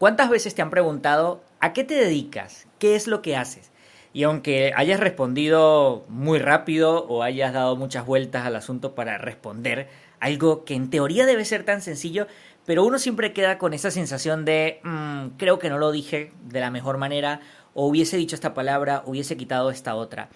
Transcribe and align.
¿Cuántas 0.00 0.30
veces 0.30 0.54
te 0.54 0.62
han 0.62 0.70
preguntado 0.70 1.44
a 1.60 1.74
qué 1.74 1.84
te 1.84 1.92
dedicas? 1.92 2.66
¿Qué 2.78 2.96
es 2.96 3.06
lo 3.06 3.20
que 3.20 3.36
haces? 3.36 3.70
Y 4.14 4.22
aunque 4.22 4.72
hayas 4.74 4.98
respondido 4.98 6.06
muy 6.08 6.38
rápido 6.38 7.04
o 7.04 7.22
hayas 7.22 7.52
dado 7.52 7.76
muchas 7.76 8.06
vueltas 8.06 8.46
al 8.46 8.56
asunto 8.56 8.94
para 8.94 9.18
responder 9.18 9.90
algo 10.18 10.64
que 10.64 10.72
en 10.72 10.88
teoría 10.88 11.26
debe 11.26 11.44
ser 11.44 11.64
tan 11.64 11.82
sencillo, 11.82 12.28
pero 12.64 12.82
uno 12.82 12.98
siempre 12.98 13.34
queda 13.34 13.58
con 13.58 13.74
esa 13.74 13.90
sensación 13.90 14.46
de 14.46 14.80
mm, 14.84 15.36
creo 15.36 15.58
que 15.58 15.68
no 15.68 15.76
lo 15.76 15.92
dije 15.92 16.32
de 16.44 16.60
la 16.60 16.70
mejor 16.70 16.96
manera 16.96 17.42
o 17.74 17.86
hubiese 17.86 18.16
dicho 18.16 18.34
esta 18.34 18.54
palabra, 18.54 19.02
hubiese 19.04 19.36
quitado 19.36 19.70
esta 19.70 19.94
otra. 19.96 20.30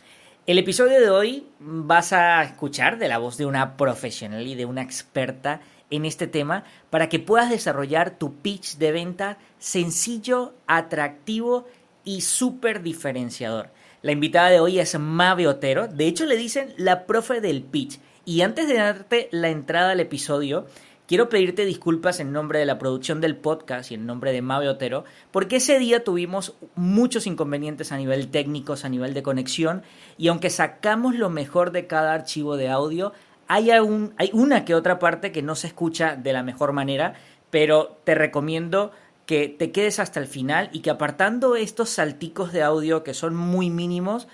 El 0.46 0.58
episodio 0.58 1.00
de 1.00 1.08
hoy 1.08 1.48
vas 1.58 2.12
a 2.12 2.42
escuchar 2.42 2.98
de 2.98 3.08
la 3.08 3.16
voz 3.16 3.38
de 3.38 3.46
una 3.46 3.78
profesional 3.78 4.46
y 4.46 4.56
de 4.56 4.66
una 4.66 4.82
experta 4.82 5.62
en 5.90 6.04
este 6.04 6.26
tema 6.26 6.64
para 6.90 7.08
que 7.08 7.18
puedas 7.18 7.50
desarrollar 7.50 8.18
tu 8.18 8.34
pitch 8.34 8.76
de 8.78 8.92
venta 8.92 9.38
sencillo, 9.58 10.54
atractivo 10.66 11.66
y 12.04 12.20
súper 12.20 12.82
diferenciador. 12.82 13.70
La 14.02 14.12
invitada 14.12 14.50
de 14.50 14.60
hoy 14.60 14.78
es 14.78 14.98
Mabe 14.98 15.46
Otero, 15.48 15.88
de 15.88 16.06
hecho 16.06 16.26
le 16.26 16.36
dicen 16.36 16.74
la 16.76 17.06
profe 17.06 17.40
del 17.40 17.62
pitch. 17.62 17.98
Y 18.26 18.42
antes 18.42 18.68
de 18.68 18.74
darte 18.74 19.28
la 19.32 19.48
entrada 19.48 19.92
al 19.92 20.00
episodio, 20.00 20.66
quiero 21.06 21.28
pedirte 21.28 21.64
disculpas 21.64 22.20
en 22.20 22.32
nombre 22.32 22.58
de 22.58 22.66
la 22.66 22.78
producción 22.78 23.20
del 23.20 23.36
podcast 23.36 23.90
y 23.90 23.94
en 23.94 24.06
nombre 24.06 24.32
de 24.32 24.42
Mabe 24.42 24.68
Otero, 24.68 25.04
porque 25.30 25.56
ese 25.56 25.78
día 25.78 26.04
tuvimos 26.04 26.54
muchos 26.74 27.26
inconvenientes 27.26 27.92
a 27.92 27.96
nivel 27.96 28.28
técnicos, 28.28 28.84
a 28.84 28.88
nivel 28.88 29.14
de 29.14 29.22
conexión, 29.22 29.82
y 30.16 30.28
aunque 30.28 30.50
sacamos 30.50 31.14
lo 31.16 31.30
mejor 31.30 31.72
de 31.72 31.86
cada 31.86 32.14
archivo 32.14 32.56
de 32.56 32.68
audio, 32.68 33.12
hay, 33.48 33.70
hay 33.70 34.30
una 34.32 34.64
que 34.64 34.74
otra 34.74 34.98
parte 34.98 35.32
que 35.32 35.42
no 35.42 35.54
se 35.54 35.66
escucha 35.66 36.16
de 36.16 36.32
la 36.32 36.42
mejor 36.42 36.72
manera, 36.72 37.14
pero 37.50 37.98
te 38.04 38.14
recomiendo 38.14 38.92
que 39.26 39.48
te 39.48 39.72
quedes 39.72 39.98
hasta 39.98 40.20
el 40.20 40.26
final 40.26 40.68
y 40.72 40.80
que 40.80 40.90
apartando 40.90 41.56
estos 41.56 41.90
salticos 41.90 42.52
de 42.52 42.62
audio 42.62 43.04
que 43.04 43.14
son 43.14 43.34
muy 43.34 43.70
mínimos, 43.70 44.28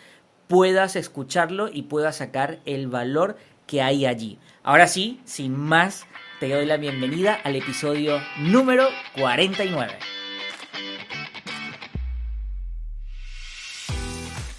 puedas 0.48 0.96
escucharlo 0.96 1.68
y 1.72 1.82
puedas 1.82 2.16
sacar 2.16 2.58
el 2.64 2.88
valor 2.88 3.36
que 3.66 3.82
hay 3.82 4.06
allí. 4.06 4.38
Ahora 4.64 4.88
sí, 4.88 5.20
sin 5.24 5.56
más, 5.56 6.06
te 6.40 6.48
doy 6.48 6.66
la 6.66 6.76
bienvenida 6.76 7.34
al 7.44 7.54
episodio 7.54 8.20
número 8.38 8.88
49. 9.16 10.19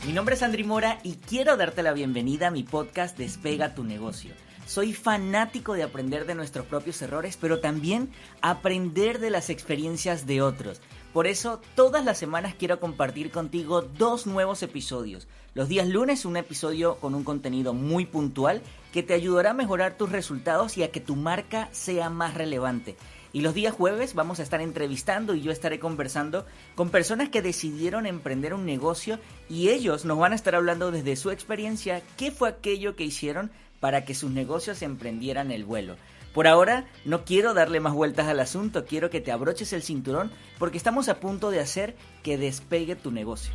Mi 0.04 0.14
nombre 0.14 0.34
es 0.34 0.42
Andri 0.42 0.64
Mora 0.64 0.98
y 1.04 1.14
quiero 1.14 1.58
darte 1.58 1.84
la 1.84 1.94
bienvenida 1.94 2.48
a 2.48 2.52
mi 2.52 2.64
podcast 2.64 3.16
Despega 3.20 3.76
tu 3.76 3.84
negocio. 3.84 4.34
Soy 4.66 4.94
fanático 4.94 5.74
de 5.74 5.84
aprender 5.84 6.26
de 6.26 6.34
nuestros 6.34 6.66
propios 6.66 7.00
errores, 7.04 7.38
pero 7.40 7.60
también 7.60 8.10
aprender 8.42 9.20
de 9.20 9.30
las 9.30 9.52
experiencias 9.52 10.26
de 10.26 10.42
otros. 10.42 10.82
Por 11.14 11.28
eso, 11.28 11.62
todas 11.76 12.04
las 12.04 12.18
semanas 12.18 12.56
quiero 12.58 12.80
compartir 12.80 13.30
contigo 13.30 13.84
dos 13.84 14.26
nuevos 14.26 14.64
episodios. 14.64 15.28
Los 15.54 15.70
días 15.70 15.88
lunes 15.88 16.26
un 16.26 16.36
episodio 16.36 16.96
con 16.96 17.14
un 17.14 17.24
contenido 17.24 17.74
muy 17.74 18.08
puntual 18.08 18.64
que 18.92 19.04
te 19.04 19.14
ayudará 19.14 19.52
a 19.52 19.54
mejorar 19.54 19.98
tus 19.98 20.12
resultados 20.12 20.78
y 20.78 20.84
a 20.84 20.90
que 20.90 21.00
tu 21.00 21.16
marca 21.16 21.70
sea 21.74 22.10
más 22.10 22.34
relevante. 22.34 22.96
Y 23.34 23.42
los 23.42 23.54
días 23.54 23.74
jueves 23.74 24.14
vamos 24.14 24.40
a 24.40 24.44
estar 24.44 24.62
entrevistando 24.62 25.36
y 25.36 25.42
yo 25.42 25.52
estaré 25.52 25.80
conversando 25.80 26.46
con 26.76 26.90
personas 26.90 27.30
que 27.30 27.42
decidieron 27.42 28.06
emprender 28.06 28.54
un 28.54 28.66
negocio 28.66 29.20
y 29.50 29.70
ellos 29.70 30.04
nos 30.04 30.18
van 30.18 30.34
a 30.34 30.36
estar 30.36 30.56
hablando 30.56 30.92
desde 30.92 31.16
su 31.16 31.32
experiencia 31.32 32.02
qué 32.18 32.32
fue 32.32 32.50
aquello 32.50 32.96
que 32.96 33.06
hicieron 33.06 33.52
para 33.80 34.04
que 34.04 34.16
sus 34.16 34.32
negocios 34.32 34.82
emprendieran 34.82 35.52
el 35.52 35.64
vuelo. 35.64 35.96
Por 36.34 36.48
ahora 36.48 36.86
no 37.06 37.26
quiero 37.26 37.54
darle 37.54 37.80
más 37.80 37.94
vueltas 37.94 38.28
al 38.28 38.40
asunto, 38.40 38.86
quiero 38.86 39.10
que 39.10 39.22
te 39.22 39.32
abroches 39.32 39.74
el 39.74 39.84
cinturón 39.84 40.32
porque 40.60 40.78
estamos 40.78 41.10
a 41.10 41.20
punto 41.20 41.52
de 41.52 41.60
hacer 41.60 41.96
que 42.24 42.38
despegue 42.38 42.96
tu 42.96 43.12
negocio. 43.12 43.54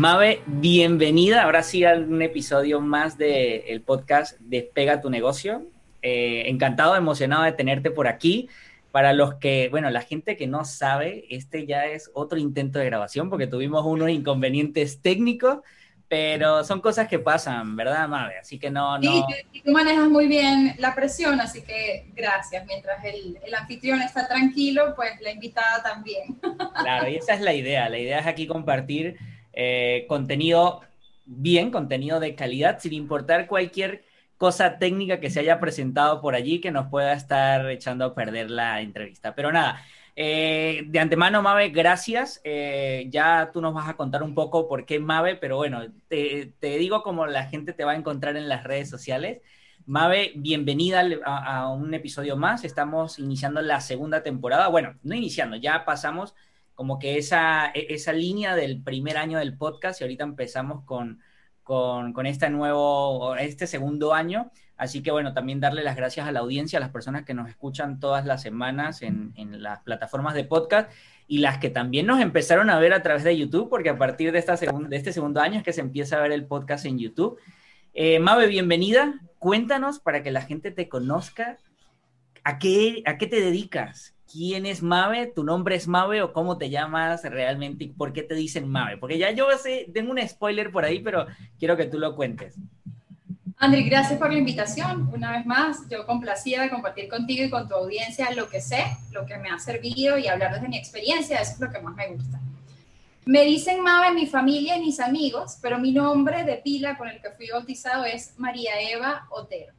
Mabe, 0.00 0.40
bienvenida 0.46 1.42
ahora 1.42 1.62
sí 1.62 1.84
a 1.84 1.92
un 1.92 2.22
episodio 2.22 2.80
más 2.80 3.18
del 3.18 3.82
podcast 3.82 4.40
Despega 4.40 5.02
tu 5.02 5.10
negocio. 5.10 5.66
Eh, 6.00 6.44
encantado, 6.46 6.96
emocionado 6.96 7.42
de 7.42 7.52
tenerte 7.52 7.90
por 7.90 8.08
aquí. 8.08 8.48
Para 8.92 9.12
los 9.12 9.34
que, 9.34 9.68
bueno, 9.70 9.90
la 9.90 10.00
gente 10.00 10.38
que 10.38 10.46
no 10.46 10.64
sabe, 10.64 11.26
este 11.28 11.66
ya 11.66 11.84
es 11.84 12.10
otro 12.14 12.38
intento 12.38 12.78
de 12.78 12.86
grabación 12.86 13.28
porque 13.28 13.46
tuvimos 13.46 13.84
unos 13.84 14.08
inconvenientes 14.08 15.02
técnicos, 15.02 15.58
pero 16.08 16.64
son 16.64 16.80
cosas 16.80 17.06
que 17.06 17.18
pasan, 17.18 17.76
¿verdad, 17.76 18.08
Mabe? 18.08 18.38
Así 18.38 18.58
que 18.58 18.70
no, 18.70 18.96
no. 18.96 19.26
y 19.52 19.60
tú 19.60 19.70
manejas 19.70 20.08
muy 20.08 20.28
bien 20.28 20.76
la 20.78 20.94
presión, 20.94 21.42
así 21.42 21.60
que 21.60 22.10
gracias. 22.14 22.64
Mientras 22.64 23.04
el, 23.04 23.38
el 23.44 23.54
anfitrión 23.54 24.00
está 24.00 24.26
tranquilo, 24.26 24.94
pues 24.96 25.20
la 25.20 25.30
invitada 25.30 25.82
también. 25.82 26.40
Claro, 26.80 27.06
y 27.10 27.16
esa 27.16 27.34
es 27.34 27.42
la 27.42 27.52
idea. 27.52 27.90
La 27.90 27.98
idea 27.98 28.20
es 28.20 28.26
aquí 28.26 28.46
compartir 28.46 29.18
eh, 29.62 30.06
contenido 30.08 30.80
bien, 31.26 31.70
contenido 31.70 32.18
de 32.18 32.34
calidad, 32.34 32.78
sin 32.80 32.94
importar 32.94 33.46
cualquier 33.46 34.04
cosa 34.38 34.78
técnica 34.78 35.20
que 35.20 35.28
se 35.28 35.40
haya 35.40 35.60
presentado 35.60 36.22
por 36.22 36.34
allí 36.34 36.62
que 36.62 36.70
nos 36.70 36.86
pueda 36.88 37.12
estar 37.12 37.70
echando 37.70 38.06
a 38.06 38.14
perder 38.14 38.50
la 38.50 38.80
entrevista. 38.80 39.34
Pero 39.34 39.52
nada, 39.52 39.84
eh, 40.16 40.84
de 40.86 40.98
antemano, 40.98 41.42
Mabe, 41.42 41.68
gracias. 41.68 42.40
Eh, 42.42 43.06
ya 43.10 43.50
tú 43.52 43.60
nos 43.60 43.74
vas 43.74 43.86
a 43.90 43.96
contar 43.96 44.22
un 44.22 44.34
poco 44.34 44.66
por 44.66 44.86
qué 44.86 44.98
Mabe, 44.98 45.36
pero 45.36 45.58
bueno, 45.58 45.82
te, 46.08 46.54
digo 46.60 47.02
como 47.02 47.26
la 47.26 47.44
gente 47.46 47.74
te 47.74 47.84
va 47.84 47.92
a 47.92 47.96
encontrar 47.96 48.38
en 48.38 48.48
las 48.48 48.64
redes 48.64 48.88
sociales. 48.88 49.42
Mabe, 49.84 50.32
bienvenida 50.36 51.04
a, 51.24 51.68
un 51.68 51.92
episodio 51.92 52.34
más. 52.36 52.64
Estamos 52.64 53.18
iniciando 53.18 53.60
la 53.60 53.82
segunda 53.82 54.22
temporada. 54.22 54.68
Bueno, 54.68 54.96
no 55.02 55.14
iniciando, 55.14 55.56
ya 55.56 55.84
pasamos 55.84 56.34
como 56.74 56.98
que 56.98 57.18
esa, 57.18 57.70
e, 57.74 57.94
esa 57.94 58.12
línea 58.12 58.54
del 58.54 58.82
primer 58.82 59.16
año 59.16 59.38
del 59.38 59.56
podcast 59.56 60.00
y 60.00 60.04
ahorita 60.04 60.24
empezamos 60.24 60.84
con, 60.84 61.20
con, 61.62 62.26
este 62.26 62.50
nuevo, 62.50 63.36
este 63.36 63.66
segundo 63.66 64.12
año. 64.12 64.50
Así 64.76 65.02
que 65.02 65.10
bueno, 65.10 65.34
también 65.34 65.60
darle 65.60 65.84
las 65.84 65.94
gracias 65.94 66.26
a 66.26 66.32
la 66.32 66.40
audiencia, 66.40 66.78
a 66.78 66.80
las 66.80 66.90
personas 66.90 67.24
que 67.24 67.34
nos 67.34 67.48
escuchan 67.48 68.00
todas 68.00 68.24
las 68.26 68.42
semanas 68.42 69.02
en, 69.02 69.32
las 69.62 69.80
plataformas 69.80 70.34
de 70.34 70.44
podcast 70.44 70.90
y 71.28 71.38
las 71.38 71.58
que 71.58 71.70
también 71.70 72.06
nos 72.06 72.20
empezaron 72.20 72.70
a 72.70 72.78
ver 72.78 72.92
a 72.92 73.02
través 73.02 73.22
de 73.22 73.36
YouTube, 73.36 73.68
porque 73.68 73.90
a 73.90 73.98
partir 73.98 74.32
de, 74.32 74.38
esta 74.38 74.56
de 74.56 74.96
este 74.96 75.12
segundo 75.12 75.40
año 75.40 75.58
es 75.58 75.62
que 75.62 75.72
se 75.72 75.80
empieza 75.80 76.16
a 76.16 76.22
ver 76.22 76.32
el 76.32 76.46
podcast 76.46 76.86
en 76.86 76.98
YouTube. 76.98 77.38
Eh, 77.92 78.18
Mabe, 78.18 78.46
bienvenida. 78.46 79.20
Cuéntanos 79.38 80.00
para 80.00 80.22
que 80.22 80.30
la 80.30 80.42
gente 80.42 80.70
te 80.70 80.88
conozca. 80.88 81.58
¿A 82.42 82.58
qué, 82.58 83.02
¿A 83.06 83.18
qué 83.18 83.26
te 83.26 83.40
dedicas? 83.40 84.16
Quién 84.30 84.66
es 84.66 84.82
Mabe, 84.82 85.26
tu 85.26 85.44
nombre 85.44 85.74
es 85.74 85.88
Mabe 85.88 86.22
o 86.22 86.32
cómo 86.32 86.58
te 86.58 86.70
llamas 86.70 87.22
realmente 87.24 87.84
y 87.84 87.88
por 87.88 88.12
qué 88.12 88.22
te 88.22 88.34
dicen 88.34 88.68
Mabe. 88.68 88.96
Porque 88.96 89.18
ya 89.18 89.30
yo 89.30 89.46
sé, 89.58 89.88
tengo 89.92 90.12
un 90.12 90.28
spoiler 90.28 90.70
por 90.70 90.84
ahí, 90.84 91.00
pero 91.00 91.26
quiero 91.58 91.76
que 91.76 91.86
tú 91.86 91.98
lo 91.98 92.14
cuentes. 92.14 92.56
Andri, 93.58 93.84
gracias 93.84 94.18
por 94.18 94.32
la 94.32 94.38
invitación. 94.38 95.10
Una 95.12 95.32
vez 95.32 95.44
más, 95.44 95.86
yo 95.90 96.06
complacida 96.06 96.62
de 96.62 96.70
compartir 96.70 97.08
contigo 97.08 97.44
y 97.44 97.50
con 97.50 97.68
tu 97.68 97.74
audiencia 97.74 98.30
lo 98.34 98.48
que 98.48 98.60
sé, 98.60 98.84
lo 99.12 99.26
que 99.26 99.36
me 99.36 99.50
ha 99.50 99.58
servido 99.58 100.16
y 100.16 100.28
hablar 100.28 100.54
desde 100.54 100.68
mi 100.68 100.78
experiencia, 100.78 101.38
eso 101.38 101.52
es 101.54 101.60
lo 101.60 101.70
que 101.70 101.80
más 101.80 101.94
me 101.94 102.08
gusta. 102.08 102.40
Me 103.26 103.44
dicen 103.44 103.82
Mabe 103.82 104.14
mi 104.14 104.26
familia 104.26 104.76
y 104.76 104.80
mis 104.80 104.98
amigos, 104.98 105.58
pero 105.60 105.78
mi 105.78 105.92
nombre 105.92 106.42
de 106.44 106.56
pila 106.56 106.96
con 106.96 107.08
el 107.08 107.20
que 107.20 107.30
fui 107.32 107.48
bautizado 107.50 108.04
es 108.04 108.32
María 108.38 108.80
Eva 108.80 109.26
Otero. 109.30 109.74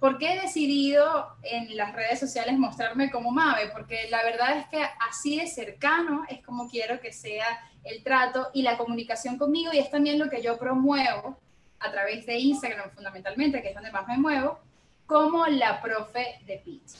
¿Por 0.00 0.16
qué 0.16 0.32
he 0.32 0.40
decidido 0.40 1.36
en 1.42 1.76
las 1.76 1.94
redes 1.94 2.18
sociales 2.18 2.58
mostrarme 2.58 3.10
como 3.10 3.30
Mabe? 3.30 3.68
Porque 3.70 4.08
la 4.08 4.22
verdad 4.24 4.56
es 4.56 4.66
que 4.68 4.82
así 5.06 5.38
de 5.38 5.46
cercano 5.46 6.24
es 6.30 6.42
como 6.42 6.70
quiero 6.70 6.98
que 7.00 7.12
sea 7.12 7.46
el 7.84 8.02
trato 8.02 8.48
y 8.54 8.62
la 8.62 8.78
comunicación 8.78 9.36
conmigo 9.36 9.74
y 9.74 9.78
es 9.78 9.90
también 9.90 10.18
lo 10.18 10.30
que 10.30 10.42
yo 10.42 10.58
promuevo 10.58 11.38
a 11.78 11.92
través 11.92 12.24
de 12.24 12.38
Instagram 12.38 12.90
fundamentalmente, 12.92 13.60
que 13.60 13.68
es 13.68 13.74
donde 13.74 13.92
más 13.92 14.08
me 14.08 14.16
muevo, 14.16 14.58
como 15.04 15.46
la 15.46 15.82
profe 15.82 16.40
de 16.46 16.56
pitch. 16.64 16.92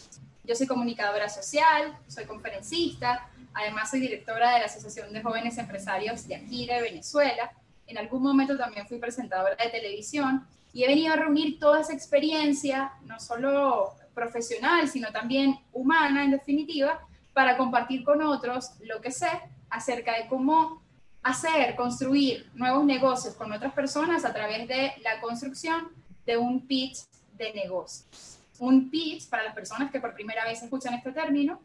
Yo 0.44 0.55
soy 0.55 0.67
comunicadora 0.67 1.31
social, 1.31 1.97
soy 2.06 2.26
conferencista, 2.26 3.31
además 3.55 3.91
soy 3.91 4.00
directora 4.00 4.52
de 4.52 4.61
la 4.61 4.67
Asociación 4.67 5.11
de 5.12 5.23
Jóvenes 5.23 5.56
Empresarios 5.56 6.29
de 6.29 6.35
aquí 6.35 6.67
de 6.67 6.82
Venezuela. 6.82 7.50
En 7.87 7.97
algún 7.97 8.23
momento 8.23 8.58
también 8.58 8.87
fui 8.87 8.99
presentadora 8.99 9.56
de 9.56 9.70
televisión 9.70 10.47
y 10.72 10.84
he 10.84 10.88
venido 10.88 11.12
a 11.12 11.17
reunir 11.17 11.58
toda 11.58 11.81
esa 11.81 11.93
experiencia, 11.93 12.93
no 13.05 13.19
solo 13.19 13.94
profesional, 14.14 14.88
sino 14.88 15.11
también 15.12 15.58
humana 15.72 16.25
en 16.25 16.32
definitiva, 16.32 17.00
para 17.32 17.56
compartir 17.56 18.05
con 18.05 18.22
otros 18.22 18.72
lo 18.81 19.00
que 19.00 19.11
sé 19.11 19.28
acerca 19.69 20.17
de 20.17 20.28
cómo 20.28 20.82
hacer, 21.22 21.76
construir 21.76 22.50
nuevos 22.55 22.84
negocios 22.84 23.34
con 23.34 23.52
otras 23.52 23.72
personas 23.72 24.25
a 24.25 24.32
través 24.32 24.67
de 24.69 24.93
la 25.02 25.20
construcción 25.20 25.88
de 26.26 26.37
un 26.37 26.67
pitch 26.67 26.99
de 27.37 27.52
negocios. 27.52 28.38
Un 28.58 28.90
pitch, 28.90 29.28
para 29.28 29.44
las 29.44 29.55
personas 29.55 29.90
que 29.90 30.00
por 30.00 30.14
primera 30.14 30.44
vez 30.44 30.62
escuchan 30.62 30.94
este 30.94 31.12
término, 31.12 31.61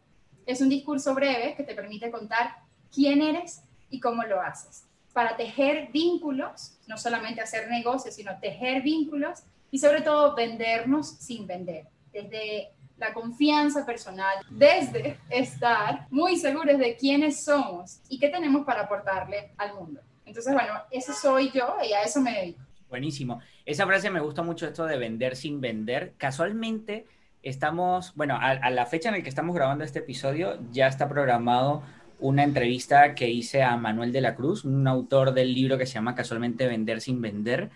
es 0.45 0.61
un 0.61 0.69
discurso 0.69 1.13
breve 1.13 1.55
que 1.55 1.63
te 1.63 1.73
permite 1.73 2.11
contar 2.11 2.57
quién 2.93 3.21
eres 3.21 3.61
y 3.89 3.99
cómo 3.99 4.23
lo 4.23 4.41
haces 4.41 4.84
para 5.15 5.37
tejer 5.37 5.91
vínculos, 5.93 6.77
no 6.87 6.97
solamente 6.97 7.39
hacer 7.39 7.69
negocios, 7.69 8.15
sino 8.15 8.37
tejer 8.37 8.81
vínculos 8.81 9.43
y 9.71 9.79
sobre 9.79 10.01
todo 10.01 10.35
vendernos 10.35 11.09
sin 11.09 11.47
vender. 11.47 11.87
desde 12.11 12.71
la 12.97 13.13
confianza 13.13 13.85
personal, 13.85 14.37
desde 14.49 15.17
estar 15.29 16.07
muy 16.09 16.37
seguros 16.37 16.77
de 16.77 16.95
quiénes 16.95 17.43
somos 17.43 18.01
y 18.09 18.19
qué 18.19 18.29
tenemos 18.29 18.65
para 18.65 18.81
aportarle 18.83 19.51
al 19.57 19.73
mundo. 19.73 20.01
Entonces, 20.25 20.53
bueno, 20.53 20.73
eso 20.91 21.13
soy 21.13 21.49
yo 21.51 21.75
y 21.87 21.93
a 21.93 22.03
eso 22.03 22.21
me 22.21 22.33
dedico. 22.33 22.61
Buenísimo. 22.89 23.41
Esa 23.65 23.85
frase 23.85 24.09
me 24.09 24.21
gusta 24.21 24.43
mucho 24.43 24.67
esto 24.67 24.85
de 24.85 24.97
vender 24.97 25.35
sin 25.35 25.59
vender. 25.59 26.13
Casualmente 26.17 27.05
estamos, 27.41 28.13
bueno, 28.15 28.37
a, 28.41 28.69
la 28.69 28.85
fecha 28.85 29.09
en 29.09 29.15
la 29.15 29.21
que 29.21 29.29
estamos 29.29 29.55
grabando 29.55 29.83
este 29.83 29.99
episodio 29.99 30.57
ya 30.71 30.87
está 30.87 31.07
programado 31.07 31.83
una 32.19 32.43
entrevista 32.43 33.15
que 33.15 33.29
hice 33.29 33.63
a 33.63 33.77
Manuel 33.77 34.11
de 34.11 34.21
la 34.21 34.35
Cruz, 34.35 34.65
un 34.65 34.87
autor 34.87 35.33
del 35.33 35.53
libro 35.53 35.77
que 35.77 35.85
se 35.85 35.93
llama 35.93 36.15
casualmente 36.15 36.67
Vender 36.67 37.01
sin 37.01 37.21
vender. 37.21 37.69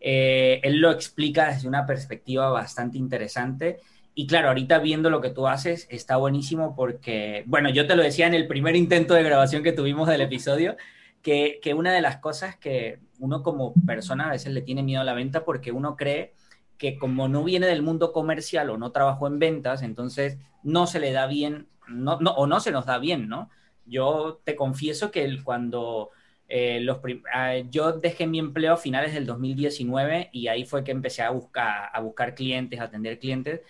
Eh, 0.00 0.60
él 0.62 0.78
lo 0.78 0.90
explica 0.90 1.48
desde 1.48 1.68
una 1.68 1.86
perspectiva 1.86 2.50
bastante 2.50 2.98
interesante. 2.98 3.80
Y 4.14 4.26
claro, 4.26 4.48
ahorita 4.48 4.78
viendo 4.78 5.10
lo 5.10 5.20
que 5.20 5.30
tú 5.30 5.46
haces 5.46 5.86
está 5.90 6.16
buenísimo 6.16 6.76
porque, 6.76 7.42
bueno, 7.46 7.70
yo 7.70 7.86
te 7.86 7.96
lo 7.96 8.02
decía 8.02 8.26
en 8.26 8.34
el 8.34 8.46
primer 8.46 8.76
intento 8.76 9.14
de 9.14 9.22
grabación 9.22 9.62
que 9.62 9.72
tuvimos 9.72 10.08
del 10.08 10.20
episodio, 10.20 10.76
que, 11.22 11.58
que 11.62 11.74
una 11.74 11.92
de 11.92 12.02
las 12.02 12.18
cosas 12.18 12.56
que 12.56 13.00
uno 13.18 13.42
como 13.42 13.72
persona 13.86 14.28
a 14.28 14.32
veces 14.32 14.52
le 14.52 14.62
tiene 14.62 14.82
miedo 14.82 15.00
a 15.00 15.04
la 15.04 15.14
venta 15.14 15.44
porque 15.44 15.72
uno 15.72 15.96
cree 15.96 16.34
que 16.78 16.98
como 16.98 17.28
no 17.28 17.44
viene 17.44 17.66
del 17.66 17.82
mundo 17.82 18.12
comercial 18.12 18.70
o 18.70 18.78
no 18.78 18.92
trabajó 18.92 19.26
en 19.26 19.38
ventas, 19.38 19.82
entonces 19.82 20.38
no 20.62 20.86
se 20.86 21.00
le 21.00 21.12
da 21.12 21.26
bien, 21.26 21.68
no, 21.88 22.18
no, 22.20 22.32
o 22.32 22.46
no 22.46 22.60
se 22.60 22.72
nos 22.72 22.86
da 22.86 22.98
bien, 22.98 23.28
¿no? 23.28 23.50
Yo 23.86 24.40
te 24.44 24.56
confieso 24.56 25.10
que 25.10 25.42
cuando 25.42 26.10
eh, 26.48 26.80
los 26.80 26.98
ah, 27.32 27.56
yo 27.70 27.92
dejé 27.92 28.26
mi 28.26 28.38
empleo 28.38 28.74
a 28.74 28.76
finales 28.76 29.14
del 29.14 29.26
2019 29.26 30.30
y 30.32 30.48
ahí 30.48 30.64
fue 30.64 30.84
que 30.84 30.92
empecé 30.92 31.22
a 31.22 31.30
buscar, 31.30 31.90
a 31.92 32.00
buscar 32.00 32.34
clientes, 32.34 32.80
a 32.80 32.84
atender 32.84 33.18
clientes. 33.18 33.60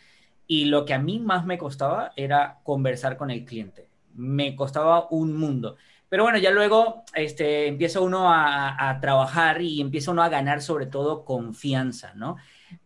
Y 0.46 0.66
lo 0.66 0.84
que 0.84 0.94
a 0.94 0.99
mí 0.99 1.19
más 1.20 1.46
me 1.46 1.58
costaba 1.58 2.12
era 2.16 2.61
conversar 2.64 3.16
con 3.16 3.31
el 3.31 3.44
cliente. 3.44 3.88
Me 4.14 4.55
costaba 4.56 5.08
un 5.11 5.37
mundo. 5.37 5.76
Pero 6.14 6.22
bueno, 6.22 6.38
ya 6.38 6.52
luego 6.52 7.02
este, 7.14 7.67
empieza 7.67 8.00
uno 8.00 8.32
a, 8.32 8.99
trabajar 9.00 9.60
y 9.62 9.81
empieza 9.81 10.12
uno 10.12 10.22
a 10.22 10.28
ganar 10.28 10.62
sobre 10.62 10.87
todo 10.87 11.25
confianza, 11.25 12.14
¿no? 12.14 12.37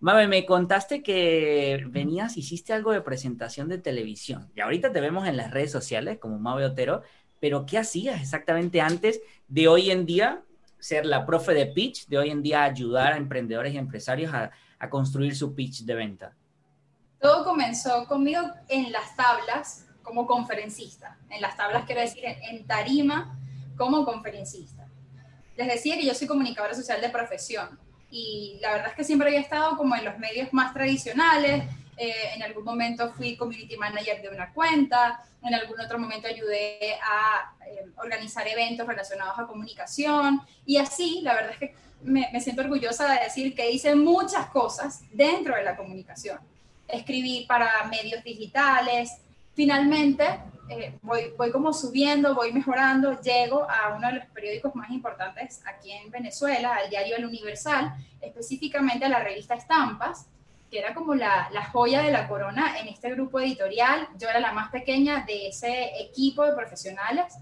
Mabe, 0.00 0.26
me 0.28 0.46
contaste 0.46 1.02
que 1.02 1.84
venías, 1.90 2.38
hiciste 2.38 2.72
algo 2.72 2.92
de 2.92 3.02
presentación 3.02 3.68
de 3.68 3.76
televisión 3.76 4.50
y 4.56 4.60
ahorita 4.60 4.92
te 4.92 5.02
vemos 5.02 5.28
en 5.28 5.36
las 5.36 5.50
redes 5.50 5.70
sociales 5.70 6.18
como 6.18 6.38
Mabe 6.38 6.64
Otero, 6.64 7.02
pero 7.40 7.66
¿qué 7.66 7.78
hacías 7.78 8.20
exactamente 8.20 8.80
antes 8.80 9.20
de 9.48 9.68
hoy 9.68 9.90
en 9.90 10.06
día 10.06 10.42
ser 10.78 11.06
la 11.06 11.26
profe 11.26 11.54
de 11.54 11.66
pitch, 11.66 12.06
de 12.06 12.18
hoy 12.18 12.30
en 12.30 12.42
día 12.42 12.64
ayudar 12.64 13.12
a 13.12 13.16
emprendedores 13.16 13.74
y 13.74 13.78
empresarios 13.78 14.32
a, 14.32 14.50
construir 14.90 15.34
su 15.36 15.54
pitch 15.54 15.82
de 15.82 15.94
venta? 15.94 16.36
Todo 17.20 17.44
comenzó 17.44 18.06
conmigo 18.06 18.42
en 18.68 18.92
las 18.92 19.16
tablas 19.16 19.86
como 20.02 20.26
conferencista, 20.26 21.18
en 21.30 21.40
las 21.40 21.56
tablas 21.56 21.84
quiero 21.84 22.00
decir 22.00 22.24
en 22.24 22.66
tarima 22.66 23.36
como 23.76 24.04
conferencista. 24.04 24.86
Les 25.56 25.66
decía 25.66 25.96
que 25.96 26.06
yo 26.06 26.14
soy 26.14 26.28
comunicadora 26.28 26.74
social 26.74 27.00
de 27.00 27.08
profesión 27.08 27.78
y 28.10 28.58
la 28.62 28.72
verdad 28.72 28.88
es 28.90 28.94
que 28.94 29.04
siempre 29.04 29.28
había 29.28 29.40
estado 29.40 29.76
como 29.76 29.96
en 29.96 30.04
los 30.04 30.18
medios 30.18 30.52
más 30.52 30.72
tradicionales, 30.72 31.64
eh, 31.98 32.34
en 32.34 32.42
algún 32.42 32.64
momento 32.64 33.12
fui 33.12 33.36
community 33.36 33.76
manager 33.76 34.22
de 34.22 34.28
una 34.28 34.52
cuenta, 34.52 35.22
en 35.42 35.54
algún 35.54 35.80
otro 35.80 35.98
momento 35.98 36.28
ayudé 36.28 36.94
a 37.02 37.54
eh, 37.66 37.86
organizar 37.96 38.46
eventos 38.46 38.86
relacionados 38.86 39.38
a 39.38 39.46
comunicación 39.46 40.40
y 40.64 40.76
así, 40.76 41.20
la 41.22 41.34
verdad 41.34 41.52
es 41.52 41.58
que 41.58 41.74
me, 42.02 42.28
me, 42.32 42.40
siento 42.40 42.62
orgullosa 42.62 43.12
de 43.12 43.24
decir 43.24 43.54
que 43.54 43.70
hice 43.70 43.94
muchas 43.94 44.46
cosas 44.50 45.02
dentro 45.10 45.56
de 45.56 45.64
la 45.64 45.76
comunicación. 45.76 46.38
Escribí 46.86 47.44
para 47.46 47.84
medios 47.90 48.22
digitales, 48.22 49.10
finalmente 49.54 50.24
eh, 50.68 50.98
voy, 51.02 51.32
voy 51.36 51.50
como 51.50 51.72
subiendo, 51.72 52.34
voy 52.34 52.52
mejorando, 52.52 53.20
llego 53.20 53.66
a 53.68 53.94
uno 53.96 54.06
de 54.08 54.14
los 54.14 54.26
periódicos 54.26 54.74
más 54.74 54.90
importantes 54.90 55.60
aquí 55.66 55.90
en 55.90 56.10
Venezuela, 56.10 56.76
al 56.76 56.90
diario 56.90 57.16
El 57.16 57.26
Universal, 57.26 57.94
específicamente 58.20 59.06
a 59.06 59.08
la 59.08 59.20
revista 59.20 59.54
Estampas, 59.54 60.26
que 60.70 60.78
era 60.78 60.94
como 60.94 61.14
la, 61.14 61.50
joya 61.72 62.02
de 62.02 62.12
la 62.12 62.28
corona 62.28 62.78
en 62.78 62.88
este 62.88 63.10
grupo 63.10 63.40
editorial. 63.40 64.08
Yo 64.18 64.28
era 64.28 64.40
la 64.40 64.52
más 64.52 64.70
pequeña 64.70 65.24
de 65.26 65.48
ese 65.48 65.90
equipo 66.00 66.44
de 66.44 66.54
profesionales. 66.54 67.34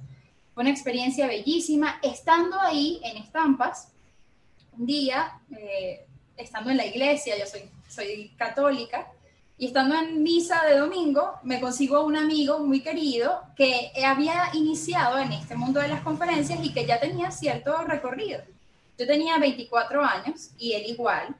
Fue 0.55 0.62
una 0.62 0.70
experiencia 0.70 1.26
bellísima. 1.26 1.99
Estando 2.02 2.61
ahí 2.61 3.00
en 3.05 3.17
Estampas, 3.19 3.93
un 4.73 4.87
día, 4.87 5.40
eh, 5.56 6.06
estando 6.37 6.70
en 6.70 6.76
la 6.76 6.87
iglesia, 6.87 7.38
yo 7.38 7.46
soy, 7.46 7.62
soy 7.88 8.31
católica, 8.37 9.08
y 9.58 9.67
estando 9.67 9.94
en 9.94 10.23
misa 10.23 10.64
de 10.67 10.76
domingo, 10.76 11.40
me 11.43 11.61
consigo 11.61 12.05
un 12.05 12.17
amigo 12.17 12.58
muy 12.58 12.81
querido 12.81 13.43
que 13.56 13.90
había 14.05 14.50
iniciado 14.52 15.19
en 15.19 15.32
este 15.32 15.56
mundo 15.56 15.81
de 15.81 15.88
las 15.88 16.02
conferencias 16.02 16.62
y 16.62 16.75
que 16.75 16.84
ya 16.84 17.00
tenía 17.00 17.31
cierto 17.31 17.75
recorrido. 17.84 18.40
Yo 18.99 19.06
tenía 19.06 19.38
24 19.38 20.05
años 20.05 20.50
y 20.58 20.73
él 20.73 20.84
igual. 20.87 21.34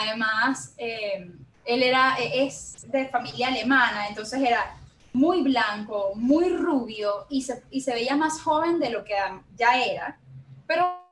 Además, 0.00 0.74
eh, 0.78 1.30
él 1.64 1.82
era, 1.82 2.16
es 2.18 2.90
de 2.90 3.08
familia 3.08 3.48
alemana, 3.48 4.08
entonces 4.08 4.40
era 4.40 4.76
muy 5.12 5.42
blanco, 5.42 6.12
muy 6.16 6.48
rubio 6.50 7.26
y 7.28 7.42
se, 7.42 7.62
y 7.70 7.80
se 7.80 7.94
veía 7.94 8.16
más 8.16 8.42
joven 8.42 8.80
de 8.80 8.90
lo 8.90 9.04
que 9.04 9.14
ya 9.56 9.80
era. 9.82 10.18
Pero 10.66 11.04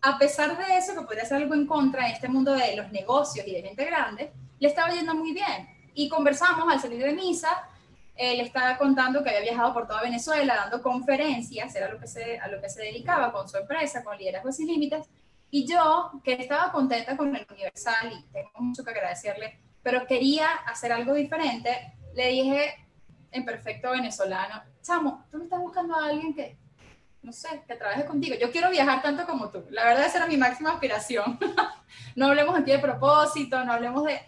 a 0.00 0.18
pesar 0.18 0.56
de 0.56 0.76
eso, 0.76 0.94
que 0.94 1.02
podría 1.02 1.24
ser 1.24 1.38
algo 1.38 1.54
en 1.54 1.66
contra 1.66 2.06
en 2.06 2.14
este 2.14 2.28
mundo 2.28 2.52
de 2.54 2.74
los 2.76 2.90
negocios 2.90 3.46
y 3.46 3.52
de 3.52 3.62
gente 3.62 3.84
grande, 3.84 4.32
le 4.58 4.68
estaba 4.68 4.92
yendo 4.92 5.14
muy 5.14 5.32
bien 5.32 5.68
y 5.94 6.08
conversamos 6.08 6.72
al 6.72 6.80
salir 6.80 7.02
de 7.02 7.12
misa. 7.12 7.68
Él 8.14 8.40
estaba 8.40 8.76
contando 8.78 9.22
que 9.22 9.30
había 9.30 9.42
viajado 9.42 9.72
por 9.74 9.86
toda 9.86 10.02
Venezuela 10.02 10.54
dando 10.54 10.82
conferencias, 10.82 11.74
era 11.74 11.90
lo 11.90 11.98
que 11.98 12.06
se, 12.06 12.38
a 12.38 12.48
lo 12.48 12.60
que 12.60 12.68
se 12.68 12.82
dedicaba 12.82 13.32
con 13.32 13.48
su 13.48 13.56
empresa, 13.56 14.02
con 14.02 14.16
Liderazgo 14.16 14.52
Sin 14.52 14.68
Límites. 14.68 15.06
Y 15.54 15.66
yo, 15.66 16.12
que 16.24 16.32
estaba 16.32 16.72
contenta 16.72 17.14
con 17.14 17.36
el 17.36 17.46
Universal 17.50 18.10
y 18.10 18.22
tengo 18.32 18.48
mucho 18.60 18.82
que 18.82 18.90
agradecerle, 18.90 19.60
pero 19.82 20.06
quería 20.06 20.50
hacer 20.66 20.90
algo 20.90 21.12
diferente, 21.12 21.92
le 22.14 22.28
dije 22.28 22.88
en 23.30 23.44
perfecto 23.44 23.90
venezolano, 23.90 24.62
chamo, 24.80 25.26
tú 25.30 25.36
me 25.36 25.44
estás 25.44 25.60
buscando 25.60 25.94
a 25.94 26.06
alguien 26.06 26.34
que, 26.34 26.56
no 27.20 27.34
sé, 27.34 27.62
que 27.68 27.76
trabaje 27.76 28.06
contigo. 28.06 28.34
Yo 28.40 28.50
quiero 28.50 28.70
viajar 28.70 29.02
tanto 29.02 29.26
como 29.26 29.50
tú. 29.50 29.62
La 29.68 29.84
verdad, 29.84 30.06
esa 30.06 30.18
era 30.18 30.26
mi 30.26 30.38
máxima 30.38 30.72
aspiración. 30.72 31.38
no 32.16 32.28
hablemos 32.28 32.58
aquí 32.58 32.70
de 32.70 32.78
propósito, 32.78 33.62
no 33.62 33.74
hablemos 33.74 34.04
de... 34.04 34.22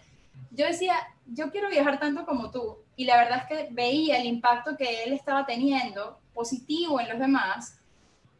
Yo 0.51 0.67
decía, 0.67 0.95
yo 1.25 1.49
quiero 1.49 1.69
viajar 1.69 1.99
tanto 1.99 2.23
como 2.27 2.51
tú. 2.51 2.83
Y 2.95 3.05
la 3.05 3.17
verdad 3.17 3.39
es 3.39 3.45
que 3.47 3.73
veía 3.73 4.19
el 4.19 4.27
impacto 4.27 4.77
que 4.77 5.03
él 5.03 5.13
estaba 5.13 5.43
teniendo 5.47 6.19
positivo 6.35 6.99
en 6.99 7.09
los 7.09 7.17
demás 7.17 7.79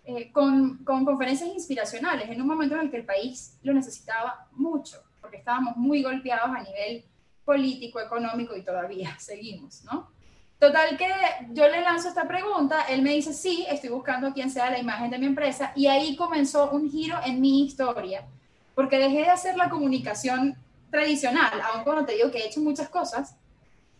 eh, 0.05 0.31
con, 0.31 0.83
con, 0.83 1.03
conferencias 1.03 1.49
inspiracionales 1.49 2.29
en 2.29 2.41
un 2.41 2.47
momento 2.47 2.75
en 2.75 2.81
el 2.81 2.91
que 2.91 2.97
el 2.97 3.05
país 3.05 3.57
lo 3.63 3.73
necesitaba 3.73 4.47
mucho, 4.51 5.01
porque 5.19 5.37
estábamos 5.37 5.75
muy 5.77 6.03
golpeados 6.03 6.49
a 6.55 6.61
nivel 6.61 7.03
político, 7.43 7.99
económico 7.99 8.55
y 8.55 8.63
todavía 8.63 9.15
seguimos, 9.19 9.83
¿no? 9.83 10.13
Total 10.59 10.97
que 10.97 11.07
yo 11.51 11.67
le 11.67 11.81
lanzo 11.81 12.07
esta 12.07 12.27
pregunta, 12.27 12.83
él 12.83 13.01
me 13.01 13.13
dice, 13.13 13.33
sí, 13.33 13.65
estoy 13.69 13.89
buscando 13.89 14.33
quien 14.33 14.49
sea 14.49 14.69
la 14.69 14.79
imagen 14.79 15.09
de 15.11 15.17
mi 15.17 15.25
empresa 15.25 15.73
y 15.75 15.87
ahí 15.87 16.15
comenzó 16.15 16.71
un 16.71 16.89
giro 16.89 17.17
en 17.25 17.41
mi 17.41 17.65
historia, 17.65 18.25
porque 18.73 18.97
dejé 18.97 19.19
de 19.19 19.29
hacer 19.29 19.57
la 19.57 19.69
comunicación 19.69 20.55
tradicional, 20.89 21.61
aun 21.61 21.83
cuando 21.83 22.05
te 22.05 22.13
digo 22.13 22.31
que 22.31 22.37
he 22.37 22.47
hecho 22.47 22.61
muchas 22.61 22.89
cosas, 22.89 23.35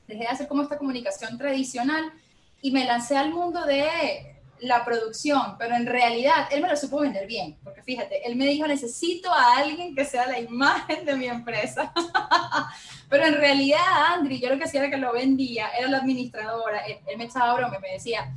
dejé 0.08 0.22
de 0.22 0.28
hacer 0.28 0.48
como 0.48 0.62
esta 0.62 0.78
comunicación 0.78 1.38
tradicional 1.38 2.14
y 2.62 2.72
me 2.72 2.86
lancé 2.86 3.18
al 3.18 3.32
mundo 3.32 3.66
de 3.66 4.35
la 4.60 4.86
producción, 4.86 5.58
pero 5.58 5.76
en 5.76 5.86
realidad 5.86 6.48
él 6.52 6.62
me 6.62 6.70
lo 6.70 6.76
supo 6.76 7.00
vender 7.00 7.28
bien, 7.28 7.58
porque 7.64 7.84
fíjate, 7.84 8.26
él 8.28 8.36
me 8.36 8.46
dijo, 8.46 8.68
necesito 8.68 9.32
a 9.32 9.58
alguien 9.58 9.96
que 9.96 10.06
sea 10.06 10.26
la 10.28 10.40
imagen 10.40 11.06
de 11.06 11.16
mi 11.16 11.28
empresa. 11.28 11.92
pero 13.10 13.26
en 13.26 13.36
realidad, 13.36 13.80
Andri, 14.14 14.40
yo 14.40 14.50
lo 14.50 14.58
que 14.58 14.64
hacía 14.64 14.82
era 14.82 14.90
que 14.90 14.98
lo 14.98 15.14
vendía, 15.14 15.70
era 15.78 15.90
la 15.90 15.98
administradora, 15.98 16.80
él, 16.86 17.18
me 17.18 17.26
echaba 17.26 17.56
broma 17.56 17.80
me 17.80 17.92
decía, 17.92 18.34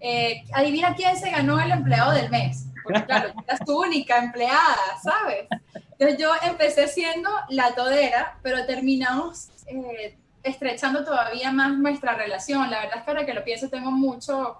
eh, 0.00 0.44
adivina 0.52 0.94
quién 0.94 1.16
se 1.16 1.30
ganó 1.30 1.60
el 1.60 1.70
empleado 1.70 2.12
del 2.12 2.30
mes. 2.30 2.66
Porque 2.82 3.04
claro, 3.04 3.32
era 3.46 3.58
su 3.64 3.78
única 3.78 4.18
empleada, 4.18 4.98
¿sabes? 5.02 5.46
Entonces 5.92 6.18
yo 6.18 6.32
empecé 6.42 6.88
siendo 6.88 7.30
la 7.50 7.74
todera, 7.74 8.38
pero 8.42 8.64
terminamos 8.66 9.50
eh, 9.66 10.16
estrechando 10.42 11.04
todavía 11.04 11.52
más 11.52 11.76
nuestra 11.76 12.14
relación. 12.14 12.70
La 12.70 12.80
verdad 12.80 12.98
es 12.98 13.04
que 13.04 13.10
ahora 13.10 13.26
que 13.26 13.34
lo 13.34 13.44
pienso 13.44 13.68
tengo 13.68 13.90
mucho, 13.90 14.56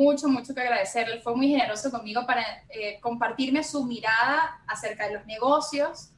mucho, 0.00 0.28
mucho 0.28 0.54
que 0.54 0.62
agradecerle. 0.62 1.20
Fue 1.20 1.36
muy 1.36 1.48
generoso 1.48 1.90
conmigo 1.90 2.24
para 2.26 2.42
eh, 2.70 2.98
compartirme 3.00 3.62
su 3.62 3.84
mirada 3.84 4.62
acerca 4.66 5.06
de 5.06 5.14
los 5.14 5.26
negocios 5.26 6.10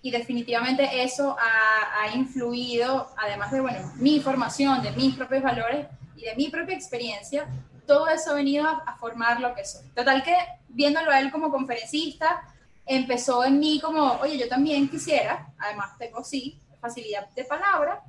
y 0.00 0.10
definitivamente 0.10 1.02
eso 1.02 1.36
ha, 1.38 2.02
ha, 2.02 2.14
influido, 2.14 3.10
además 3.16 3.50
de, 3.50 3.60
bueno, 3.60 3.92
mi 3.96 4.20
formación, 4.20 4.82
de 4.82 4.92
mis 4.92 5.14
propios 5.14 5.42
valores 5.42 5.86
y 6.16 6.22
de 6.22 6.36
mi 6.36 6.48
propia 6.48 6.74
experiencia, 6.74 7.46
todo 7.86 8.08
eso 8.08 8.30
ha 8.30 8.34
venido 8.34 8.66
a, 8.66 8.84
a 8.86 8.96
formar 8.96 9.40
lo 9.40 9.54
que 9.54 9.64
soy. 9.64 9.86
Total 9.94 10.22
que 10.22 10.34
viéndolo 10.68 11.10
a 11.10 11.20
él 11.20 11.30
como 11.30 11.50
conferencista, 11.50 12.42
empezó 12.86 13.44
en 13.44 13.58
mí 13.58 13.80
como, 13.80 14.12
oye, 14.22 14.38
yo 14.38 14.48
también 14.48 14.88
quisiera, 14.88 15.52
además 15.58 15.98
tengo 15.98 16.24
sí 16.24 16.60
facilidad 16.80 17.28
de 17.30 17.44
palabra, 17.44 18.02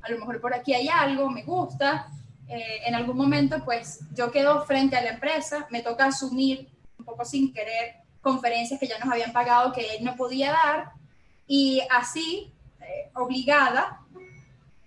a 0.00 0.10
lo 0.10 0.18
mejor 0.18 0.40
por 0.40 0.54
aquí 0.54 0.74
hay 0.74 0.88
algo, 0.88 1.28
me 1.30 1.42
gusta. 1.42 2.08
Eh, 2.54 2.82
en 2.84 2.94
algún 2.94 3.16
momento, 3.16 3.64
pues 3.64 4.00
yo 4.14 4.30
quedo 4.30 4.66
frente 4.66 4.94
a 4.94 5.00
la 5.00 5.12
empresa, 5.12 5.66
me 5.70 5.80
toca 5.80 6.04
asumir 6.04 6.68
un 6.98 7.04
poco 7.06 7.24
sin 7.24 7.50
querer 7.50 7.94
conferencias 8.20 8.78
que 8.78 8.86
ya 8.86 8.98
nos 8.98 9.10
habían 9.10 9.32
pagado 9.32 9.72
que 9.72 9.96
él 9.96 10.04
no 10.04 10.16
podía 10.16 10.52
dar 10.52 10.92
y 11.46 11.80
así, 11.90 12.52
eh, 12.82 13.10
obligada, 13.14 14.02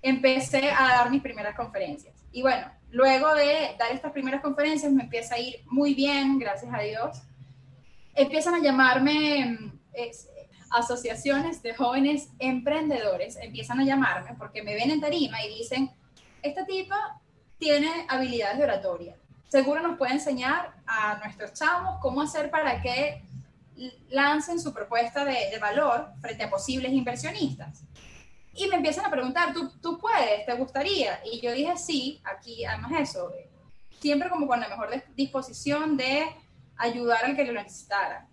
empecé 0.03 0.69
a 0.69 0.89
dar 0.89 1.09
mis 1.09 1.23
primeras 1.23 1.55
conferencias. 1.55 2.13
Y 2.31 2.43
bueno, 2.43 2.69
luego 2.91 3.33
de 3.33 3.75
dar 3.79 3.91
estas 3.91 4.11
primeras 4.11 4.43
conferencias 4.43 4.91
me 4.91 5.01
empieza 5.01 5.33
a 5.33 5.39
ir 5.39 5.55
muy 5.65 5.95
bien, 5.95 6.37
gracias 6.37 6.71
a 6.71 6.81
Dios. 6.81 7.23
Empiezan 8.13 8.53
a 8.53 8.59
llamarme 8.59 9.57
mm, 9.59 9.79
asociaciones 10.69 11.63
de 11.63 11.73
jóvenes 11.73 12.29
emprendedores, 12.37 13.37
empiezan 13.37 13.79
a 13.79 13.85
llamarme 13.85 14.35
porque 14.37 14.61
me 14.61 14.75
ven 14.75 14.91
en 14.91 15.01
tarima 15.01 15.43
y 15.43 15.57
dicen, 15.57 15.89
esta 16.43 16.63
tipa 16.63 17.19
tiene 17.57 18.05
habilidades 18.09 18.57
de 18.57 18.63
oratoria. 18.63 19.15
Seguro 19.49 19.81
nos 19.81 19.97
puede 19.97 20.13
enseñar 20.13 20.73
a 20.85 21.17
nuestros 21.17 21.53
chamos 21.53 21.99
cómo 22.01 22.21
hacer 22.21 22.49
para 22.49 22.81
que 22.81 23.21
lancen 24.09 24.59
su 24.59 24.73
propuesta 24.73 25.23
de, 25.25 25.49
de 25.51 25.59
valor 25.59 26.11
frente 26.21 26.43
a 26.43 26.49
posibles 26.49 26.91
inversionistas. 26.91 27.83
Y 28.53 28.67
me 28.67 28.77
empiezan 28.77 29.05
a 29.05 29.11
preguntar, 29.11 29.53
¿tú, 29.53 29.69
¿tú 29.81 29.97
puedes? 29.97 30.45
¿Te 30.45 30.53
gustaría? 30.53 31.19
Y 31.25 31.41
yo 31.41 31.51
dije, 31.51 31.77
sí, 31.77 32.21
aquí, 32.23 32.63
además 32.63 32.93
eso, 33.01 33.33
siempre 33.99 34.29
como 34.29 34.47
con 34.47 34.59
la 34.59 34.69
mejor 34.69 34.89
disposición 35.15 35.97
de 35.97 36.25
ayudar 36.77 37.25
al 37.25 37.35
que 37.35 37.43
lo 37.43 37.53
necesitara. 37.53 38.27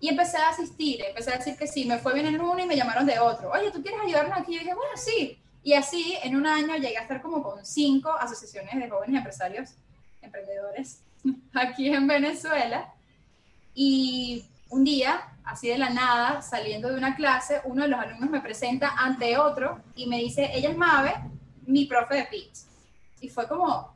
Y 0.00 0.08
empecé 0.08 0.36
a 0.36 0.50
asistir, 0.50 1.02
empecé 1.02 1.32
a 1.32 1.38
decir 1.38 1.56
que 1.56 1.66
sí, 1.66 1.84
me 1.84 1.98
fue 1.98 2.14
bien 2.14 2.26
en 2.26 2.40
uno 2.40 2.58
y 2.58 2.66
me 2.66 2.76
llamaron 2.76 3.06
de 3.06 3.18
otro. 3.18 3.50
Oye, 3.50 3.70
¿tú 3.70 3.82
quieres 3.82 4.00
ayudarnos 4.00 4.38
aquí? 4.38 4.52
Y 4.52 4.54
yo 4.56 4.60
dije, 4.60 4.74
bueno, 4.74 4.96
sí. 4.96 5.42
Y 5.68 5.74
así, 5.74 6.16
en 6.22 6.34
un 6.34 6.46
año 6.46 6.76
llegué 6.76 6.96
a 6.96 7.02
estar 7.02 7.20
como 7.20 7.42
con 7.42 7.62
cinco 7.62 8.10
asociaciones 8.10 8.74
de 8.74 8.88
jóvenes 8.88 9.18
empresarios, 9.18 9.74
emprendedores, 10.22 11.02
aquí 11.52 11.90
en 11.90 12.06
Venezuela. 12.06 12.94
Y 13.74 14.46
un 14.70 14.82
día, 14.82 15.28
así 15.44 15.68
de 15.68 15.76
la 15.76 15.90
nada, 15.90 16.40
saliendo 16.40 16.88
de 16.88 16.94
una 16.94 17.14
clase, 17.14 17.60
uno 17.64 17.82
de 17.82 17.88
los 17.88 18.00
alumnos 18.00 18.30
me 18.30 18.40
presenta 18.40 18.94
ante 18.96 19.36
otro 19.36 19.82
y 19.94 20.06
me 20.06 20.16
dice, 20.16 20.50
ella 20.54 20.70
es 20.70 20.76
Mave, 20.78 21.14
mi 21.66 21.84
profe 21.84 22.14
de 22.14 22.24
pitch. 22.24 22.60
Y 23.20 23.28
fue 23.28 23.46
como, 23.46 23.92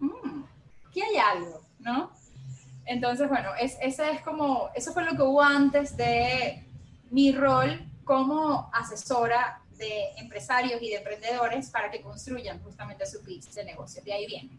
mmm, 0.00 0.42
hay 0.92 1.18
algo, 1.18 1.60
¿no? 1.78 2.10
Entonces, 2.84 3.28
bueno, 3.28 3.50
es, 3.60 3.76
ese 3.80 4.10
es 4.10 4.22
como, 4.22 4.70
eso 4.74 4.92
fue 4.92 5.04
lo 5.04 5.14
que 5.14 5.22
hubo 5.22 5.40
antes 5.40 5.96
de 5.96 6.66
mi 7.12 7.30
rol 7.30 7.88
como 8.02 8.68
asesora 8.72 9.60
de 9.76 10.10
empresarios 10.16 10.80
y 10.82 10.88
de 10.88 10.96
emprendedores 10.96 11.70
para 11.70 11.90
que 11.90 12.00
construyan 12.00 12.60
justamente 12.62 13.06
su 13.06 13.22
pitch 13.22 13.50
de 13.52 13.64
negocio. 13.64 14.02
De 14.04 14.12
ahí 14.12 14.26
viene. 14.26 14.50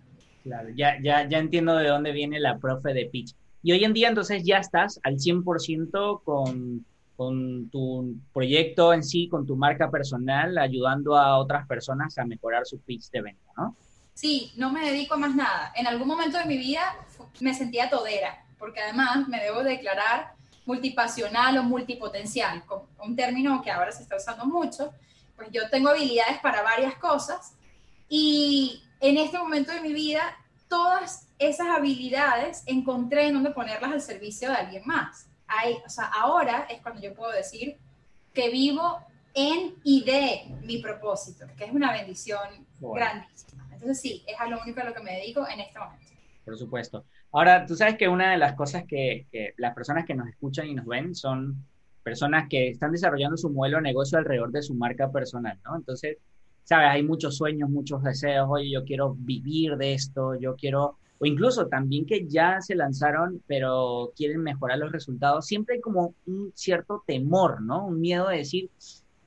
Claro, 0.44 0.70
ya, 0.76 0.98
ya, 1.02 1.28
ya 1.28 1.40
entiendo 1.40 1.76
de 1.76 1.88
dónde 1.88 2.12
viene 2.12 2.40
la 2.40 2.58
profe 2.58 2.94
de 2.94 3.06
pitch. 3.06 3.36
Y 3.64 3.72
hoy 3.72 3.84
en 3.84 3.94
día 3.94 4.08
entonces 4.10 4.44
ya 4.46 4.60
estás 4.60 5.00
al 5.04 5.18
100% 5.18 6.24
con, 6.24 6.86
con 7.16 7.70
tu 7.70 8.16
proyecto 8.34 8.94
en 8.94 9.04
sí, 9.04 9.28
con 9.28 9.46
tu 9.46 9.56
marca 9.56 9.90
personal, 9.90 10.58
ayudando 10.58 11.18
a 11.18 11.38
otras 11.38 11.68
personas 11.68 12.18
a 12.18 12.26
mejorar 12.26 12.66
su 12.66 12.80
pitch 12.80 13.10
de 13.10 13.22
venta, 13.22 13.52
¿no? 13.58 13.76
Sí, 14.14 14.52
no 14.56 14.72
me 14.72 14.86
dedico 14.86 15.16
a 15.16 15.18
más 15.18 15.36
nada. 15.36 15.74
En 15.76 15.86
algún 15.86 16.08
momento 16.08 16.38
de 16.38 16.46
mi 16.46 16.58
vida 16.58 16.96
me 17.40 17.54
sentía 17.54 17.90
todera, 17.90 18.46
porque 18.58 18.80
además 18.80 19.28
me 19.28 19.40
debo 19.40 19.64
declarar 19.64 20.32
multipasional 20.66 21.58
o 21.58 21.64
multipotencial, 21.64 22.64
un 23.04 23.16
término 23.16 23.62
que 23.62 23.72
ahora 23.72 23.92
se 23.92 24.04
está 24.04 24.18
usando 24.18 24.46
mucho, 24.46 24.92
pues 25.38 25.50
yo 25.52 25.70
tengo 25.70 25.90
habilidades 25.90 26.40
para 26.40 26.64
varias 26.64 26.96
cosas 26.96 27.56
y 28.10 28.84
en 29.00 29.18
este 29.18 29.38
momento 29.38 29.72
de 29.72 29.82
mi 29.82 29.94
vida 29.94 30.36
todas 30.68 31.30
esas 31.40 31.68
habilidades 31.68 32.64
encontré 32.66 33.28
en 33.28 33.36
donde 33.36 33.52
ponerlas 33.52 33.92
al 33.92 34.02
servicio 34.02 34.50
de 34.50 34.56
alguien 34.56 34.84
más. 34.86 35.30
Hay, 35.48 35.76
o 35.86 35.90
sea, 35.90 36.06
ahora 36.06 36.68
es 36.70 36.82
cuando 36.82 37.02
yo 37.02 37.14
puedo 37.14 37.32
decir 37.32 37.78
que 38.34 38.50
vivo 38.50 39.00
en 39.34 39.76
y 39.84 40.04
de 40.04 40.56
mi 40.66 40.80
propósito, 40.80 41.46
que 41.56 41.66
es 41.66 41.72
una 41.72 41.94
bendición 41.94 42.68
grandísima. 42.80 43.68
Entonces 43.72 44.02
sí, 44.02 44.24
es 44.28 44.38
a 44.40 44.48
lo 44.48 44.60
único 44.62 44.82
a 44.82 44.86
lo 44.86 44.94
que 44.94 45.04
me 45.04 45.14
dedico 45.14 45.48
en 45.48 45.60
este 45.60 45.80
momento. 45.80 46.06
Por 46.44 46.58
supuesto. 46.58 47.06
Ahora, 47.32 47.66
tú 47.66 47.76
sabes 47.76 47.98
que 47.98 48.08
una 48.08 48.32
de 48.32 48.38
las 48.38 48.56
cosas 48.56 48.86
que, 48.88 49.28
que 49.32 49.54
las 49.58 49.76
personas 49.76 50.06
que 50.06 50.16
nos 50.16 50.28
escuchan 50.28 50.68
y 50.68 50.74
nos 50.74 50.86
ven 50.86 51.14
son 51.14 51.64
personas 52.08 52.48
que 52.50 52.70
están 52.70 52.94
desarrollando 52.94 53.36
su 53.36 53.50
modelo 53.50 53.78
de 53.78 53.84
negocio 53.84 54.18
alrededor 54.18 54.50
de 54.50 54.62
su 54.62 54.74
marca 54.74 55.12
personal, 55.12 55.60
¿no? 55.66 55.76
Entonces, 55.76 56.16
sabes, 56.64 56.88
hay 56.90 57.04
muchos 57.04 57.36
sueños, 57.36 57.70
muchos 57.70 58.02
deseos, 58.02 58.48
oye, 58.50 58.72
yo 58.72 58.86
quiero 58.86 59.14
vivir 59.20 59.76
de 59.76 59.94
esto, 59.94 60.40
yo 60.40 60.56
quiero, 60.56 60.96
o 61.20 61.26
incluso 61.26 61.68
también 61.68 62.06
que 62.06 62.26
ya 62.26 62.62
se 62.62 62.76
lanzaron, 62.76 63.44
pero 63.46 64.14
quieren 64.16 64.42
mejorar 64.42 64.80
los 64.80 64.94
resultados, 64.94 65.48
siempre 65.48 65.76
hay 65.76 65.82
como 65.82 66.16
un 66.26 66.54
cierto 66.56 67.04
temor, 67.06 67.62
¿no? 67.62 67.86
Un 67.88 68.00
miedo 68.00 68.30
de 68.30 68.38
decir, 68.38 68.70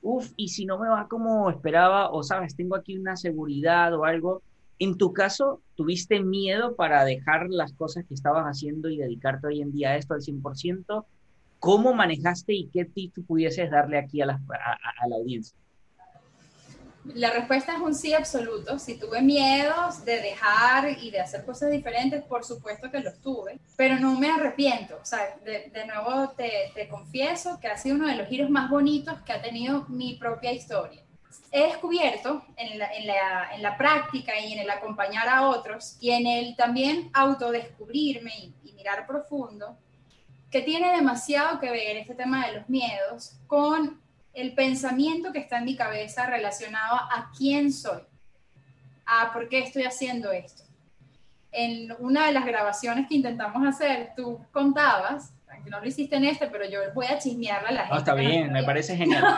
uff, 0.01 0.31
y 0.35 0.47
si 0.47 0.65
no 0.65 0.79
me 0.79 0.89
va 0.89 1.07
como 1.07 1.51
esperaba, 1.51 2.09
o 2.09 2.23
sabes, 2.23 2.55
tengo 2.55 2.75
aquí 2.75 2.97
una 2.97 3.15
seguridad 3.15 3.93
o 3.93 4.05
algo. 4.05 4.41
En 4.79 4.97
tu 4.97 5.13
caso, 5.13 5.61
¿tuviste 5.75 6.19
miedo 6.23 6.75
para 6.75 7.05
dejar 7.05 7.45
las 7.51 7.73
cosas 7.73 8.05
que 8.07 8.15
estabas 8.15 8.45
haciendo 8.45 8.89
y 8.89 8.97
dedicarte 8.97 9.45
hoy 9.45 9.61
en 9.61 9.71
día 9.71 9.91
a 9.91 9.97
esto 9.97 10.15
al 10.15 10.21
100%? 10.21 11.05
¿Cómo 11.61 11.93
manejaste 11.93 12.53
y 12.53 12.69
qué 12.73 12.85
tips 12.85 13.23
pudieses 13.27 13.69
darle 13.69 13.99
aquí 13.99 14.19
a 14.19 14.25
la, 14.25 14.33
a 14.33 15.07
la 15.07 15.15
audiencia? 15.15 15.55
La 17.05 17.29
respuesta 17.29 17.75
es 17.75 17.79
un 17.79 17.93
sí 17.93 18.15
absoluto. 18.15 18.79
Si 18.79 18.97
tuve 18.97 19.21
miedos 19.21 20.03
de 20.03 20.21
dejar 20.21 20.89
y 20.99 21.11
de 21.11 21.19
hacer 21.19 21.45
cosas 21.45 21.69
diferentes, 21.69 22.23
por 22.23 22.43
supuesto 22.43 22.89
que 22.89 22.99
los 22.99 23.21
tuve, 23.21 23.59
pero 23.75 23.99
no 23.99 24.19
me 24.19 24.31
arrepiento. 24.31 24.97
O 24.99 25.05
sea, 25.05 25.37
de, 25.45 25.85
nuevo 25.85 26.29
te, 26.31 26.71
te, 26.73 26.89
confieso 26.89 27.59
que 27.59 27.67
ha 27.67 27.77
sido 27.77 27.95
uno 27.95 28.07
de 28.07 28.15
los 28.15 28.27
giros 28.27 28.49
más 28.49 28.67
bonitos 28.67 29.21
que 29.21 29.33
ha 29.33 29.41
tenido 29.43 29.85
mi 29.87 30.15
propia 30.15 30.51
historia. 30.51 31.03
He 31.51 31.67
descubierto 31.67 32.43
en 32.57 32.79
la, 32.79 32.91
en 32.91 33.05
la, 33.05 33.55
en 33.55 33.61
la 33.61 33.77
práctica 33.77 34.39
y 34.39 34.53
en 34.53 34.59
el 34.61 34.69
acompañar 34.71 35.29
a 35.29 35.47
otros 35.47 35.97
y 35.99 36.09
en 36.09 36.25
el 36.25 36.55
también 36.55 37.11
autodescubrirme 37.13 38.31
y, 38.39 38.69
y 38.69 38.73
mirar 38.73 39.05
profundo, 39.05 39.77
que 40.51 40.61
tiene 40.61 40.91
demasiado 40.91 41.59
que 41.59 41.71
ver 41.71 41.97
este 41.97 42.13
tema 42.13 42.45
de 42.45 42.57
los 42.57 42.69
miedos 42.69 43.37
con 43.47 43.99
el 44.33 44.53
pensamiento 44.53 45.31
que 45.31 45.39
está 45.39 45.59
en 45.59 45.65
mi 45.65 45.75
cabeza 45.75 46.27
relacionado 46.27 46.95
a 46.95 47.31
quién 47.37 47.71
soy, 47.71 48.01
a 49.05 49.31
por 49.31 49.47
qué 49.47 49.59
estoy 49.59 49.83
haciendo 49.83 50.31
esto. 50.31 50.63
En 51.53 51.93
una 51.99 52.27
de 52.27 52.33
las 52.33 52.45
grabaciones 52.45 53.07
que 53.07 53.15
intentamos 53.15 53.65
hacer, 53.65 54.11
tú 54.15 54.39
contabas, 54.51 55.33
no 55.69 55.79
lo 55.79 55.87
hiciste 55.87 56.15
en 56.15 56.25
este, 56.25 56.47
pero 56.47 56.65
yo 56.65 56.79
voy 56.93 57.05
a 57.05 57.17
chismearla 57.17 57.69
a 57.69 57.71
la 57.71 57.79
gente. 57.81 57.93
No, 57.93 57.99
está 57.99 58.13
bien, 58.13 58.51
me 58.51 58.63
parece 58.63 58.95
genial. 58.95 59.23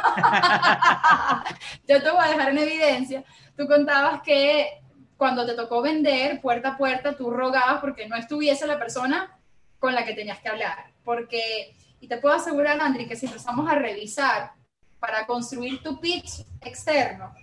yo 1.88 2.02
te 2.02 2.12
voy 2.12 2.24
a 2.24 2.30
dejar 2.30 2.50
en 2.50 2.58
evidencia. 2.60 3.24
Tú 3.58 3.68
contabas 3.68 4.22
que 4.22 4.82
cuando 5.18 5.46
te 5.46 5.54
tocó 5.54 5.82
vender 5.82 6.42
puerta 6.42 6.70
a 6.70 6.78
puerta, 6.78 7.16
tú 7.16 7.32
rogabas 7.32 7.82
porque 7.82 8.08
no 8.08 8.16
estuviese 8.16 8.68
la 8.68 8.80
persona 8.80 9.36
con 9.84 9.94
la 9.94 10.06
que 10.06 10.14
tenías 10.14 10.40
que 10.40 10.48
hablar. 10.48 10.86
Porque, 11.04 11.76
y 12.00 12.08
te 12.08 12.16
puedo 12.16 12.34
asegurar, 12.34 12.80
Andri, 12.80 13.06
que 13.06 13.18
si 13.18 13.26
empezamos 13.26 13.70
a 13.70 13.76
revisar 13.76 14.54
para 14.98 15.28
construir 15.28 15.84
tu 15.84 16.00
pitch 16.00 16.46
externo, 16.62 17.34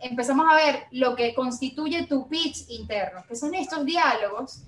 empezamos 0.00 0.46
a 0.48 0.54
ver 0.54 0.84
lo 0.92 1.16
que 1.16 1.34
constituye 1.34 2.06
tu 2.06 2.28
pitch 2.28 2.68
interno, 2.68 3.24
que 3.26 3.34
son 3.34 3.56
estos 3.56 3.84
diálogos 3.84 4.62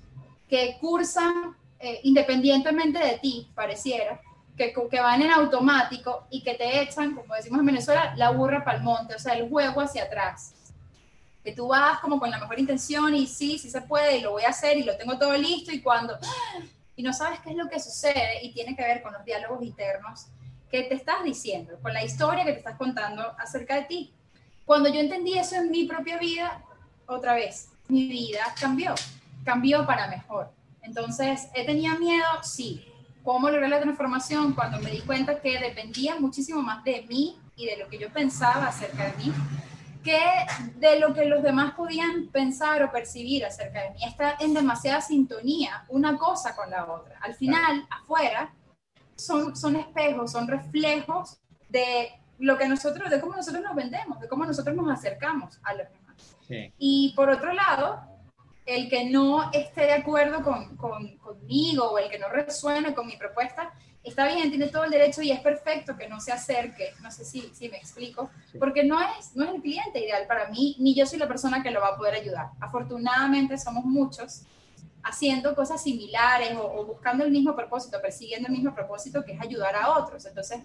que 0.49 0.77
cursan 0.81 1.55
eh, 1.79 2.01
independientemente 2.03 2.99
de 2.99 3.19
ti, 3.19 3.49
pareciera, 3.55 4.19
que, 4.57 4.73
que, 4.73 4.99
van 4.99 5.21
en 5.21 5.31
automático 5.31 6.27
y 6.29 6.43
que 6.43 6.55
te 6.55 6.81
echan, 6.81 7.15
como 7.15 7.35
decimos 7.35 7.61
en 7.61 7.67
Venezuela, 7.67 8.15
la 8.17 8.31
burra 8.31 8.65
para 8.65 8.79
el 8.79 8.83
monte, 8.83 9.15
o 9.15 9.19
sea, 9.19 9.35
el 9.35 9.47
juego 9.47 9.79
hacia 9.79 10.03
atrás. 10.03 10.55
Que 11.41 11.53
tú 11.53 11.69
vas 11.69 12.01
como 12.01 12.19
con 12.19 12.29
la 12.29 12.37
mejor 12.37 12.59
intención 12.59 13.15
y 13.15 13.27
sí, 13.27 13.57
sí 13.57 13.69
se 13.69 13.79
puede 13.79 14.17
y 14.17 14.21
lo 14.21 14.31
voy 14.31 14.43
a 14.43 14.49
hacer 14.49 14.75
y 14.77 14.83
lo 14.83 14.97
tengo 14.97 15.17
todo 15.17 15.37
listo 15.37 15.71
y 15.71 15.81
cuando... 15.81 16.19
Y 16.97 17.03
no 17.03 17.13
sabes 17.13 17.39
qué 17.39 17.51
es 17.51 17.55
lo 17.55 17.69
que 17.69 17.79
sucede 17.79 18.43
y 18.43 18.51
tiene 18.51 18.75
que 18.75 18.83
ver 18.83 19.01
con 19.01 19.13
los 19.13 19.23
diálogos 19.23 19.63
internos 19.63 20.25
que 20.69 20.83
te 20.83 20.95
estás 20.95 21.23
diciendo, 21.23 21.79
con 21.81 21.93
la 21.93 22.03
historia 22.03 22.43
que 22.43 22.51
te 22.51 22.57
estás 22.57 22.75
contando 22.75 23.23
acerca 23.39 23.75
de 23.75 23.83
ti. 23.83 24.13
Cuando 24.65 24.89
yo 24.89 24.99
entendí 24.99 25.37
eso 25.37 25.55
en 25.55 25.71
mi 25.71 25.85
propia 25.85 26.17
vida, 26.17 26.61
otra 27.05 27.35
vez, 27.35 27.69
mi 27.87 28.07
vida 28.07 28.41
cambió, 28.59 28.93
cambió 29.45 29.85
para 29.85 30.07
mejor. 30.07 30.51
Entonces, 30.81 31.47
¿he 31.53 31.65
tenía 31.65 31.95
miedo? 31.95 32.25
Sí. 32.43 32.85
¿Cómo 33.23 33.49
logré 33.49 33.69
la 33.69 33.79
transformación? 33.79 34.53
Cuando 34.53 34.79
me 34.79 34.89
di 34.89 35.01
cuenta 35.01 35.39
que 35.39 35.59
dependía 35.59 36.19
muchísimo 36.19 36.61
más 36.61 36.83
de 36.83 37.03
mí 37.03 37.37
y 37.55 37.65
de 37.65 37.77
lo 37.77 37.87
que 37.89 37.97
yo 37.97 38.09
pensaba 38.09 38.67
acerca 38.67 39.05
de 39.05 39.17
mí, 39.17 39.33
que 40.07 40.21
de 40.75 40.99
lo 41.01 41.13
que 41.13 41.25
los 41.25 41.43
demás 41.43 41.73
podían 41.73 42.27
pensar 42.27 42.81
o 42.81 42.91
percibir 42.93 43.45
acerca 43.45 43.81
de 43.81 43.89
mí. 43.89 43.97
Está 44.05 44.37
en 44.39 44.53
demasiada 44.53 45.01
sintonía 45.01 45.83
una 45.89 46.17
cosa 46.17 46.55
con 46.55 46.69
la 46.69 46.85
otra. 46.85 47.19
Al 47.19 47.35
final, 47.35 47.85
afuera, 47.89 48.53
son, 49.17 49.53
son 49.57 49.75
espejos, 49.75 50.31
son 50.31 50.47
reflejos 50.47 51.41
de 51.67 52.09
lo 52.39 52.57
que 52.57 52.69
nosotros, 52.69 53.09
de 53.09 53.19
cómo 53.19 53.35
nosotros 53.35 53.61
nos 53.61 53.75
vendemos, 53.75 54.17
de 54.21 54.29
cómo 54.29 54.45
nosotros 54.45 54.73
nos 54.77 54.89
acercamos 54.89 55.59
a 55.63 55.73
los 55.73 55.87
demás. 55.91 56.71
Y 56.77 57.11
por 57.13 57.29
otro 57.29 57.51
lado, 57.51 57.99
el 58.65 58.87
que 58.87 59.09
no 59.09 59.51
esté 59.51 59.81
de 59.81 59.93
acuerdo 59.93 60.41
con, 60.41 60.77
conmigo 60.77 61.91
o 61.91 61.97
el 61.97 62.09
que 62.09 62.17
no 62.17 62.29
resuene 62.29 62.93
con 62.93 63.07
mi 63.07 63.17
propuesta, 63.17 63.73
está 64.09 64.27
bien, 64.27 64.49
tiene 64.49 64.67
todo 64.67 64.83
el 64.83 64.91
derecho 64.91 65.21
y 65.21 65.31
es 65.31 65.39
perfecto 65.39 65.95
que 65.97 66.07
no 66.07 66.19
se 66.19 66.31
acerque, 66.31 66.93
no 67.01 67.11
sé 67.11 67.25
si, 67.25 67.41
si 67.53 67.69
me 67.69 67.77
explico, 67.77 68.29
porque 68.59 68.83
no 68.83 68.99
es, 69.01 69.35
no 69.35 69.45
es 69.45 69.55
el 69.55 69.61
cliente 69.61 69.99
ideal 69.99 70.25
para 70.27 70.49
mí, 70.49 70.75
ni 70.79 70.95
yo 70.95 71.05
soy 71.05 71.19
la 71.19 71.27
persona 71.27 71.63
que 71.63 71.71
lo 71.71 71.81
va 71.81 71.89
a 71.89 71.97
poder 71.97 72.15
ayudar. 72.15 72.49
Afortunadamente 72.59 73.57
somos 73.57 73.85
muchos 73.85 74.43
haciendo 75.03 75.55
cosas 75.55 75.81
similares 75.81 76.55
o, 76.57 76.85
buscando 76.85 77.23
el 77.23 77.31
mismo 77.31 77.55
propósito, 77.55 78.01
persiguiendo 78.01 78.47
el 78.47 78.53
mismo 78.53 78.73
propósito 78.73 79.23
que 79.23 79.33
es 79.33 79.41
ayudar 79.41 79.75
a 79.75 79.97
otros. 79.97 80.25
Entonces, 80.25 80.61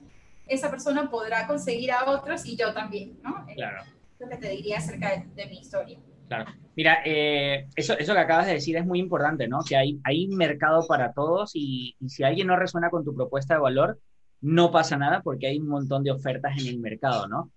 esa 0.47 0.71
persona 0.71 1.11
podrá 1.11 1.47
conseguir 1.47 1.93
a 1.93 2.11
otros 2.11 2.45
y 2.47 2.57
yo 2.57 2.73
también, 2.73 3.19
¿no? 3.23 3.47
Claro. 3.55 3.85
lo 4.19 4.29
que 4.29 4.37
te 4.37 4.49
diría 4.49 4.79
acerca 4.79 5.25
de 5.35 5.47
mi 5.47 5.59
historia. 5.59 5.99
Claro. 6.29 6.53
Mira, 6.75 7.03
eh, 7.05 7.69
eso, 7.77 7.99
eso 7.99 8.15
que 8.15 8.19
acabas 8.19 8.47
de 8.47 8.55
decir 8.55 8.77
es 8.77 8.87
muy 8.87 8.99
importante, 8.99 9.47
¿no? 9.47 9.61
Que 9.63 9.77
hay, 9.77 10.01
hay 10.05 10.27
mercado 10.29 10.87
para 10.87 11.13
todos 11.13 11.51
y, 11.55 11.97
si 12.07 12.25
alguien 12.25 12.47
no 12.47 12.57
resuena 12.57 12.89
con 12.89 13.05
tu 13.05 13.15
propuesta 13.15 13.55
de 13.55 13.61
valor, 13.61 14.01
no 14.41 14.71
pasa 14.71 14.97
nada 14.97 15.23
porque 15.23 15.47
hay 15.47 15.59
un 15.59 15.69
montón 15.69 16.03
de 16.03 16.11
ofertas 16.11 16.59
en 16.59 16.67
el 16.67 16.79
mercado, 16.79 17.29
¿no? 17.29 17.51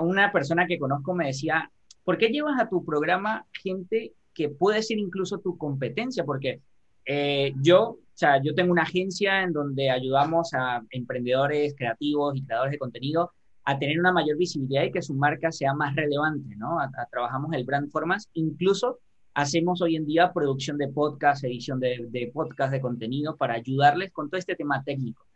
una 0.00 0.32
persona 0.32 0.66
que 0.66 0.78
conozco 0.78 1.14
me 1.14 1.26
decía, 1.26 1.70
¿por 2.04 2.16
qué 2.16 2.28
llevas 2.28 2.58
a 2.58 2.70
tu 2.70 2.86
programa 2.86 3.44
gente 3.52 4.14
que 4.32 4.48
puede 4.48 4.82
ser 4.82 4.98
incluso 4.98 5.40
tu 5.40 5.58
competencia? 5.58 6.24
Porque 6.24 6.62
eh, 7.04 7.52
yo, 7.60 7.82
o 7.82 7.98
sea, 8.14 8.42
yo 8.42 8.54
tengo 8.54 8.72
una 8.72 8.84
agencia 8.84 9.42
en 9.42 9.52
donde 9.52 9.90
ayudamos 9.90 10.54
a 10.54 10.82
emprendedores 10.88 11.74
creativos 11.76 12.34
y 12.34 12.46
creadores 12.46 12.72
de 12.72 12.78
contenido 12.78 13.32
a 13.64 13.78
tener 13.78 13.98
una 13.98 14.12
mayor 14.12 14.36
visibilidad 14.36 14.84
y 14.84 14.92
que 14.92 15.02
su 15.02 15.14
marca 15.14 15.52
sea 15.52 15.74
más 15.74 15.94
relevante, 15.94 16.56
¿no? 16.56 16.78
trabajamos 17.10 17.52
el 17.52 17.64
brand 17.64 17.90
formas, 17.90 18.28
incluso 18.34 18.98
hacemos 19.34 19.80
hoy 19.80 19.96
en 19.96 20.04
día 20.04 20.32
producción 20.32 20.76
de 20.78 20.88
podcast, 20.88 21.44
edición 21.44 21.80
de, 21.80 22.06
de 22.10 22.30
podcast, 22.32 22.72
de 22.72 22.80
contenido 22.80 23.36
para 23.36 23.54
ayudarles 23.54 24.12
con 24.12 24.28
todo 24.28 24.38
este 24.38 24.56
tema 24.56 24.82
técnico. 24.82 25.26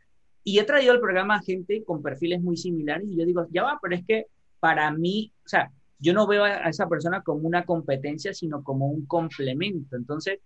Y 0.44 0.58
he 0.58 0.64
traído 0.64 0.92
al 0.92 1.00
programa 1.00 1.40
gente 1.40 1.82
con 1.84 2.02
perfiles 2.02 2.40
muy 2.40 2.56
similares 2.56 3.08
y 3.08 3.16
yo 3.16 3.24
digo, 3.24 3.46
ya 3.50 3.62
va, 3.62 3.78
pero 3.80 3.94
es 3.94 4.04
que 4.06 4.26
para 4.60 4.90
mí, 4.90 5.32
o 5.44 5.48
sea, 5.48 5.72
yo 5.98 6.12
no 6.12 6.26
veo 6.26 6.44
a 6.44 6.68
esa 6.68 6.88
persona 6.88 7.22
como 7.22 7.46
una 7.46 7.64
competencia, 7.64 8.34
sino 8.34 8.62
como 8.62 8.86
un 8.86 9.06
complemento. 9.06 9.96
Entonces, 9.96 10.40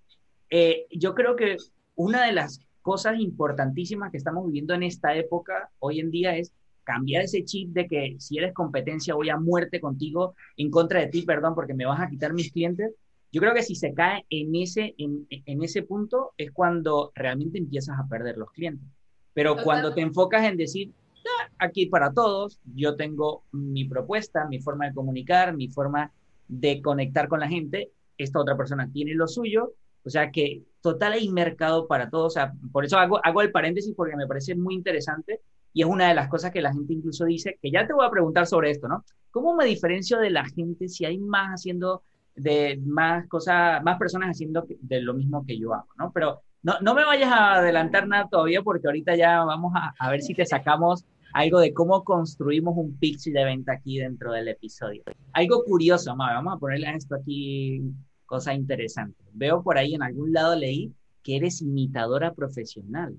eh, 0.48 0.86
yo 0.90 1.14
creo 1.14 1.36
que 1.36 1.56
una 1.96 2.24
de 2.24 2.32
las 2.32 2.60
cosas 2.82 3.18
importantísimas 3.18 4.10
que 4.10 4.16
estamos 4.16 4.46
viviendo 4.46 4.74
en 4.74 4.84
esta 4.84 5.14
época 5.14 5.70
hoy 5.80 6.00
en 6.00 6.10
día 6.10 6.36
es 6.36 6.52
cambiar 6.84 7.24
ese 7.24 7.44
chip 7.44 7.70
de 7.70 7.86
que 7.86 8.16
si 8.18 8.38
eres 8.38 8.52
competencia 8.52 9.14
voy 9.14 9.30
a 9.30 9.38
muerte 9.38 9.80
contigo 9.80 10.34
en 10.56 10.70
contra 10.70 11.00
de 11.00 11.06
ti, 11.08 11.22
perdón, 11.22 11.54
porque 11.54 11.74
me 11.74 11.86
vas 11.86 12.00
a 12.00 12.08
quitar 12.08 12.32
mis 12.32 12.52
clientes. 12.52 12.92
Yo 13.32 13.40
creo 13.40 13.54
que 13.54 13.62
si 13.62 13.74
se 13.74 13.94
cae 13.94 14.26
en 14.28 14.54
ese, 14.56 14.94
en, 14.98 15.26
en 15.30 15.62
ese 15.62 15.82
punto 15.82 16.32
es 16.36 16.50
cuando 16.50 17.12
realmente 17.14 17.58
empiezas 17.58 17.98
a 17.98 18.08
perder 18.08 18.36
los 18.36 18.50
clientes. 18.50 18.88
Pero 19.32 19.56
cuando 19.62 19.94
te 19.94 20.00
enfocas 20.00 20.44
en 20.44 20.56
decir, 20.56 20.92
ah, 21.18 21.50
aquí 21.58 21.86
para 21.86 22.12
todos, 22.12 22.58
yo 22.74 22.96
tengo 22.96 23.44
mi 23.52 23.84
propuesta, 23.84 24.46
mi 24.46 24.60
forma 24.60 24.86
de 24.86 24.94
comunicar, 24.94 25.54
mi 25.56 25.68
forma 25.68 26.12
de 26.48 26.82
conectar 26.82 27.28
con 27.28 27.40
la 27.40 27.48
gente, 27.48 27.92
esta 28.18 28.40
otra 28.40 28.56
persona 28.56 28.90
tiene 28.92 29.14
lo 29.14 29.28
suyo, 29.28 29.74
o 30.04 30.10
sea 30.10 30.30
que 30.30 30.62
total 30.80 31.12
hay 31.12 31.28
mercado 31.28 31.86
para 31.86 32.10
todos, 32.10 32.26
o 32.26 32.30
sea, 32.30 32.52
por 32.72 32.84
eso 32.84 32.98
hago, 32.98 33.24
hago 33.24 33.42
el 33.42 33.52
paréntesis 33.52 33.94
porque 33.94 34.16
me 34.16 34.26
parece 34.26 34.54
muy 34.54 34.74
interesante 34.74 35.40
y 35.72 35.82
es 35.82 35.88
una 35.88 36.08
de 36.08 36.14
las 36.14 36.28
cosas 36.28 36.50
que 36.50 36.60
la 36.60 36.72
gente 36.72 36.92
incluso 36.92 37.24
dice, 37.24 37.58
que 37.60 37.70
ya 37.70 37.86
te 37.86 37.92
voy 37.92 38.06
a 38.06 38.10
preguntar 38.10 38.46
sobre 38.46 38.70
esto, 38.70 38.88
¿no? 38.88 39.04
¿Cómo 39.30 39.54
me 39.54 39.64
diferencio 39.64 40.18
de 40.18 40.30
la 40.30 40.44
gente 40.44 40.88
si 40.88 41.04
hay 41.04 41.18
más 41.18 41.50
haciendo 41.50 42.02
de 42.34 42.80
más 42.84 43.26
cosas, 43.28 43.82
más 43.82 43.98
personas 43.98 44.30
haciendo 44.30 44.66
de 44.68 45.00
lo 45.02 45.14
mismo 45.14 45.44
que 45.46 45.58
yo 45.58 45.74
hago, 45.74 45.88
¿no? 45.98 46.10
Pero 46.12 46.40
no, 46.62 46.74
no 46.80 46.94
me 46.94 47.04
vayas 47.04 47.30
a 47.30 47.54
adelantar 47.54 48.06
nada 48.08 48.28
todavía 48.28 48.62
porque 48.62 48.86
ahorita 48.86 49.16
ya 49.16 49.44
vamos 49.44 49.72
a, 49.74 49.94
a 49.98 50.10
ver 50.10 50.22
si 50.22 50.34
te 50.34 50.44
sacamos 50.44 51.04
algo 51.32 51.60
de 51.60 51.72
cómo 51.72 52.04
construimos 52.04 52.74
un 52.76 52.96
pitch 52.98 53.30
de 53.30 53.44
venta 53.44 53.72
aquí 53.72 53.98
dentro 53.98 54.32
del 54.32 54.48
episodio. 54.48 55.02
Algo 55.32 55.62
curioso, 55.64 56.14
vamos 56.16 56.54
a 56.54 56.58
ponerle 56.58 56.90
esto 56.94 57.14
aquí, 57.14 57.82
cosa 58.26 58.54
interesante. 58.54 59.22
Veo 59.32 59.62
por 59.62 59.78
ahí 59.78 59.94
en 59.94 60.02
algún 60.02 60.32
lado 60.32 60.56
leí 60.56 60.92
que 61.22 61.36
eres 61.36 61.62
imitadora 61.62 62.32
profesional. 62.34 63.16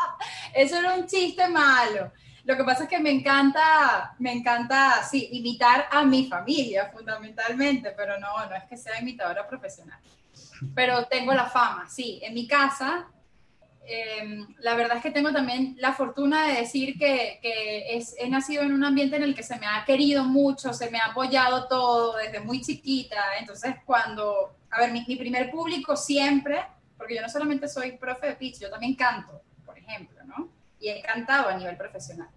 Eso 0.54 0.78
era 0.78 0.94
un 0.94 1.06
chiste 1.06 1.48
malo. 1.48 2.12
Lo 2.44 2.56
que 2.56 2.64
pasa 2.64 2.84
es 2.84 2.88
que 2.88 2.98
me 2.98 3.10
encanta, 3.10 4.14
me 4.18 4.32
encanta, 4.32 5.02
sí, 5.04 5.28
imitar 5.32 5.86
a 5.90 6.04
mi 6.04 6.26
familia 6.26 6.90
fundamentalmente, 6.92 7.92
pero 7.96 8.18
no, 8.18 8.46
no 8.46 8.56
es 8.56 8.64
que 8.64 8.76
sea 8.76 9.00
imitadora 9.00 9.46
profesional. 9.46 10.00
Pero 10.74 11.04
tengo 11.06 11.34
la 11.34 11.46
fama, 11.46 11.88
sí. 11.88 12.18
En 12.22 12.34
mi 12.34 12.46
casa, 12.46 13.06
em, 13.84 14.46
la 14.60 14.74
verdad 14.74 14.96
es 14.96 15.02
que 15.02 15.10
tengo 15.10 15.32
también 15.32 15.76
la 15.78 15.92
fortuna 15.92 16.46
de 16.46 16.60
decir 16.60 16.98
que, 16.98 17.40
he 17.42 18.28
nacido 18.30 18.62
en 18.62 18.72
un 18.72 18.84
ambiente 18.84 19.16
en 19.16 19.22
el 19.22 19.34
que 19.34 19.42
se 19.42 19.58
me 19.58 19.66
ha 19.66 19.84
querido 19.84 20.24
mucho, 20.24 20.72
se 20.72 20.90
me 20.90 20.98
ha 20.98 21.06
apoyado 21.06 21.68
todo 21.68 22.16
desde 22.16 22.40
muy 22.40 22.62
chiquita. 22.62 23.22
Entonces, 23.38 23.76
cuando, 23.84 24.56
a 24.70 24.80
ver, 24.80 24.92
mi, 24.92 25.04
mi 25.06 25.16
primer 25.16 25.50
público 25.50 25.94
siempre, 25.94 26.64
porque 26.96 27.16
yo 27.16 27.22
no 27.22 27.28
solamente 27.28 27.68
soy 27.68 27.92
profe 27.92 28.28
de 28.28 28.36
pitch, 28.36 28.60
yo 28.60 28.70
también 28.70 28.94
canto 28.94 29.42
ejemplo, 29.90 30.24
¿no? 30.24 30.48
Y 30.78 30.88
he 30.88 31.02
cantado 31.02 31.48
a 31.48 31.56
nivel 31.56 31.76
profesional. 31.76 32.28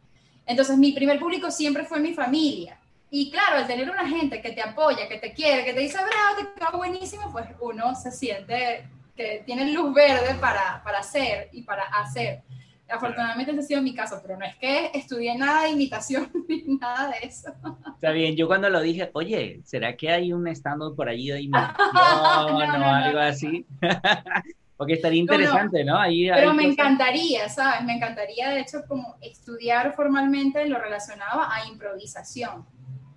Entonces, 0.46 0.78
mi 0.78 0.92
primer 0.92 1.20
público 1.20 1.50
siempre 1.52 1.86
fue 1.86 2.00
mi 2.00 2.14
familia. 2.14 2.80
Y 3.10 3.30
claro, 3.30 3.58
al 3.58 3.68
tener 3.68 3.90
una 3.90 4.08
gente 4.08 4.42
que 4.42 4.52
te 4.52 4.62
apoya, 4.62 5.08
que 5.08 5.20
te 5.20 5.34
quiere, 5.34 5.64
que 5.64 5.74
te 5.74 5.82
dice, 5.82 5.98
bravo, 5.98 6.36
te 6.38 6.60
quedó 6.60 6.78
buenísimo, 6.78 7.32
pues 7.32 7.46
uno 7.60 7.96
se 7.96 8.12
siente 8.12 8.90
que 9.16 9.44
tiene 9.46 9.72
luz 9.72 9.94
verde 9.94 10.36
para, 10.36 10.82
para 10.84 11.00
hacer 11.00 11.50
y 11.52 11.62
para 11.62 11.84
hacer. 11.84 12.42
Afortunadamente 12.90 13.52
ese 13.52 13.60
ha 13.60 13.64
sido 13.64 13.82
mi 13.82 13.94
caso, 13.94 14.20
pero 14.22 14.38
no 14.38 14.46
es 14.46 14.56
que 14.58 14.92
estudié 14.94 15.36
nada 15.38 15.64
de 15.64 15.70
imitación 15.70 16.32
ni 16.50 16.64
nada 16.80 17.10
de 17.12 17.28
eso. 17.28 17.54
Está 17.94 18.12
bien, 18.12 18.36
yo 18.36 18.48
cuando 18.48 18.70
lo 18.70 18.82
dije, 18.82 19.10
oye, 19.14 19.62
¿será 19.64 19.96
que 19.96 20.10
hay 20.12 20.34
un 20.34 20.48
stand 20.48 20.96
por 20.96 21.08
allí 21.08 21.30
de 21.30 21.42
imitación 21.44 22.82
o 22.82 22.86
algo 22.86 23.20
así? 23.20 23.66
Porque 24.84 24.96
estaría 24.96 25.22
interesante, 25.22 25.82
¿no? 25.86 25.98
Ahí, 25.98 26.30
pero 26.30 26.54
me 26.54 26.66
encantaría, 26.66 27.48
¿sabes? 27.48 27.86
Me 27.86 27.94
encantaría, 27.94 28.50
de 28.50 28.60
hecho, 28.60 28.84
como 28.86 29.16
estudiar 29.22 29.96
formalmente 29.96 30.68
lo 30.68 30.78
relacionado 30.78 31.40
a 31.42 31.66
improvisación. 31.70 32.66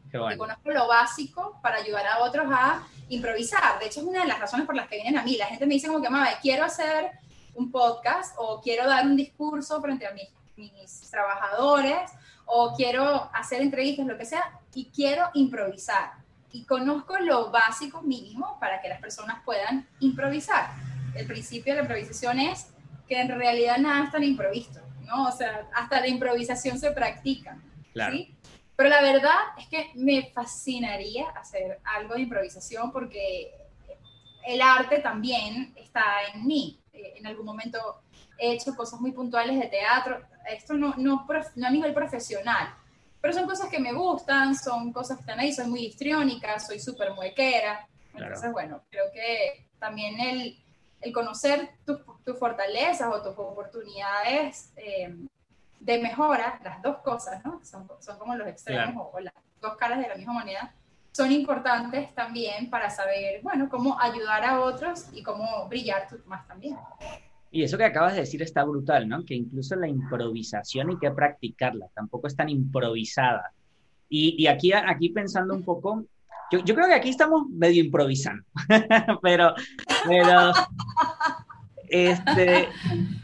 Qué 0.08 0.16
bueno. 0.16 0.38
Conozco 0.38 0.70
lo 0.70 0.86
básico 0.86 1.58
para 1.60 1.78
ayudar 1.78 2.06
a 2.06 2.20
otros 2.20 2.46
a 2.48 2.86
improvisar. 3.08 3.80
De 3.80 3.86
hecho, 3.86 3.98
es 3.98 4.06
una 4.06 4.20
de 4.20 4.28
las 4.28 4.38
razones 4.38 4.64
por 4.64 4.76
las 4.76 4.86
que 4.86 4.94
vienen 4.94 5.18
a 5.18 5.24
mí. 5.24 5.36
La 5.36 5.46
gente 5.46 5.66
me 5.66 5.74
dice 5.74 5.88
como 5.88 6.00
que, 6.00 6.08
mamá, 6.08 6.28
quiero 6.40 6.62
hacer 6.62 7.10
un 7.56 7.72
podcast 7.72 8.36
o 8.38 8.60
quiero 8.60 8.86
dar 8.86 9.04
un 9.04 9.16
discurso 9.16 9.82
frente 9.82 10.06
a 10.06 10.12
mis, 10.12 10.28
mis 10.54 11.10
trabajadores 11.10 12.12
o 12.44 12.74
quiero 12.76 13.28
hacer 13.34 13.60
entrevistas, 13.60 14.06
lo 14.06 14.16
que 14.16 14.24
sea, 14.24 14.52
y 14.72 14.84
quiero 14.94 15.30
improvisar. 15.34 16.12
Y 16.52 16.64
conozco 16.64 17.18
lo 17.18 17.50
básico 17.50 18.02
mínimo 18.02 18.56
para 18.60 18.80
que 18.80 18.88
las 18.88 19.00
personas 19.00 19.42
puedan 19.44 19.88
improvisar 19.98 20.70
el 21.16 21.26
principio 21.26 21.72
de 21.72 21.80
la 21.80 21.82
improvisación 21.82 22.38
es 22.38 22.68
que 23.08 23.20
en 23.20 23.28
realidad 23.28 23.78
nada 23.78 24.04
es 24.04 24.10
tan 24.10 24.24
improvisto, 24.24 24.80
¿no? 25.04 25.28
O 25.28 25.32
sea, 25.32 25.68
hasta 25.74 26.00
la 26.00 26.08
improvisación 26.08 26.78
se 26.78 26.90
practica, 26.90 27.58
¿sí? 28.10 28.34
Pero 28.76 28.90
la 28.90 29.00
verdad 29.00 29.38
es 29.58 29.68
que 29.68 29.90
me 29.94 30.30
fascinaría 30.32 31.28
hacer 31.30 31.80
algo 31.84 32.14
de 32.14 32.22
improvisación 32.22 32.92
porque 32.92 33.50
el 34.46 34.60
arte 34.60 34.98
también 34.98 35.72
está 35.76 36.04
en 36.32 36.46
mí. 36.46 36.78
Eh, 36.92 37.14
en 37.16 37.26
algún 37.26 37.46
momento 37.46 38.02
he 38.38 38.52
hecho 38.52 38.74
cosas 38.74 39.00
muy 39.00 39.12
puntuales 39.12 39.58
de 39.58 39.66
teatro, 39.68 40.20
esto 40.50 40.74
no, 40.74 40.94
no, 40.98 41.26
no 41.56 41.66
a 41.66 41.70
nivel 41.70 41.94
profesional, 41.94 42.74
pero 43.20 43.32
son 43.32 43.46
cosas 43.46 43.70
que 43.70 43.80
me 43.80 43.92
gustan, 43.92 44.54
son 44.54 44.92
cosas 44.92 45.16
que 45.16 45.22
están 45.22 45.40
ahí, 45.40 45.52
soy 45.52 45.66
muy 45.66 45.86
histriónica, 45.86 46.58
soy 46.58 46.78
súper 46.78 47.14
muequera, 47.14 47.88
entonces 48.14 48.52
bueno, 48.52 48.82
creo 48.90 49.06
que 49.12 49.68
también 49.78 50.20
el, 50.20 50.58
el 51.06 51.12
conocer 51.12 51.70
tus 51.84 52.38
fortalezas 52.38 53.08
o 53.12 53.22
tus 53.22 53.38
oportunidades 53.38 54.72
eh, 54.76 55.14
de 55.80 55.98
mejora, 55.98 56.60
las 56.64 56.82
dos 56.82 56.98
cosas, 56.98 57.44
¿no? 57.44 57.60
Son, 57.64 57.88
son 58.00 58.18
como 58.18 58.34
los 58.34 58.48
extremos 58.48 59.08
o, 59.12 59.20
las 59.20 59.34
dos 59.60 59.76
caras 59.76 60.00
de 60.00 60.08
la 60.08 60.16
misma 60.16 60.32
moneda, 60.34 60.74
son 61.12 61.32
importantes 61.32 62.14
también 62.14 62.68
para 62.68 62.90
saber, 62.90 63.40
bueno, 63.42 63.68
cómo 63.70 63.98
ayudar 63.98 64.44
a 64.44 64.60
otros 64.60 65.06
y 65.12 65.22
cómo 65.22 65.66
brillar 65.68 66.08
tú 66.08 66.16
más 66.26 66.46
también. 66.46 66.76
Y 67.50 67.62
eso 67.62 67.78
que 67.78 67.84
acabas 67.84 68.14
de 68.14 68.20
decir 68.20 68.42
está 68.42 68.64
brutal, 68.64 69.08
¿no? 69.08 69.24
Que 69.24 69.34
incluso 69.34 69.76
la 69.76 69.88
improvisación 69.88 70.90
hay 70.90 70.98
que 70.98 71.10
practicarla, 71.10 71.86
tampoco 71.94 72.26
es 72.26 72.36
tan 72.36 72.50
improvisada. 72.50 73.52
Y, 74.08 74.42
y 74.42 74.46
aquí, 74.48 74.72
aquí 74.72 75.08
pensando 75.08 75.54
un 75.54 75.62
poco, 75.62 76.04
yo, 76.50 76.64
yo, 76.64 76.74
creo 76.74 76.86
que 76.86 76.94
aquí 76.94 77.08
estamos 77.10 77.48
medio 77.50 77.82
improvisando, 77.82 78.44
pero, 79.22 79.54
pero, 80.06 80.52
este, 81.88 82.68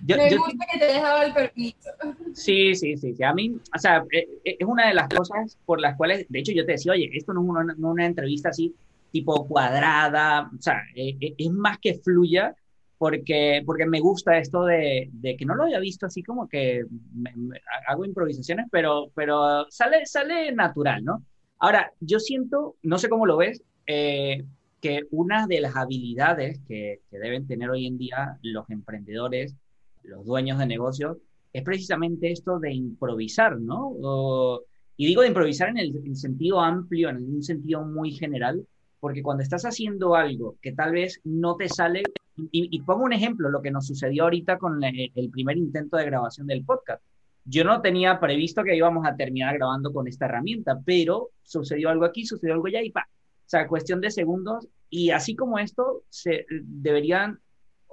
Me 0.07 0.37
gusta 0.37 0.67
que 0.73 0.79
te 0.79 0.87
dado 0.87 1.23
el 1.23 1.33
permiso. 1.33 1.91
Sí, 2.33 2.75
sí, 2.75 2.97
sí, 2.97 3.15
sí. 3.15 3.23
A 3.23 3.33
mí, 3.33 3.57
o 3.75 3.79
sea, 3.79 4.05
eh, 4.13 4.29
eh, 4.45 4.57
es 4.59 4.67
una 4.67 4.89
de 4.89 4.95
las 4.95 5.09
cosas 5.09 5.59
por 5.65 5.81
las 5.81 5.97
cuales, 5.97 6.27
de 6.29 6.39
hecho, 6.39 6.53
yo 6.53 6.65
te 6.65 6.73
decía, 6.73 6.93
oye, 6.93 7.11
esto 7.13 7.33
no 7.33 7.43
es 7.43 7.49
una, 7.49 7.75
no 7.77 7.91
una 7.91 8.07
entrevista 8.07 8.51
así 8.51 8.75
tipo 9.11 9.47
cuadrada, 9.47 10.51
o 10.57 10.63
sea, 10.63 10.83
eh, 10.95 11.17
es 11.37 11.51
más 11.51 11.79
que 11.79 11.95
fluya 11.95 12.57
porque, 12.97 13.63
porque 13.67 13.85
me 13.85 14.01
gusta 14.01 14.39
esto 14.39 14.65
de, 14.65 15.11
de, 15.13 15.37
que 15.37 15.45
no 15.45 15.55
lo 15.55 15.65
había 15.65 15.81
visto 15.81 16.07
así 16.07 16.23
como 16.23 16.49
que 16.49 16.85
hago 17.89 18.05
improvisaciones, 18.05 18.67
pero, 18.71 19.11
pero 19.15 19.67
sale, 19.71 20.07
sale 20.07 20.53
natural, 20.53 21.05
¿no? 21.05 21.23
Ahora, 21.63 21.93
yo 22.01 22.19
siento, 22.19 22.75
no 22.83 22.99
sé 22.99 23.09
cómo 23.09 23.25
lo 23.25 23.37
ves, 23.37 23.63
eh, 23.87 24.45
que 24.81 25.03
una 25.13 25.47
de 25.47 25.61
las 25.61 25.77
habilidades 25.77 26.59
que, 26.67 27.03
que, 27.09 27.19
deben 27.21 27.47
tener 27.47 27.71
hoy 27.71 27.87
en 27.87 27.99
día 27.99 28.37
los 28.43 28.69
emprendedores, 28.69 29.55
los 30.03 30.27
dueños 30.27 30.59
de 30.59 30.67
negocios, 30.67 31.19
es 31.53 31.63
precisamente 31.63 32.33
esto 32.33 32.59
de 32.59 32.73
improvisar, 32.73 33.61
¿no? 33.61 33.95
y 34.97 35.07
digo 35.07 35.23
de 35.23 35.29
improvisar 35.29 35.69
en 35.69 35.79
el, 35.79 36.17
sentido 36.17 36.61
amplio, 36.61 37.11
en 37.11 37.19
un 37.33 37.45
sentido 37.45 37.85
muy 37.85 38.11
general, 38.11 38.67
porque 38.99 39.23
cuando 39.23 39.45
estás 39.45 39.65
haciendo 39.65 40.17
algo 40.17 40.57
que 40.63 40.73
tal 40.73 40.91
vez 40.91 41.21
no 41.23 41.55
te 41.55 41.69
sale, 41.69 42.03
y, 42.51 42.81
pongo 42.81 43.05
un 43.05 43.13
ejemplo, 43.13 43.51
lo 43.51 43.63
que 43.63 43.71
nos 43.71 43.87
sucedió 43.87 44.25
ahorita 44.25 44.59
con 44.59 44.83
el 44.83 45.31
primer 45.31 45.59
intento 45.59 45.97
de 45.97 46.07
grabación 46.07 46.49
del 46.49 46.65
podcast 46.65 47.05
yo 47.45 47.65
no 47.65 47.81
tenía 47.81 48.21
previsto 48.21 48.63
que 48.63 48.77
íbamos 48.77 49.07
a 49.07 49.17
terminar 49.17 49.57
grabando 49.57 49.93
con 49.93 50.07
esta 50.07 50.27
herramienta, 50.27 50.81
pero 50.85 51.31
sucedió 51.43 51.91
algo 51.91 52.05
aquí, 52.05 52.25
sucedió 52.25 52.55
algo 52.55 52.67
allá 52.67 52.83
y 52.83 52.91
pa. 52.91 53.09
O 53.09 53.49
sea, 53.53 53.67
cuestión 53.67 54.01
de 54.01 54.11
segundos. 54.11 54.69
Y 54.89 55.11
así 55.11 55.35
como 55.35 55.59
esto, 55.59 56.05
se 56.09 56.47
deberían 56.51 57.41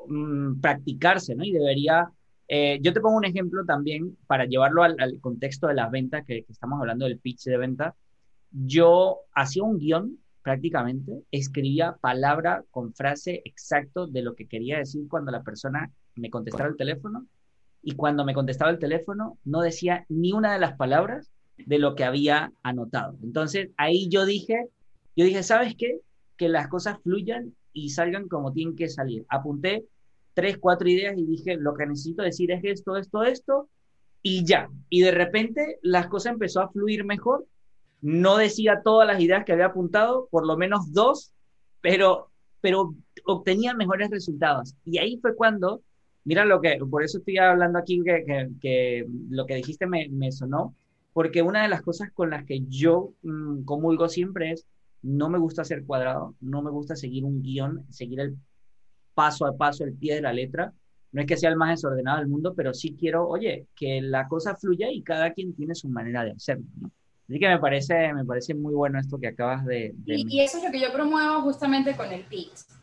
mm, 0.07 0.59
practicarse, 0.61 1.35
¿no? 1.35 1.43
Y 1.43 1.51
debería. 1.51 2.11
Eh, 2.47 2.79
yo 2.81 2.93
te 2.93 3.01
pongo 3.01 3.17
un 3.17 3.25
ejemplo 3.25 3.63
también 3.65 4.17
para 4.25 4.45
llevarlo 4.45 4.83
al, 4.83 4.97
contexto 5.21 5.67
de 5.67 5.75
las 5.75 5.91
ventas, 5.91 6.25
que, 6.25 6.43
que, 6.43 6.51
estamos 6.51 6.79
hablando 6.79 7.05
del 7.05 7.19
pitch 7.19 7.43
de 7.43 7.57
venta. 7.57 7.95
Yo 8.51 9.19
hacía 9.33 9.63
un 9.63 9.77
guion 9.77 10.17
prácticamente, 10.41 11.23
escribía 11.31 11.97
palabra 12.01 12.63
con 12.71 12.93
frase 12.93 13.41
exacto 13.45 14.07
de 14.07 14.23
lo 14.23 14.35
que 14.35 14.47
quería 14.47 14.79
decir 14.79 15.07
cuando 15.07 15.31
la 15.31 15.43
persona 15.43 15.91
me 16.15 16.29
contestara 16.29 16.69
el 16.69 16.77
teléfono 16.77 17.27
y 17.81 17.95
cuando 17.95 18.25
me 18.25 18.33
contestaba 18.33 18.71
el 18.71 18.79
teléfono 18.79 19.37
no 19.43 19.61
decía 19.61 20.05
ni 20.09 20.33
una 20.33 20.53
de 20.53 20.59
las 20.59 20.75
palabras 20.75 21.31
de 21.57 21.79
lo 21.79 21.95
que 21.95 22.03
había 22.03 22.51
anotado. 22.63 23.17
Entonces 23.23 23.69
ahí 23.77 24.09
yo 24.09 24.25
dije, 24.25 24.67
yo 25.15 25.25
dije, 25.25 25.43
¿sabes 25.43 25.75
qué? 25.77 25.99
Que 26.37 26.49
las 26.49 26.67
cosas 26.67 26.99
fluyan 27.03 27.53
y 27.73 27.89
salgan 27.89 28.27
como 28.27 28.53
tienen 28.53 28.75
que 28.75 28.89
salir. 28.89 29.25
Apunté 29.29 29.85
tres, 30.33 30.57
cuatro 30.57 30.87
ideas 30.87 31.17
y 31.17 31.25
dije, 31.25 31.57
lo 31.57 31.73
que 31.73 31.85
necesito 31.85 32.23
decir 32.23 32.51
es 32.51 32.61
esto, 32.63 32.95
esto, 32.95 33.23
esto, 33.23 33.69
y 34.21 34.45
ya. 34.45 34.69
Y 34.89 35.01
de 35.01 35.11
repente 35.11 35.79
las 35.81 36.07
cosas 36.07 36.33
empezó 36.33 36.61
a 36.61 36.69
fluir 36.69 37.03
mejor. 37.03 37.45
No 38.01 38.37
decía 38.37 38.81
todas 38.83 39.07
las 39.07 39.19
ideas 39.19 39.43
que 39.43 39.51
había 39.51 39.67
apuntado, 39.67 40.27
por 40.31 40.45
lo 40.45 40.55
menos 40.55 40.93
dos, 40.93 41.33
pero, 41.81 42.29
pero 42.61 42.95
obtenía 43.25 43.73
mejores 43.73 44.09
resultados. 44.09 44.75
Y 44.85 44.97
ahí 44.97 45.17
fue 45.21 45.35
cuando 45.35 45.81
Mira 46.25 46.45
lo 46.45 46.61
que, 46.61 46.77
por 46.89 47.03
eso 47.03 47.19
estoy 47.19 47.37
hablando 47.37 47.79
aquí 47.79 48.01
que, 48.03 48.49
que, 48.61 49.05
lo 49.29 49.45
que 49.45 49.55
dijiste 49.55 49.87
me, 49.87 50.09
me, 50.09 50.31
sonó, 50.31 50.75
porque 51.13 51.41
una 51.41 51.63
de 51.63 51.69
las 51.69 51.81
cosas 51.81 52.11
con 52.11 52.29
las 52.29 52.45
que 52.45 52.61
yo 52.67 53.13
mm, 53.23 53.63
comulgo 53.63 54.09
siempre 54.09 54.51
es, 54.51 54.67
no 55.01 55.29
me 55.29 55.39
gusta 55.39 55.63
ser 55.63 55.85
cuadrado, 55.85 56.35
no 56.41 56.61
me 56.61 56.71
gusta 56.71 56.95
seguir 56.95 57.23
un 57.23 57.41
guion, 57.41 57.85
seguir 57.89 58.19
el 58.19 58.37
paso 59.13 59.45
a 59.45 59.55
paso, 59.55 59.83
el 59.85 59.93
pie 59.93 60.15
de 60.15 60.21
la 60.21 60.33
letra. 60.33 60.73
No 61.11 61.21
es 61.21 61.27
que 61.27 61.37
sea 61.37 61.49
el 61.49 61.55
más 61.55 61.71
desordenado 61.71 62.19
del 62.19 62.27
mundo, 62.27 62.53
pero 62.53 62.73
sí 62.73 62.95
quiero, 62.99 63.27
oye, 63.27 63.65
que 63.75 64.01
la 64.01 64.27
cosa 64.27 64.55
fluya 64.55 64.91
y 64.91 65.01
cada 65.01 65.33
quien 65.33 65.55
tiene 65.55 65.73
su 65.73 65.89
manera 65.89 66.23
de 66.23 66.31
hacerlo. 66.31 66.65
Así 67.27 67.39
que 67.39 67.47
me 67.47 67.59
parece, 67.59 68.13
me 68.13 68.25
parece 68.25 68.53
muy 68.53 68.73
bueno 68.73 68.99
esto 68.99 69.17
que 69.17 69.27
acabas 69.27 69.65
de... 69.65 69.93
de... 69.95 70.15
Y, 70.19 70.25
y, 70.29 70.41
eso 70.41 70.57
es 70.57 70.63
lo 70.63 70.71
que 70.71 70.79
yo 70.79 70.91
promuevo 70.93 71.41
justamente 71.41 71.95
con 71.95 72.11
el 72.11 72.23
PIX 72.25 72.78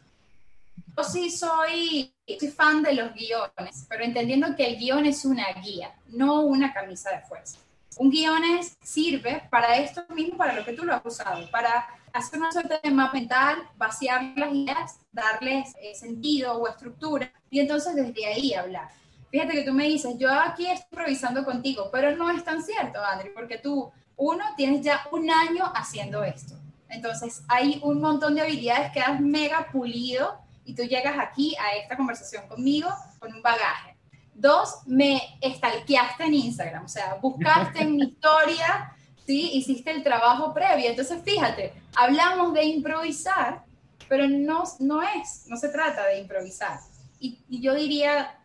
yo 0.96 1.04
sí 1.04 1.30
soy, 1.30 2.12
fan 2.54 2.82
de 2.82 2.94
los 2.94 3.12
guiones, 3.12 3.86
pero 3.88 4.02
entendiendo 4.02 4.56
que 4.56 4.66
el 4.66 4.78
guion 4.78 5.04
es 5.04 5.24
una 5.24 5.52
guía, 5.62 5.94
no 6.08 6.40
una 6.40 6.72
camisa 6.72 7.10
de 7.10 7.20
fuerza. 7.20 7.58
Un 7.98 8.10
guion 8.10 8.42
sirve 8.82 9.42
para 9.50 9.76
esto 9.76 10.04
mismo, 10.14 10.36
para 10.36 10.54
lo 10.54 10.64
que 10.64 10.72
tú 10.72 10.84
lo 10.84 10.94
has 10.94 11.04
usado, 11.04 11.50
para 11.50 11.86
hacer 12.12 12.38
una 12.38 12.52
suerte 12.52 12.80
de 12.82 12.90
mapa 12.90 13.14
mental, 13.14 13.58
vaciar 13.76 14.32
las 14.36 14.52
ideas, 14.52 14.98
darles 15.12 15.74
eh, 15.80 15.94
sentido 15.94 16.54
o 16.54 16.68
estructura 16.68 17.30
y 17.50 17.60
entonces 17.60 17.94
desde 17.94 18.26
ahí 18.26 18.54
hablar. 18.54 18.88
Fíjate 19.30 19.52
que 19.52 19.62
tú 19.62 19.72
me 19.72 19.84
dices, 19.84 20.16
yo 20.18 20.32
aquí 20.32 20.66
estoy 20.66 20.88
improvisando 20.92 21.44
contigo, 21.44 21.90
pero 21.92 22.16
no 22.16 22.30
es 22.30 22.42
tan 22.44 22.62
cierto, 22.62 23.04
Andri, 23.04 23.30
porque 23.34 23.58
tú, 23.58 23.90
uno, 24.16 24.44
tienes 24.56 24.82
ya 24.82 25.06
un 25.12 25.30
año 25.30 25.64
haciendo 25.74 26.24
esto. 26.24 26.54
Entonces, 26.88 27.42
hay 27.48 27.80
un 27.82 28.00
montón 28.00 28.34
de 28.34 28.42
habilidades 28.42 28.92
que 28.92 29.00
has 29.00 29.20
mega 29.20 29.68
pulido 29.72 30.45
y 30.66 30.74
tú 30.74 30.82
llegas 30.82 31.16
aquí 31.18 31.56
a 31.56 31.76
esta 31.76 31.96
conversación 31.96 32.46
conmigo 32.48 32.90
con 33.18 33.32
un 33.32 33.40
bagaje. 33.40 33.96
Dos, 34.34 34.80
me 34.84 35.38
estalqueaste 35.40 36.24
en 36.24 36.34
Instagram, 36.34 36.84
o 36.84 36.88
sea, 36.88 37.14
buscaste 37.14 37.82
en 37.82 37.96
mi 37.96 38.02
historia, 38.08 38.94
¿sí? 39.24 39.52
Hiciste 39.54 39.92
el 39.92 40.02
trabajo 40.02 40.52
previo. 40.52 40.90
Entonces, 40.90 41.22
fíjate, 41.24 41.72
hablamos 41.94 42.52
de 42.52 42.64
improvisar, 42.64 43.62
pero 44.08 44.28
no, 44.28 44.64
no 44.80 45.02
es, 45.02 45.46
no 45.46 45.56
se 45.56 45.68
trata 45.68 46.06
de 46.06 46.18
improvisar. 46.18 46.80
Y, 47.18 47.38
y 47.48 47.60
yo 47.60 47.74
diría, 47.74 48.38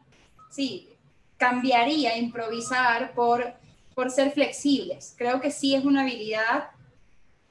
sí, 0.49 0.87
cambiaría 1.37 2.17
improvisar 2.17 3.13
por, 3.13 3.53
por 3.95 4.11
ser 4.11 4.31
flexibles. 4.31 5.15
Creo 5.17 5.41
que 5.41 5.49
sí 5.49 5.73
es 5.73 5.83
una 5.83 6.03
habilidad 6.03 6.69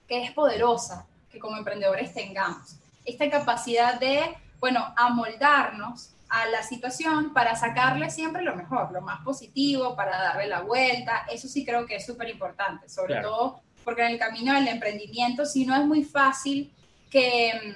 que 0.06 0.22
es 0.22 0.30
poderosa 0.32 1.06
que 1.30 1.38
como 1.38 1.56
emprendedores 1.56 2.14
tengamos. 2.14 2.76
Esta 3.04 3.28
capacidad 3.28 3.98
de 3.98 4.36
bueno, 4.60 4.92
amoldarnos 4.96 6.14
a 6.28 6.46
la 6.46 6.62
situación 6.62 7.32
para 7.32 7.56
sacarle 7.56 8.08
siempre 8.10 8.42
lo 8.42 8.54
mejor, 8.54 8.92
lo 8.92 9.00
más 9.00 9.20
positivo, 9.24 9.96
para 9.96 10.16
darle 10.16 10.46
la 10.46 10.60
vuelta. 10.60 11.26
Eso 11.30 11.48
sí 11.48 11.64
creo 11.64 11.86
que 11.86 11.96
es 11.96 12.06
súper 12.06 12.28
importante, 12.28 12.88
sobre 12.88 13.20
todo 13.20 13.62
porque 13.84 14.02
en 14.02 14.12
el 14.12 14.18
camino 14.18 14.54
del 14.54 14.68
emprendimiento, 14.68 15.44
si 15.44 15.66
no 15.66 15.74
es 15.74 15.84
muy 15.84 16.04
fácil 16.04 16.72
que, 17.10 17.74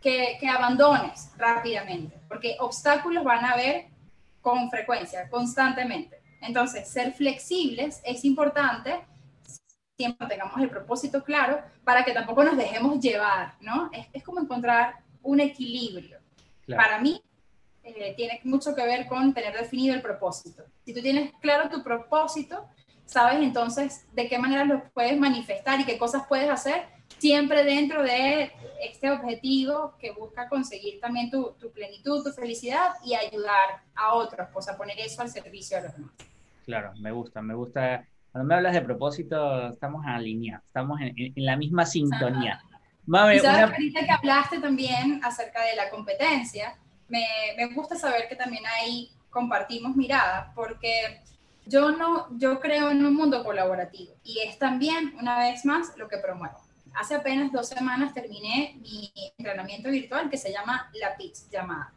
que, 0.00 0.38
que, 0.40 0.48
abandones 0.48 1.30
rápidamente, 1.36 2.18
porque 2.26 2.56
obstáculos 2.58 3.22
van 3.22 3.44
a 3.44 3.52
haber 3.52 3.86
con 4.40 4.70
frecuencia, 4.70 5.28
constantemente. 5.28 6.20
Entonces, 6.40 6.88
ser 6.88 7.12
flexibles 7.12 8.00
es 8.04 8.24
importante 8.24 9.04
siempre 10.00 10.26
tengamos 10.28 10.58
el 10.58 10.70
propósito 10.70 11.22
claro 11.22 11.60
para 11.84 12.02
que 12.06 12.12
tampoco 12.12 12.42
nos 12.42 12.56
dejemos 12.56 13.00
llevar, 13.00 13.56
¿no? 13.60 13.90
Es, 13.92 14.06
es 14.14 14.22
como 14.24 14.40
encontrar 14.40 14.94
un 15.22 15.40
equilibrio. 15.40 16.18
Para 16.66 17.00
mí, 17.00 17.20
eh, 17.82 18.14
tiene 18.16 18.40
mucho 18.44 18.74
que 18.74 18.84
ver 18.84 19.06
con 19.06 19.32
tener 19.34 19.54
definido 19.56 19.94
el 19.94 20.02
propósito. 20.02 20.64
Si 20.84 20.94
tú 20.94 21.00
tienes 21.00 21.32
claro 21.40 21.68
tu 21.68 21.82
propósito, 21.82 22.68
sabes 23.06 23.42
entonces 23.42 24.06
de 24.12 24.28
qué 24.28 24.38
manera 24.38 24.64
lo 24.64 24.84
puedes 24.92 25.18
manifestar 25.18 25.80
y 25.80 25.84
qué 25.84 25.98
cosas 25.98 26.24
puedes 26.28 26.48
hacer, 26.48 26.84
siempre 27.18 27.64
dentro 27.64 28.02
de 28.02 28.52
este 28.82 29.10
objetivo 29.10 29.94
que 29.98 30.12
busca 30.12 30.48
conseguir 30.48 31.00
también 31.00 31.30
tu, 31.30 31.52
tu 31.58 31.72
plenitud, 31.72 32.22
tu 32.22 32.30
felicidad 32.30 32.92
y 33.04 33.14
ayudar 33.14 33.82
a 33.94 34.14
otros, 34.14 34.48
pues 34.52 34.68
a 34.68 34.76
poner 34.76 34.98
eso 35.00 35.22
al 35.22 35.30
servicio 35.30 35.78
de 35.78 35.84
los 35.84 35.92
demás. 35.94 36.12
Claro, 36.64 36.92
me 37.00 37.10
gusta, 37.10 37.42
me 37.42 37.54
gusta. 37.54 38.06
Cuando 38.30 38.46
me 38.46 38.54
hablas 38.54 38.74
de 38.74 38.82
propósito, 38.82 39.70
estamos 39.70 40.04
alineados, 40.06 40.64
estamos 40.66 41.00
en, 41.00 41.14
en 41.16 41.44
la 41.44 41.56
misma 41.56 41.84
sintonía. 41.84 42.62
Mami, 43.10 43.38
ahorita 43.38 44.06
que 44.06 44.12
hablaste 44.12 44.60
también 44.60 45.20
acerca 45.24 45.64
de 45.64 45.74
la 45.74 45.90
competencia, 45.90 46.78
me, 47.08 47.26
me, 47.56 47.74
gusta 47.74 47.96
saber 47.96 48.28
que 48.28 48.36
también 48.36 48.62
ahí 48.78 49.10
compartimos 49.30 49.96
mirada, 49.96 50.52
porque 50.54 51.20
yo, 51.66 51.90
no, 51.90 52.28
yo 52.38 52.60
creo 52.60 52.88
en 52.88 53.04
un 53.04 53.16
mundo 53.16 53.42
colaborativo 53.42 54.14
y 54.22 54.38
es 54.46 54.60
también, 54.60 55.12
una 55.18 55.40
vez 55.40 55.64
más, 55.64 55.88
lo 55.96 56.06
que 56.06 56.18
promuevo. 56.18 56.56
Hace 56.94 57.16
apenas 57.16 57.50
dos 57.50 57.66
semanas 57.66 58.14
terminé 58.14 58.78
mi 58.80 59.12
entrenamiento 59.36 59.90
virtual 59.90 60.30
que 60.30 60.38
se 60.38 60.52
llama 60.52 60.88
La 60.94 61.16
Pitch 61.16 61.50
Llamada. 61.50 61.92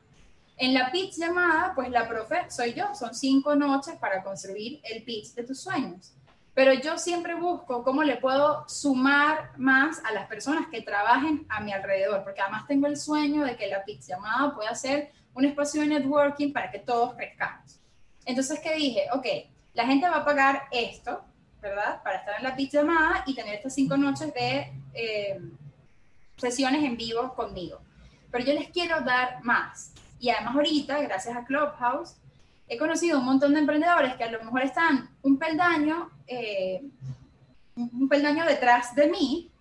En 0.57 0.73
la 0.73 0.91
pitch 0.91 1.17
llamada, 1.17 1.73
pues 1.75 1.89
la 1.91 2.07
profe 2.07 2.49
soy 2.49 2.73
yo, 2.73 2.95
son 2.95 3.13
cinco 3.13 3.55
noches 3.55 3.95
para 3.97 4.23
construir 4.23 4.81
el 4.83 5.03
pitch 5.03 5.35
de 5.35 5.43
tus 5.43 5.61
sueños 5.61 6.13
pero 6.53 6.73
yo 6.73 6.97
siempre 6.97 7.33
busco 7.33 7.83
cómo 7.83 8.03
le 8.03 8.17
puedo 8.17 8.67
sumar 8.67 9.51
más 9.57 10.03
a 10.05 10.11
las 10.11 10.27
personas 10.27 10.67
que 10.67 10.81
trabajen 10.81 11.45
a 11.49 11.61
mi 11.61 11.73
alrededor, 11.73 12.23
porque 12.23 12.41
además 12.41 12.67
tengo 12.67 12.85
el 12.85 12.97
sueño 12.97 13.43
de 13.43 13.55
que 13.55 13.67
la 13.67 13.83
Pix 13.83 14.07
llamada 14.07 14.53
pueda 14.53 14.73
ser 14.75 15.11
un 15.33 15.45
espacio 15.45 15.81
de 15.81 15.87
networking 15.87 16.53
para 16.53 16.69
que 16.69 16.79
todos 16.79 17.15
crezcamos. 17.15 17.79
Entonces, 18.25 18.59
¿qué 18.59 18.75
dije? 18.75 19.07
Ok, 19.13 19.25
la 19.73 19.85
gente 19.87 20.07
va 20.07 20.17
a 20.17 20.25
pagar 20.25 20.63
esto, 20.71 21.23
¿verdad? 21.59 22.03
Para 22.03 22.17
estar 22.17 22.37
en 22.37 22.43
la 22.43 22.55
Pix 22.55 22.71
llamada 22.71 23.23
y 23.25 23.33
tener 23.33 23.55
estas 23.55 23.73
cinco 23.73 23.97
noches 23.97 24.31
de 24.33 24.71
eh, 24.93 25.41
sesiones 26.37 26.83
en 26.83 26.95
vivo 26.95 27.33
conmigo. 27.33 27.79
Pero 28.31 28.45
yo 28.45 28.53
les 28.53 28.69
quiero 28.69 29.01
dar 29.01 29.43
más. 29.43 29.91
Y 30.19 30.29
además 30.29 30.55
ahorita, 30.55 31.01
gracias 31.01 31.35
a 31.35 31.45
Clubhouse, 31.45 32.15
he 32.67 32.77
conocido 32.77 33.19
un 33.19 33.25
montón 33.25 33.53
de 33.53 33.59
emprendedores 33.59 34.15
que 34.15 34.23
a 34.23 34.31
lo 34.31 34.43
mejor 34.43 34.63
están 34.63 35.09
un 35.21 35.37
peldaño, 35.37 36.09
eh, 36.27 36.81
un 37.75 38.07
peldaño 38.07 38.45
detrás 38.45 38.95
de 38.95 39.09
mí, 39.09 39.51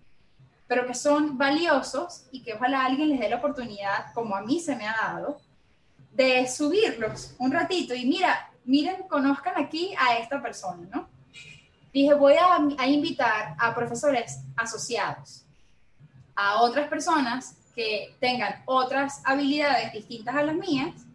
pero 0.67 0.87
que 0.87 0.95
son 0.95 1.37
valiosos 1.37 2.25
y 2.31 2.41
que 2.41 2.53
ojalá 2.53 2.85
alguien 2.85 3.09
les 3.09 3.19
dé 3.19 3.29
la 3.29 3.37
oportunidad, 3.37 4.13
como 4.13 4.35
a 4.35 4.41
mí 4.41 4.59
se 4.59 4.75
me 4.75 4.87
ha 4.87 4.95
dado, 4.95 5.39
de 6.11 6.47
subirlos 6.47 7.35
un 7.39 7.51
ratito 7.51 7.93
y 7.93 8.05
mira, 8.05 8.49
miren, 8.65 9.03
conozcan 9.07 9.53
aquí 9.57 9.93
a 9.97 10.17
esta 10.17 10.41
persona, 10.41 10.87
¿no? 10.91 11.07
Dije, 11.91 12.13
voy 12.13 12.33
a, 12.33 12.55
a 12.77 12.87
invitar 12.87 13.55
a 13.59 13.75
profesores 13.75 14.39
asociados, 14.55 15.43
a 16.35 16.61
otras 16.61 16.87
personas 16.87 17.55
que 17.75 18.15
tengan 18.19 18.61
otras 18.65 19.21
habilidades 19.25 19.93
distintas 19.93 20.35
a 20.35 20.43
las 20.43 20.55
mías 20.55 21.05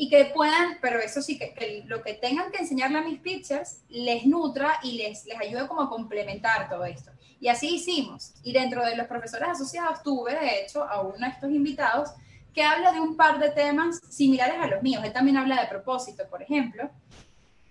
y 0.00 0.08
que 0.08 0.24
puedan, 0.24 0.78
pero 0.80 0.98
eso 0.98 1.20
sí, 1.20 1.38
que, 1.38 1.84
lo 1.86 2.02
que 2.02 2.14
tengan 2.14 2.50
que 2.50 2.62
enseñarle 2.62 2.96
a 2.96 3.02
mis 3.02 3.20
pitchers 3.20 3.82
les 3.90 4.24
nutra 4.24 4.80
y 4.82 4.92
les, 4.92 5.26
les 5.26 5.38
ayude 5.38 5.68
como 5.68 5.82
a 5.82 5.90
complementar 5.90 6.70
todo 6.70 6.86
esto. 6.86 7.10
Y 7.38 7.48
así 7.48 7.74
hicimos. 7.74 8.32
Y 8.42 8.54
dentro 8.54 8.82
de 8.82 8.96
los 8.96 9.06
profesores 9.06 9.50
asociados 9.50 10.02
tuve, 10.02 10.34
de 10.40 10.62
hecho, 10.62 10.84
a 10.84 11.02
uno 11.02 11.18
de 11.18 11.26
estos 11.26 11.50
invitados 11.50 12.08
que 12.54 12.62
habla 12.62 12.92
de 12.92 13.00
un 13.00 13.14
par 13.14 13.38
de 13.38 13.50
temas 13.50 14.00
similares 14.08 14.56
a 14.58 14.68
los 14.68 14.82
míos. 14.82 15.04
Él 15.04 15.12
también 15.12 15.36
habla 15.36 15.60
de 15.60 15.68
propósito, 15.68 16.26
por 16.30 16.40
ejemplo. 16.40 16.88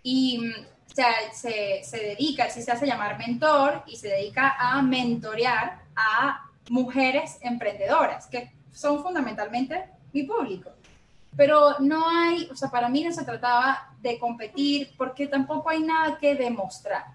Y 0.03 0.37
mm, 0.37 1.33
se, 1.33 1.83
se 1.83 1.97
dedica, 1.97 2.43
así 2.43 2.61
se 2.61 2.71
hace 2.71 2.85
llamar 2.85 3.17
mentor, 3.17 3.81
y 3.87 3.95
se 3.95 4.07
dedica 4.07 4.55
a 4.55 4.79
mentorear 4.83 5.81
a 5.95 6.47
mujeres 6.69 7.39
emprendedoras, 7.41 8.27
que 8.27 8.51
son 8.71 9.01
fundamentalmente 9.01 9.85
mi 10.13 10.21
público. 10.21 10.69
Pero 11.35 11.79
no 11.79 12.09
hay, 12.09 12.49
o 12.51 12.55
sea, 12.55 12.69
para 12.69 12.89
mí 12.89 13.03
no 13.03 13.11
se 13.11 13.23
trataba 13.23 13.93
de 14.01 14.17
competir 14.19 14.91
porque 14.97 15.27
tampoco 15.27 15.69
hay 15.69 15.81
nada 15.81 16.17
que 16.17 16.35
demostrar. 16.35 17.05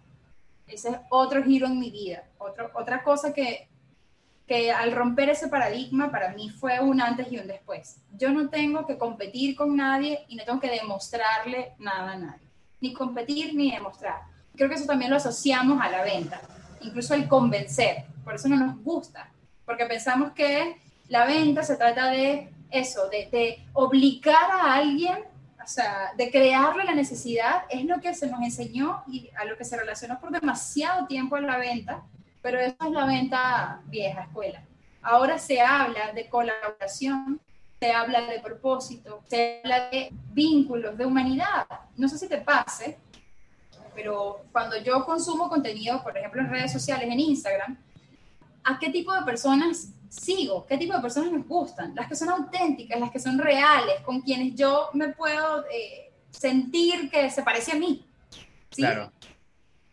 Ese 0.67 0.91
es 0.91 0.97
otro 1.11 1.43
giro 1.43 1.67
en 1.67 1.79
mi 1.79 1.91
vida. 1.91 2.25
Otro, 2.39 2.71
otra 2.75 3.03
cosa 3.03 3.35
que, 3.35 3.69
que 4.47 4.73
al 4.73 4.93
romper 4.93 5.31
ese 5.31 5.49
paradigma 5.49 6.11
para 6.11 6.33
mí 6.33 6.51
fue 6.51 6.81
un 6.81 7.01
antes 7.01 7.31
y 7.31 7.39
un 7.39 7.47
después. 7.47 8.01
Yo 8.13 8.31
no 8.31 8.49
tengo 8.49 8.87
que 8.87 8.99
competir 8.99 9.57
con 9.57 9.77
nadie 9.77 10.25
y 10.29 10.37
no 10.37 10.45
tengo 10.45 10.61
que 10.61 10.71
demostrarle 10.71 11.73
nada 11.79 12.13
a 12.13 12.17
nadie. 12.17 12.49
Ni 12.81 12.93
competir 12.93 13.55
ni 13.55 13.73
demostrar. 13.73 14.23
Creo 14.57 14.69
que 14.69 14.77
eso 14.77 14.87
también 14.87 15.11
lo 15.11 15.17
asociamos 15.17 15.81
a 15.81 15.91
la 15.91 16.03
venta. 16.03 16.41
Incluso 16.81 17.15
el 17.15 17.29
convencer. 17.29 18.05
Por 18.23 18.35
eso 18.35 18.49
no 18.49 18.57
nos 18.57 18.83
gusta. 18.83 19.31
Porque 19.65 19.87
pensamos 19.87 20.33
que 20.33 20.77
la 21.09 21.27
venta 21.27 21.63
se 21.63 21.77
trata 21.77 22.11
de 22.11 22.51
eso, 22.71 23.09
de, 23.09 23.65
obligar 23.73 24.51
a 24.51 24.75
alguien, 24.75 25.19
o 25.63 25.67
sea, 25.67 26.13
de 26.17 26.31
crearle 26.31 26.85
la 26.85 26.95
necesidad, 26.95 27.65
es 27.71 27.85
lo 27.85 28.01
que 28.01 28.15
se 28.15 28.27
nos 28.27 28.41
enseñó 28.43 29.03
y 29.07 29.31
a 29.37 29.45
lo 29.45 29.57
que 29.57 29.65
se 29.65 29.77
relacionó 29.77 30.21
por 30.21 30.31
demasiado 30.31 31.07
tiempo 31.07 31.37
en 31.37 31.47
la 31.47 31.57
venta, 31.57 32.03
pero 32.43 32.61
eso 32.61 32.77
es 32.81 32.91
la 32.91 33.07
venta 33.07 33.81
vieja 33.87 34.23
escuela. 34.23 34.63
Ahora 35.03 35.39
se 35.39 35.61
habla 35.61 36.13
de 36.13 36.29
colaboración, 36.29 37.41
se 37.81 37.93
habla 37.93 38.23
de 38.23 38.41
propósito, 38.41 39.23
se 39.29 39.61
habla 39.63 39.91
de 39.91 40.11
vínculos, 40.33 40.97
de 40.97 41.07
humanidad. 41.07 41.67
No 41.97 42.09
sé 42.09 42.19
si 42.19 42.29
te 42.29 42.39
pase, 42.39 42.99
pero 43.95 44.45
cuando 44.53 44.77
yo 44.79 45.05
consumo 45.05 45.49
contenido, 45.49 46.03
por 46.03 46.17
ejemplo, 46.17 46.41
en 46.41 46.51
redes 46.51 46.73
sociales, 46.73 47.09
en 47.11 47.21
Instagram, 47.21 47.79
¿a 48.65 48.79
qué 48.79 48.91
tipo 48.91 49.13
de 49.15 49.23
personas 49.23 49.89
sigo, 50.21 50.65
qué 50.67 50.79
tipo 50.79 50.95
de 50.95 51.01
personas 51.01 51.33
me 51.33 51.39
gustan, 51.39 51.95
las 51.95 52.09
que 52.09 52.15
son 52.15 52.31
auténticas, 52.31 52.99
las 52.99 53.11
que 53.11 53.19
son 53.19 53.39
reales, 53.39 54.01
con 54.05 54.21
quienes 54.21 54.55
yo 54.55 54.91
me 54.95 55.09
puedo 55.09 55.65
eh, 55.71 56.13
sentir 56.31 57.11
que 57.11 57.31
se 57.31 57.43
parece 57.43 57.73
a 57.73 57.77
mí. 57.77 58.05
Claro. 58.71 59.13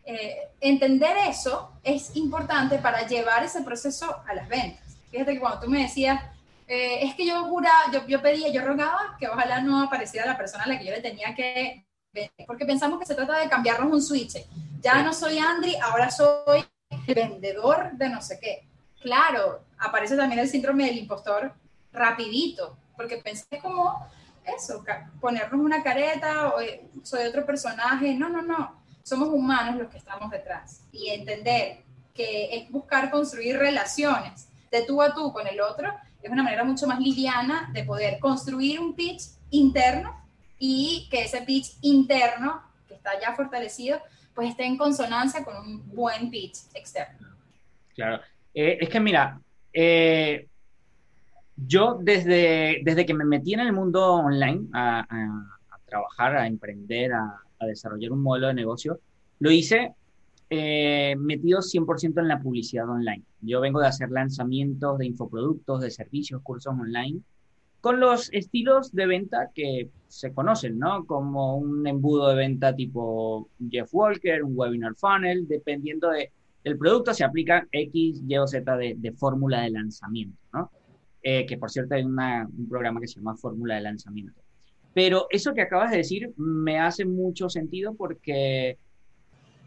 Eh, 0.04 0.50
entender 0.60 1.16
eso 1.28 1.74
es 1.84 2.16
importante 2.16 2.78
para 2.80 3.08
llevar 3.08 3.44
ese 3.44 3.62
proceso 3.62 4.22
a 4.28 4.34
las 4.34 4.48
ventas. 4.48 4.98
Fíjate 5.10 5.34
que 5.34 5.40
cuando 5.40 5.62
tú 5.62 5.70
me 5.70 5.84
decías, 5.84 6.22
eh, 6.68 7.00
es 7.06 7.16
que 7.16 7.26
yo 7.26 7.44
juraba, 7.46 7.92
yo, 7.92 8.06
yo 8.08 8.22
pedía, 8.22 8.50
yo 8.50 8.62
rogaba 8.64 9.18
que 9.20 9.28
ojalá 9.28 9.62
no 9.62 9.84
apareciera 9.84 10.26
la 10.26 10.38
persona 10.38 10.64
a 10.64 10.68
la 10.68 10.80
que 10.80 10.86
yo 10.86 10.92
le 10.92 11.02
tenía 11.02 11.36
que 11.36 11.86
vender, 12.14 12.48
porque 12.48 12.66
pensamos 12.66 13.00
que 13.00 13.06
se 13.06 13.16
trata 13.16 13.40
de 13.40 13.50
cambiarnos 13.50 13.92
un 13.92 14.02
switch. 14.02 14.38
Ya 14.82 15.02
no 15.04 15.14
soy 15.14 15.38
Andri, 15.38 15.76
ahora 15.76 16.10
soy 16.10 16.64
el 16.90 17.14
vendedor 17.14 17.92
de 17.94 18.10
no 18.10 18.22
sé 18.22 18.40
qué 18.40 18.71
claro, 19.02 19.64
aparece 19.78 20.16
también 20.16 20.40
el 20.40 20.50
síndrome 20.50 20.86
del 20.86 21.00
impostor 21.00 21.54
rapidito, 21.92 22.78
porque 22.96 23.18
pensé 23.18 23.60
como 23.62 24.08
eso, 24.46 24.84
ponernos 25.20 25.60
una 25.60 25.84
careta 25.84 26.50
o 26.50 26.62
eh, 26.62 26.90
soy 27.04 27.26
otro 27.26 27.46
personaje, 27.46 28.14
no, 28.16 28.30
no, 28.30 28.42
no, 28.42 28.82
somos 29.04 29.30
humanos 29.30 29.76
los 29.76 29.90
que 29.90 29.98
estamos 29.98 30.32
detrás. 30.32 30.84
Y 30.92 31.10
entender 31.10 31.84
que 32.14 32.56
es 32.56 32.72
buscar 32.72 33.10
construir 33.12 33.58
relaciones 33.58 34.48
de 34.72 34.84
tú 34.84 35.02
a 35.02 35.14
tú 35.14 35.32
con 35.34 35.48
el 35.48 35.60
otro 35.62 35.92
es 36.22 36.32
una 36.32 36.44
manera 36.44 36.64
mucho 36.64 36.88
más 36.88 37.00
liviana 37.00 37.70
de 37.74 37.84
poder 37.84 38.20
construir 38.20 38.80
un 38.80 38.96
pitch 38.96 39.24
interno 39.50 40.16
y 40.60 41.08
que 41.10 41.24
ese 41.24 41.42
pitch 41.42 41.78
interno, 41.82 42.62
que 42.88 42.94
está 42.94 43.20
ya 43.20 43.34
fortalecido, 43.34 44.00
pues 44.36 44.50
esté 44.50 44.66
en 44.66 44.78
consonancia 44.78 45.44
con 45.44 45.58
un 45.58 45.90
buen 45.90 46.30
pitch 46.30 46.60
externo. 46.74 47.28
Claro, 47.96 48.22
eh, 48.54 48.78
es 48.82 48.90
que 48.90 49.00
mira, 49.00 49.42
eh, 49.74 50.48
yo 51.56 51.98
desde, 52.02 52.82
desde 52.84 53.06
que 53.06 53.14
me 53.14 53.26
metí 53.26 53.54
en 53.54 53.62
el 53.62 53.74
mundo 53.74 54.16
online 54.16 54.68
a, 54.74 55.06
trabajar, 55.86 56.38
a 56.38 56.48
emprender, 56.48 57.14
a, 57.14 57.42
desarrollar 57.66 58.12
un 58.12 58.24
modelo 58.24 58.48
de 58.48 58.56
negocio, 58.56 59.00
lo 59.40 59.52
hice 59.52 59.94
eh, 60.50 61.16
metido 61.18 61.60
100% 61.60 62.20
en 62.20 62.28
la 62.28 62.40
publicidad 62.40 62.90
online. 62.90 63.24
Yo 63.42 63.62
vengo 63.62 63.80
de 63.80 63.88
hacer 63.88 64.10
lanzamientos 64.10 64.98
de 64.98 65.06
infoproductos, 65.06 65.82
de 65.82 65.92
servicios, 65.92 66.42
cursos 66.42 66.74
online, 66.74 67.22
con 67.82 68.00
los 68.00 68.32
estilos 68.32 68.92
de 68.94 69.06
venta 69.06 69.50
que 69.54 69.90
se 70.08 70.34
conocen, 70.34 70.80
¿no? 70.80 71.06
Como 71.06 71.58
un 71.58 71.86
embudo 71.88 72.30
de 72.30 72.36
venta 72.36 72.76
tipo 72.76 73.50
Jeff 73.70 73.90
Walker, 73.92 74.44
un 74.44 74.54
webinar 74.56 74.96
funnel, 74.96 75.48
dependiendo 75.48 76.10
de 76.10 76.32
el 76.64 76.78
producto 76.78 77.14
se 77.14 77.24
aplica 77.24 77.68
X, 77.72 78.22
Y 78.28 78.38
o 78.38 78.48
Z 78.48 78.78
de, 78.78 79.12
fórmula 79.14 79.62
de 79.62 79.72
lanzamiento, 79.72 80.38
¿no? 80.54 80.72
Eh, 81.24 81.46
que 81.46 81.58
por 81.58 81.70
cierto 81.70 81.94
hay 81.94 82.04
un 82.04 82.68
programa 82.70 83.00
que 83.00 83.08
se 83.08 83.16
llama 83.16 83.38
fórmula 83.38 83.76
de 83.76 83.82
lanzamiento. 83.82 84.42
Pero 84.94 85.28
eso 85.30 85.54
que 85.54 85.62
acabas 85.62 85.92
de 85.92 85.98
decir 85.98 86.34
me 86.36 86.80
hace 86.80 87.06
mucho 87.06 87.50
sentido 87.50 87.96
porque 87.96 88.78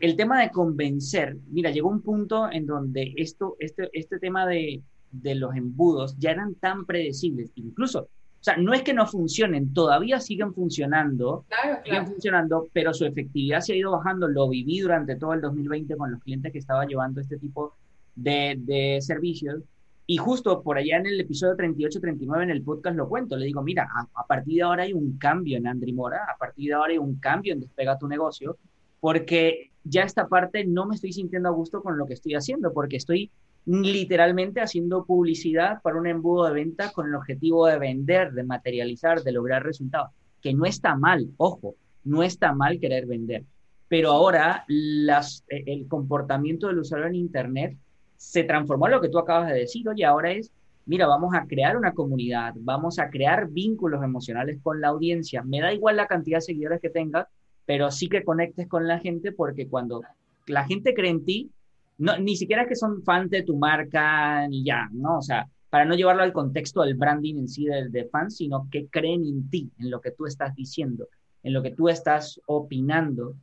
el 0.00 0.16
tema 0.16 0.40
de 0.40 0.50
convencer, 0.50 1.36
mira, 1.50 1.70
llegó 1.70 1.88
un 1.88 2.02
punto 2.02 2.50
en 2.50 2.66
donde 2.66 3.14
esto, 3.16 3.56
este, 3.58 3.88
este 3.92 4.18
tema 4.18 4.46
de, 4.46 4.82
de 5.12 5.34
los 5.36 5.54
embudos 5.54 6.16
ya 6.18 6.32
eran 6.32 6.54
tan 6.56 6.84
predecibles, 6.84 7.52
incluso 7.54 8.08
o 8.44 8.50
sea, 8.52 8.58
no 8.58 8.74
es 8.74 8.82
que 8.82 8.92
no 8.92 9.06
funcionen, 9.06 9.72
todavía 9.72 10.20
siguen 10.20 10.52
funcionando, 10.52 11.46
siguen 11.82 12.06
funcionando, 12.06 12.68
pero 12.74 12.92
su 12.92 13.06
efectividad 13.06 13.60
se 13.60 13.72
ha 13.72 13.76
ido 13.76 13.92
bajando. 13.92 14.28
Lo 14.28 14.50
viví 14.50 14.80
durante 14.80 15.16
todo 15.16 15.32
el 15.32 15.40
2020 15.40 15.96
con 15.96 16.12
los 16.12 16.20
clientes 16.20 16.52
que 16.52 16.58
estaba 16.58 16.84
llevando 16.84 17.22
este 17.22 17.38
tipo 17.38 17.72
de, 18.14 18.58
de 18.58 18.98
servicios. 19.00 19.62
Y 20.06 20.18
justo 20.18 20.60
por 20.60 20.76
allá 20.76 20.98
en 20.98 21.06
el 21.06 21.18
episodio 21.18 21.56
38-39 21.56 22.42
en 22.42 22.50
el 22.50 22.60
podcast 22.60 22.94
lo 22.98 23.08
cuento. 23.08 23.34
Le 23.38 23.46
digo, 23.46 23.62
mira, 23.62 23.88
a, 24.14 24.26
partir 24.26 24.56
de 24.56 24.62
ahora 24.62 24.82
hay 24.82 24.92
un 24.92 25.16
cambio 25.16 25.56
en 25.56 25.66
Andri 25.66 25.94
Mora, 25.94 26.26
a 26.30 26.36
partir 26.36 26.68
de 26.68 26.74
ahora 26.74 26.92
hay 26.92 26.98
un 26.98 27.14
cambio 27.16 27.54
en 27.54 27.60
Despega 27.60 27.96
tu 27.96 28.08
negocio, 28.08 28.58
porque 29.00 29.70
ya 29.84 30.02
esta 30.02 30.28
parte 30.28 30.66
no 30.66 30.84
me 30.84 30.96
estoy 30.96 31.14
sintiendo 31.14 31.48
a 31.48 31.52
gusto 31.52 31.82
con 31.82 31.96
lo 31.96 32.04
que 32.04 32.12
estoy 32.12 32.34
haciendo, 32.34 32.74
porque 32.74 32.98
estoy 32.98 33.30
literalmente 33.66 34.60
haciendo 34.60 35.04
publicidad 35.04 35.80
para 35.82 35.96
un 35.96 36.06
embudo 36.06 36.46
de 36.46 36.52
venta 36.52 36.92
con 36.92 37.08
el 37.08 37.14
objetivo 37.14 37.66
de 37.66 37.78
vender, 37.78 38.32
de 38.32 38.44
materializar, 38.44 39.22
de 39.22 39.32
lograr 39.32 39.62
resultados, 39.62 40.10
que 40.40 40.52
no 40.52 40.66
está 40.66 40.94
mal, 40.96 41.30
ojo, 41.38 41.74
no 42.04 42.22
está 42.22 42.52
mal 42.52 42.78
querer 42.78 43.06
vender. 43.06 43.44
Pero 43.88 44.10
ahora 44.10 44.64
las, 44.68 45.44
e, 45.48 45.64
el 45.66 45.88
comportamiento 45.88 46.66
del 46.66 46.78
usuario 46.78 47.06
en 47.06 47.14
Internet 47.14 47.76
se 48.16 48.44
transformó 48.44 48.86
en 48.86 48.92
lo 48.92 49.00
que 49.00 49.08
tú 49.08 49.18
acabas 49.18 49.48
de 49.48 49.60
decir, 49.60 49.88
oye, 49.88 50.04
ahora 50.04 50.32
es, 50.32 50.50
mira, 50.86 51.06
vamos 51.06 51.34
a 51.34 51.46
crear 51.46 51.76
una 51.76 51.94
comunidad, 51.94 52.54
vamos 52.56 52.98
a 52.98 53.08
crear 53.08 53.48
vínculos 53.48 54.02
emocionales 54.02 54.58
con 54.62 54.80
la 54.80 54.88
audiencia. 54.88 55.42
Me 55.42 55.60
da 55.60 55.72
igual 55.72 55.96
la 55.96 56.06
cantidad 56.06 56.38
de 56.38 56.42
seguidores 56.42 56.80
que 56.80 56.90
tengas, 56.90 57.26
pero 57.66 57.90
sí 57.90 58.08
que 58.08 58.24
conectes 58.24 58.68
con 58.68 58.86
la 58.86 58.98
gente 58.98 59.32
porque 59.32 59.68
cuando 59.68 60.02
la 60.46 60.64
gente 60.64 60.92
cree 60.92 61.10
en 61.10 61.24
ti, 61.24 61.50
no, 61.98 62.18
ni 62.18 62.36
siquiera 62.36 62.66
que 62.66 62.74
son 62.74 63.02
fans 63.02 63.30
de 63.30 63.42
tu 63.42 63.56
marca 63.56 64.46
ni 64.48 64.64
ya, 64.64 64.88
¿no? 64.92 65.18
O 65.18 65.22
sea, 65.22 65.46
para 65.70 65.84
no 65.84 65.94
llevarlo 65.94 66.22
al 66.22 66.32
contexto 66.32 66.82
del 66.82 66.94
branding 66.94 67.36
en 67.36 67.48
sí 67.48 67.64
de, 67.64 67.88
de 67.88 68.04
fans, 68.06 68.36
sino 68.36 68.68
que 68.70 68.86
creen 68.88 69.24
en 69.24 69.48
ti, 69.50 69.70
en 69.78 69.90
lo 69.90 70.00
que 70.00 70.12
tú 70.12 70.26
estás 70.26 70.54
diciendo, 70.54 71.08
en 71.42 71.52
lo 71.52 71.62
que 71.62 71.72
tú 71.72 71.88
estás 71.88 72.40
opinando. 72.46 73.34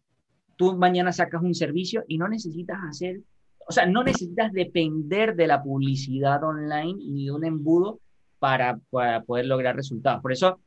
Tú 0.56 0.78
mañana 0.78 1.12
sacas 1.12 1.42
un 1.42 1.56
servicio 1.56 2.04
y 2.08 2.18
no 2.18 2.28
necesitas 2.28 2.78
hacer, 2.88 3.22
o 3.68 3.72
sea, 3.72 3.86
no 3.86 4.04
necesitas 4.04 4.52
depender 4.52 5.36
de 5.36 5.48
la 5.48 5.64
publicidad 5.64 6.44
online 6.44 6.96
ni 6.96 7.26
de 7.26 7.32
un 7.32 7.46
embudo 7.46 8.00
para, 8.40 8.80
para 8.90 9.24
poder 9.24 9.46
lograr 9.46 9.76
resultados. 9.76 10.22
Por 10.22 10.32
eso, 10.32 10.60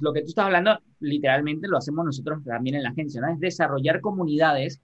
lo 0.00 0.12
que 0.12 0.22
tú 0.22 0.28
estás 0.28 0.46
hablando, 0.46 0.78
literalmente 1.00 1.68
lo 1.68 1.78
hacemos 1.78 2.04
nosotros 2.04 2.42
también 2.44 2.76
en 2.76 2.82
la 2.82 2.90
agencia, 2.90 3.20
¿no? 3.20 3.32
Es 3.32 3.40
desarrollar 3.40 4.00
comunidades, 4.00 4.80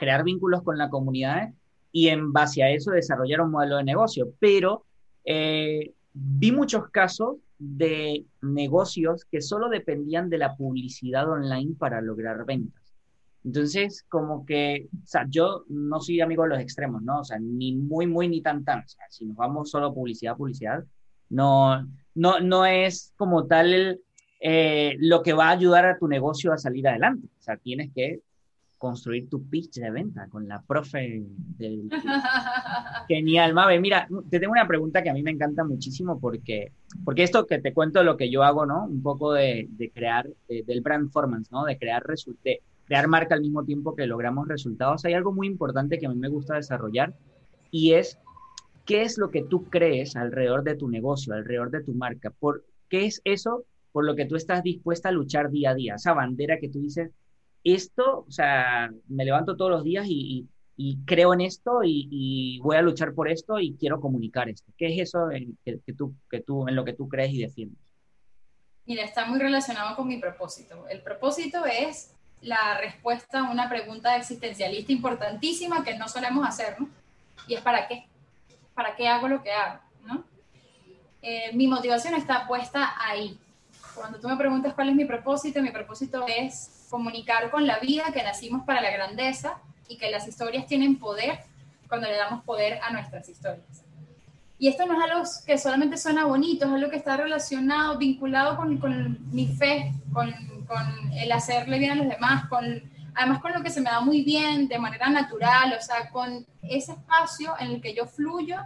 crear 0.00 0.24
vínculos 0.24 0.62
con 0.62 0.78
la 0.78 0.88
comunidad 0.88 1.52
y 1.92 2.08
en 2.08 2.32
base 2.32 2.62
a 2.62 2.70
eso 2.70 2.90
desarrollar 2.90 3.42
un 3.42 3.50
modelo 3.50 3.76
de 3.76 3.84
negocio. 3.84 4.32
Pero 4.40 4.86
eh, 5.24 5.92
vi 6.14 6.52
muchos 6.52 6.88
casos 6.88 7.36
de 7.58 8.24
negocios 8.40 9.26
que 9.30 9.42
solo 9.42 9.68
dependían 9.68 10.30
de 10.30 10.38
la 10.38 10.56
publicidad 10.56 11.30
online 11.30 11.74
para 11.78 12.00
lograr 12.00 12.46
ventas. 12.46 12.80
Entonces, 13.44 14.06
como 14.08 14.46
que, 14.46 14.88
o 15.02 15.06
sea, 15.06 15.26
yo 15.28 15.64
no 15.68 16.00
soy 16.00 16.22
amigo 16.22 16.44
de 16.44 16.50
los 16.50 16.60
extremos, 16.60 17.02
¿no? 17.02 17.20
O 17.20 17.24
sea, 17.24 17.38
ni 17.38 17.74
muy, 17.74 18.06
muy, 18.06 18.28
ni 18.28 18.40
tan, 18.40 18.64
tan. 18.64 18.80
O 18.80 18.88
sea, 18.88 19.04
si 19.10 19.26
nos 19.26 19.36
vamos 19.36 19.70
solo 19.70 19.92
publicidad, 19.92 20.36
publicidad, 20.36 20.82
no, 21.28 21.86
no, 22.14 22.40
no 22.40 22.64
es 22.64 23.12
como 23.16 23.46
tal 23.46 24.00
eh, 24.40 24.96
lo 24.98 25.22
que 25.22 25.34
va 25.34 25.48
a 25.48 25.52
ayudar 25.52 25.84
a 25.84 25.98
tu 25.98 26.08
negocio 26.08 26.52
a 26.52 26.58
salir 26.58 26.88
adelante. 26.88 27.28
O 27.38 27.42
sea, 27.42 27.58
tienes 27.58 27.90
que 27.94 28.20
construir 28.80 29.28
tu 29.28 29.46
pitch 29.46 29.74
de 29.74 29.90
venta 29.90 30.26
con 30.30 30.48
la 30.48 30.62
profe 30.62 31.22
del... 31.58 31.90
Genial, 33.08 33.52
Mabe. 33.52 33.78
Mira, 33.78 34.08
te 34.30 34.40
tengo 34.40 34.52
una 34.52 34.66
pregunta 34.66 35.02
que 35.02 35.10
a 35.10 35.12
mí 35.12 35.22
me 35.22 35.32
encanta 35.32 35.64
muchísimo 35.64 36.18
porque, 36.18 36.72
porque 37.04 37.22
esto 37.22 37.46
que 37.46 37.58
te 37.58 37.74
cuento 37.74 38.02
lo 38.02 38.16
que 38.16 38.30
yo 38.30 38.42
hago, 38.42 38.64
¿no? 38.64 38.86
Un 38.86 39.02
poco 39.02 39.34
de, 39.34 39.68
de 39.72 39.90
crear, 39.90 40.30
del 40.48 40.80
brand 40.80 41.04
performance, 41.04 41.52
¿no? 41.52 41.66
De 41.66 41.76
crear, 41.76 42.02
de 42.42 42.62
crear 42.86 43.06
marca 43.06 43.34
al 43.34 43.42
mismo 43.42 43.66
tiempo 43.66 43.94
que 43.94 44.06
logramos 44.06 44.48
resultados. 44.48 45.04
Hay 45.04 45.12
algo 45.12 45.30
muy 45.30 45.46
importante 45.46 45.98
que 45.98 46.06
a 46.06 46.08
mí 46.08 46.16
me 46.16 46.28
gusta 46.28 46.54
desarrollar 46.54 47.14
y 47.70 47.92
es 47.92 48.18
qué 48.86 49.02
es 49.02 49.18
lo 49.18 49.30
que 49.30 49.42
tú 49.42 49.64
crees 49.64 50.16
alrededor 50.16 50.64
de 50.64 50.74
tu 50.74 50.88
negocio, 50.88 51.34
alrededor 51.34 51.70
de 51.70 51.84
tu 51.84 51.92
marca. 51.92 52.30
¿Por 52.30 52.64
qué 52.88 53.04
es 53.04 53.20
eso 53.24 53.64
por 53.92 54.06
lo 54.06 54.16
que 54.16 54.24
tú 54.24 54.36
estás 54.36 54.62
dispuesta 54.62 55.10
a 55.10 55.12
luchar 55.12 55.50
día 55.50 55.70
a 55.70 55.74
día? 55.74 55.96
Esa 55.96 56.14
bandera 56.14 56.58
que 56.58 56.70
tú 56.70 56.80
dices, 56.80 57.10
esto, 57.64 58.24
o 58.26 58.30
sea, 58.30 58.90
me 59.08 59.24
levanto 59.24 59.56
todos 59.56 59.70
los 59.70 59.84
días 59.84 60.06
y, 60.08 60.46
creo 61.04 61.34
en 61.34 61.42
esto 61.42 61.80
y, 61.84 62.58
voy 62.62 62.76
a 62.76 62.82
luchar 62.82 63.12
por 63.12 63.28
esto 63.28 63.58
y 63.58 63.76
quiero 63.76 64.00
comunicar 64.00 64.48
esto. 64.48 64.72
¿Qué 64.78 64.94
es 64.94 65.08
eso 65.08 65.30
en, 65.30 65.58
que, 65.64 65.92
tú, 65.92 66.14
que 66.30 66.40
tú, 66.40 66.66
en 66.68 66.74
lo 66.74 66.84
que 66.84 66.94
tú 66.94 67.08
crees 67.08 67.32
y 67.32 67.42
defiendes? 67.42 67.78
Mira, 68.86 69.04
está 69.04 69.26
muy 69.26 69.38
relacionado 69.38 69.94
con 69.94 70.08
mi 70.08 70.18
propósito. 70.18 70.88
El 70.88 71.02
propósito 71.02 71.64
es 71.66 72.14
la 72.40 72.78
respuesta 72.80 73.40
a 73.40 73.50
una 73.50 73.68
pregunta 73.68 74.16
existencialista 74.16 74.92
importantísima 74.92 75.84
que 75.84 75.96
no 75.98 76.08
solemos 76.08 76.48
hacer, 76.48 76.80
¿no? 76.80 76.88
Y 77.46 77.54
es 77.54 77.60
¿para 77.60 77.86
qué? 77.86 78.06
¿Para 78.74 78.96
qué 78.96 79.06
hago 79.06 79.28
lo 79.28 79.42
que 79.42 79.52
hago? 79.52 79.80
¿no? 80.06 80.24
Eh, 81.22 81.50
mi 81.54 81.66
motivación 81.66 82.14
está 82.14 82.46
puesta 82.46 82.94
ahí. 82.98 83.38
Cuando 84.00 84.18
tú 84.18 84.28
me 84.28 84.36
preguntas 84.38 84.72
cuál 84.72 84.88
es 84.88 84.94
mi 84.94 85.04
propósito, 85.04 85.60
mi 85.60 85.70
propósito 85.70 86.24
es 86.26 86.86
comunicar 86.88 87.50
con 87.50 87.66
la 87.66 87.78
vida 87.80 88.04
que 88.14 88.22
nacimos 88.22 88.64
para 88.64 88.80
la 88.80 88.90
grandeza 88.90 89.58
y 89.88 89.98
que 89.98 90.10
las 90.10 90.26
historias 90.26 90.66
tienen 90.66 90.98
poder 90.98 91.40
cuando 91.86 92.08
le 92.08 92.16
damos 92.16 92.42
poder 92.44 92.80
a 92.82 92.92
nuestras 92.92 93.28
historias. 93.28 93.84
Y 94.58 94.68
esto 94.68 94.86
no 94.86 94.94
es 94.94 95.10
algo 95.10 95.22
que 95.44 95.58
solamente 95.58 95.98
suena 95.98 96.24
bonito, 96.24 96.64
es 96.64 96.72
algo 96.72 96.88
que 96.88 96.96
está 96.96 97.18
relacionado, 97.18 97.98
vinculado 97.98 98.56
con, 98.56 98.78
con 98.78 99.18
mi 99.32 99.48
fe, 99.48 99.92
con, 100.14 100.32
con, 100.66 101.12
el 101.12 101.30
hacerle 101.30 101.78
bien 101.78 101.90
a 101.90 101.96
los 101.96 102.08
demás, 102.08 102.48
con, 102.48 102.64
además 103.14 103.42
con 103.42 103.52
lo 103.52 103.62
que 103.62 103.68
se 103.68 103.82
me 103.82 103.90
da 103.90 104.00
muy 104.00 104.22
bien, 104.22 104.66
de 104.66 104.78
manera 104.78 105.10
natural, 105.10 105.74
o 105.78 105.82
sea, 105.82 106.08
con 106.08 106.46
ese 106.62 106.92
espacio 106.92 107.52
en 107.60 107.72
el 107.72 107.82
que 107.82 107.94
yo 107.94 108.06
fluyo 108.06 108.56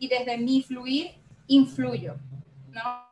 y 0.00 0.08
desde 0.08 0.36
mi 0.36 0.62
fluir 0.62 1.12
influyo, 1.46 2.16
¿no? 2.72 3.03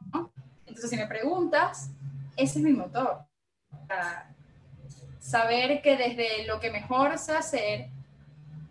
Entonces, 0.72 0.88
si 0.88 0.96
me 0.96 1.06
preguntas, 1.06 1.90
ese 2.34 2.58
es 2.58 2.64
mi 2.64 2.72
motor 2.72 3.26
saber 5.18 5.82
que 5.82 5.98
desde 5.98 6.46
lo 6.46 6.58
que 6.60 6.70
mejor 6.70 7.18
sé 7.18 7.32
hacer, 7.32 7.90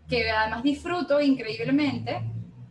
que 0.10 0.32
además 0.32 0.64
disfruto 0.64 1.22
increíblemente, 1.22 2.22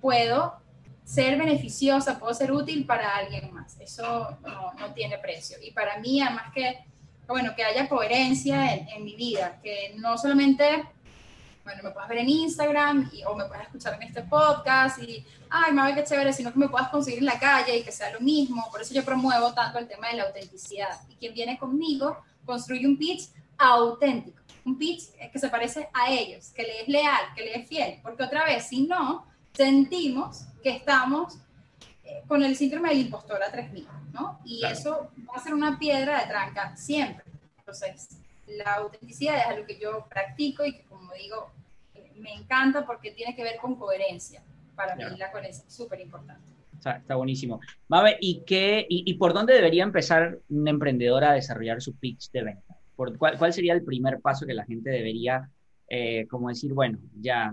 puedo 0.00 0.60
ser 1.04 1.38
beneficiosa, 1.38 2.18
puedo 2.18 2.34
ser 2.34 2.50
útil 2.50 2.84
para 2.84 3.16
alguien 3.16 3.54
más. 3.54 3.78
Eso 3.80 4.36
no, 4.42 4.94
tiene 4.94 5.18
precio. 5.18 5.56
Y 5.62 5.70
para 5.70 5.98
mí, 6.00 6.20
además 6.20 6.52
que, 6.52 6.84
bueno, 7.28 7.54
que 7.54 7.62
haya 7.62 7.88
coherencia 7.88 8.74
en, 8.74 8.88
en 8.88 9.04
mi 9.04 9.14
vida, 9.14 9.60
que 9.62 9.94
no 9.96 10.18
solamente, 10.18 10.84
bueno, 11.70 11.84
me 11.84 11.90
puedas 11.92 12.08
ver 12.08 12.18
en 12.18 12.28
Instagram 12.28 13.10
y, 13.12 13.22
o 13.22 13.36
me 13.36 13.44
puedas 13.44 13.62
escuchar 13.62 13.94
en 13.94 14.02
este 14.02 14.22
podcast 14.22 15.00
y, 15.00 15.24
ay, 15.48 15.72
me 15.72 15.94
qué 15.94 16.02
chévere, 16.02 16.32
sino 16.32 16.52
que 16.52 16.58
me 16.58 16.68
puedas 16.68 16.88
conseguir 16.88 17.20
en 17.20 17.26
la 17.26 17.38
calle 17.38 17.76
y 17.76 17.84
que 17.84 17.92
sea 17.92 18.10
lo 18.10 18.18
mismo. 18.18 18.68
Por 18.72 18.82
eso 18.82 18.92
yo 18.92 19.04
promuevo 19.04 19.54
tanto 19.54 19.78
el 19.78 19.86
tema 19.86 20.08
de 20.08 20.16
la 20.16 20.24
autenticidad. 20.24 21.00
Y 21.08 21.14
quien 21.14 21.32
viene 21.32 21.58
conmigo 21.58 22.24
construye 22.44 22.84
un 22.84 22.98
pitch 22.98 23.28
auténtico, 23.56 24.42
un 24.64 24.76
pitch 24.78 25.12
que 25.32 25.38
se 25.38 25.48
parece 25.48 25.88
a 25.92 26.10
ellos, 26.10 26.48
que 26.48 26.64
le 26.64 26.82
es 26.82 26.88
leal, 26.88 27.20
que 27.36 27.42
le 27.42 27.58
es 27.58 27.68
fiel, 27.68 28.00
porque 28.02 28.24
otra 28.24 28.44
vez, 28.44 28.66
si 28.66 28.82
no, 28.88 29.26
sentimos 29.52 30.46
que 30.64 30.70
estamos 30.70 31.38
eh, 32.04 32.22
con 32.26 32.42
el 32.42 32.56
síndrome 32.56 32.88
del 32.88 33.02
impostor 33.02 33.40
a 33.44 33.52
3000, 33.52 33.86
¿no? 34.12 34.40
Y 34.44 34.64
eso 34.66 35.12
va 35.28 35.36
a 35.36 35.42
ser 35.42 35.54
una 35.54 35.78
piedra 35.78 36.20
de 36.20 36.26
tranca 36.26 36.76
siempre. 36.76 37.24
Entonces, 37.58 38.08
la 38.48 38.74
autenticidad 38.74 39.38
es 39.38 39.46
algo 39.46 39.66
que 39.66 39.78
yo 39.78 40.04
practico 40.08 40.64
y 40.64 40.72
que, 40.72 40.82
como 40.84 41.12
digo, 41.14 41.52
me 42.20 42.32
encanta 42.34 42.86
porque 42.86 43.12
tiene 43.12 43.34
que 43.34 43.42
ver 43.42 43.56
con 43.60 43.74
coherencia. 43.76 44.42
Para 44.74 44.94
mí 44.96 45.04
la 45.18 45.30
coherencia 45.30 45.64
es 45.66 45.74
súper 45.74 46.00
importante. 46.00 46.50
Está, 46.78 47.14
buenísimo. 47.14 47.60
Mabe, 47.88 48.16
¿y, 48.20 48.42
qué, 48.46 48.86
y, 48.88 49.02
y, 49.04 49.14
por 49.14 49.34
dónde 49.34 49.52
debería 49.52 49.82
empezar 49.82 50.38
una 50.48 50.70
emprendedora 50.70 51.30
a 51.30 51.34
desarrollar 51.34 51.82
su 51.82 51.94
pitch 51.96 52.30
de 52.30 52.42
venta? 52.42 52.80
cuál, 53.18 53.52
sería 53.52 53.72
el 53.72 53.84
primer 53.84 54.20
paso 54.20 54.46
que 54.46 54.54
la 54.54 54.64
gente 54.64 54.90
debería, 54.90 55.48
eh, 55.88 56.26
como 56.28 56.48
decir, 56.48 56.72
bueno, 56.72 56.98
ya, 57.20 57.52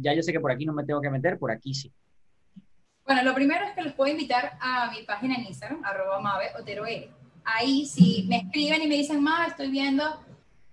ya 0.00 0.14
yo 0.14 0.22
sé 0.22 0.32
que 0.32 0.40
por 0.40 0.52
aquí 0.52 0.64
no 0.64 0.72
me 0.72 0.84
tengo 0.84 1.00
que 1.00 1.10
meter, 1.10 1.38
por 1.38 1.50
aquí 1.50 1.74
sí? 1.74 1.92
Bueno, 3.04 3.22
lo 3.22 3.34
primero 3.34 3.64
es 3.64 3.72
que 3.72 3.82
les 3.82 3.92
puedo 3.94 4.10
invitar 4.10 4.56
a 4.60 4.90
mi 4.90 5.02
página 5.04 5.36
en 5.36 5.46
Instagram, 5.46 5.84
arroba 5.84 6.20
Mave 6.20 6.50
Otero 6.58 6.84
Ahí, 7.44 7.84
si 7.86 8.24
me 8.28 8.36
escriben 8.36 8.82
y 8.82 8.86
me 8.86 8.96
dicen, 8.96 9.20
Mave, 9.20 9.48
estoy 9.48 9.70
viendo 9.70 10.04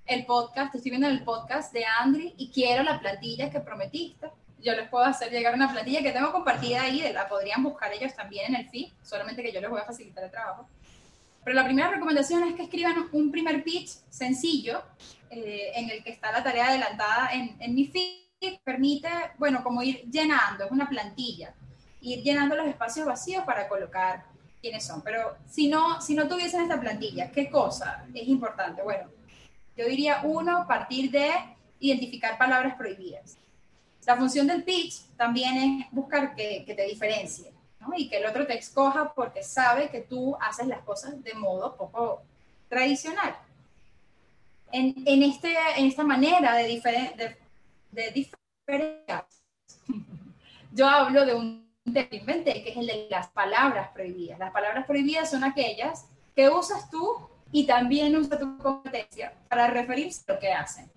el 0.09 0.25
podcast, 0.25 0.73
estoy 0.73 0.89
viendo 0.89 1.07
el 1.07 1.23
podcast 1.23 1.71
de 1.71 1.85
Andri 1.85 2.33
y 2.37 2.49
quiero 2.49 2.81
la 2.81 2.99
plantilla 2.99 3.51
que 3.51 3.59
prometiste, 3.59 4.31
yo 4.59 4.73
les 4.73 4.89
puedo 4.89 5.05
hacer 5.05 5.31
llegar 5.31 5.53
una 5.53 5.71
plantilla 5.71 6.01
que 6.01 6.11
tengo 6.11 6.31
compartida 6.31 6.81
ahí, 6.81 7.03
la 7.13 7.29
podrían 7.29 7.63
buscar 7.63 7.93
ellos 7.93 8.13
también 8.15 8.53
en 8.53 8.61
el 8.61 8.69
feed, 8.69 8.91
solamente 9.03 9.43
que 9.43 9.53
yo 9.53 9.61
les 9.61 9.69
voy 9.69 9.79
a 9.79 9.85
facilitar 9.85 10.23
el 10.23 10.31
trabajo. 10.31 10.67
Pero 11.43 11.55
la 11.55 11.63
primera 11.63 11.89
recomendación 11.89 12.43
es 12.43 12.55
que 12.55 12.63
escriban 12.63 13.07
un 13.11 13.31
primer 13.31 13.63
pitch 13.63 13.89
sencillo 14.09 14.81
eh, 15.29 15.71
en 15.75 15.89
el 15.91 16.03
que 16.03 16.09
está 16.09 16.31
la 16.31 16.43
tarea 16.43 16.69
adelantada 16.69 17.29
en, 17.31 17.55
en 17.59 17.75
mi 17.75 17.85
feed. 17.85 18.57
Permite, 18.63 19.09
bueno, 19.37 19.63
como 19.63 19.83
ir 19.83 20.09
llenando, 20.09 20.65
es 20.65 20.71
una 20.71 20.89
plantilla, 20.89 21.53
ir 22.01 22.23
llenando 22.23 22.55
los 22.55 22.67
espacios 22.67 23.05
vacíos 23.05 23.43
para 23.43 23.67
colocar 23.67 24.25
quiénes 24.61 24.85
son. 24.85 25.01
Pero 25.01 25.37
si 25.45 25.67
no, 25.67 26.01
si 26.01 26.15
no 26.15 26.27
tuviesen 26.27 26.61
esta 26.61 26.79
plantilla, 26.79 27.31
¿qué 27.31 27.49
cosa 27.49 28.05
es 28.13 28.27
importante? 28.27 28.81
Bueno, 28.81 29.09
yo 29.79 29.87
diría 29.87 30.19
uno, 30.23 30.67
partir 30.67 31.09
de 31.09 31.31
identificar 31.79 32.37
palabras 32.37 32.75
prohibidas. 32.75 33.37
La 34.05 34.17
función 34.17 34.45
del 34.45 34.65
pitch 34.65 35.05
también 35.15 35.55
es 35.57 35.91
buscar 35.91 36.35
que, 36.35 36.65
que 36.65 36.75
te 36.75 36.85
diferencie 36.85 37.53
y 37.95 38.09
que 38.09 38.17
el 38.17 38.25
otro 38.25 38.45
te 38.45 38.57
escoja 38.57 39.13
porque 39.13 39.41
sabe 39.41 39.89
que 39.89 40.01
tú 40.01 40.35
haces 40.41 40.67
las 40.67 40.81
cosas 40.81 41.23
de 41.23 41.33
modo 41.33 41.77
poco 41.77 42.23
tradicional. 42.67 43.37
En, 44.71 44.95
en, 45.05 45.23
este, 45.23 45.55
en 45.77 45.85
esta 45.85 46.03
manera 46.03 46.55
de, 46.55 46.65
diferente 46.65 47.37
de, 47.91 48.11
diferenciar, 48.11 49.25
yo 50.73 50.87
hablo 50.87 51.25
de 51.25 51.35
un 51.35 51.69
inventé, 51.85 52.63
que 52.63 52.71
es 52.71 52.77
el 52.77 52.87
de 52.87 53.07
las 53.09 53.29
palabras 53.29 53.91
prohibidas. 53.93 54.39
Las 54.39 54.51
palabras 54.51 54.85
prohibidas 54.85 55.31
son 55.31 55.45
aquellas 55.45 56.05
que 56.35 56.49
usas 56.49 56.89
tú 56.91 57.28
y 57.51 57.65
también 57.65 58.15
usa 58.15 58.37
tu 58.37 58.57
competencia 58.57 59.33
para 59.47 59.67
referirse 59.67 60.23
a 60.27 60.33
lo 60.33 60.39
que 60.39 60.51
hacen. 60.51 60.89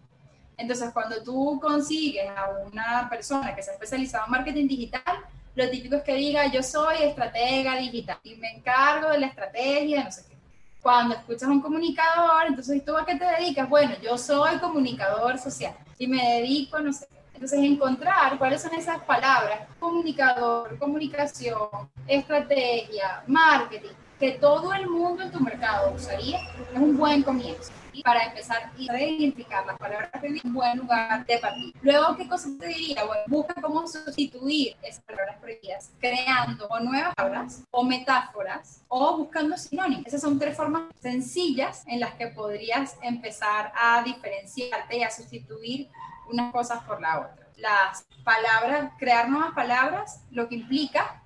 Entonces, 0.57 0.91
cuando 0.93 1.23
tú 1.23 1.59
consigues 1.61 2.29
a 2.29 2.51
una 2.71 3.09
persona 3.09 3.55
que 3.55 3.63
se 3.63 3.71
ha 3.71 3.75
especializado 3.75 4.27
en 4.27 4.31
marketing 4.33 4.69
digital, 4.69 5.19
lo 5.55 5.69
típico 5.69 5.97
es 5.97 6.03
que 6.03 6.15
diga, 6.15 6.47
yo 6.47 6.63
soy 6.63 7.03
estratega 7.03 7.77
digital 7.77 8.19
y 8.23 8.37
me 8.37 8.51
encargo 8.53 9.11
de 9.11 9.19
la 9.21 9.27
estrategia, 9.27 10.05
no 10.05 10.13
sé 10.13 10.25
qué. 10.29 10.37
Cuando 10.81 11.15
escuchas 11.15 11.45
a 11.45 11.53
un 11.53 11.61
comunicador, 11.61 12.47
entonces, 12.49 12.85
¿tú 12.85 12.97
a 12.97 13.05
qué 13.05 13.17
te 13.17 13.25
dedicas? 13.25 13.69
Bueno, 13.69 13.95
yo 14.03 14.19
soy 14.19 14.59
comunicador 14.59 15.39
social 15.39 15.75
y 15.99 16.07
me 16.07 16.37
dedico, 16.37 16.79
no 16.81 16.93
sé. 16.93 17.07
Entonces, 17.35 17.61
encontrar 17.61 18.39
cuáles 18.39 18.63
son 18.63 18.75
esas 18.75 19.03
palabras, 19.03 19.61
comunicador, 19.79 20.79
comunicación, 20.79 21.91
estrategia, 22.07 23.23
marketing, 23.27 23.95
que 24.23 24.39
todo 24.39 24.73
el 24.73 24.89
mundo 24.89 25.25
en 25.25 25.33
tu 25.33 25.41
mercado 25.41 25.93
usaría, 25.97 26.39
es 26.73 26.79
un 26.79 26.97
buen 26.97 27.25
comienzo. 27.25 27.73
para 28.05 28.23
empezar 28.27 28.71
a 28.73 29.01
identificar 29.01 29.67
las 29.67 29.77
palabras 29.77 30.11
prohibidas, 30.13 30.45
un 30.45 30.55
buen 30.55 30.79
lugar 30.79 31.27
de 31.27 31.39
partida. 31.39 31.79
Luego, 31.83 32.17
¿qué 32.17 32.29
cosa 32.29 32.49
te 32.59 32.69
diría? 32.69 33.05
Bueno, 33.05 33.25
busca 33.27 33.61
cómo 33.61 33.85
sustituir 33.89 34.77
esas 34.81 35.03
palabras 35.03 35.39
prohibidas, 35.41 35.91
creando 35.99 36.69
nuevas 36.83 37.15
palabras 37.17 37.65
o 37.73 37.83
metáforas 37.83 38.85
o 38.87 39.19
buscando 39.19 39.57
sinónimos. 39.57 40.07
Esas 40.07 40.21
son 40.21 40.39
tres 40.39 40.57
formas 40.57 40.85
sencillas 41.01 41.83
en 41.89 41.99
las 41.99 42.15
que 42.15 42.29
podrías 42.29 42.97
empezar 43.03 43.73
a 43.75 44.05
diferenciarte 44.05 44.99
y 44.99 45.03
a 45.03 45.11
sustituir 45.11 45.91
unas 46.31 46.53
cosas 46.53 46.85
por 46.85 47.01
la 47.01 47.19
otra. 47.19 47.49
Las 47.57 48.07
palabras, 48.23 48.93
crear 48.99 49.29
nuevas 49.29 49.53
palabras, 49.53 50.23
lo 50.31 50.49
que 50.49 50.55
implica 50.55 51.22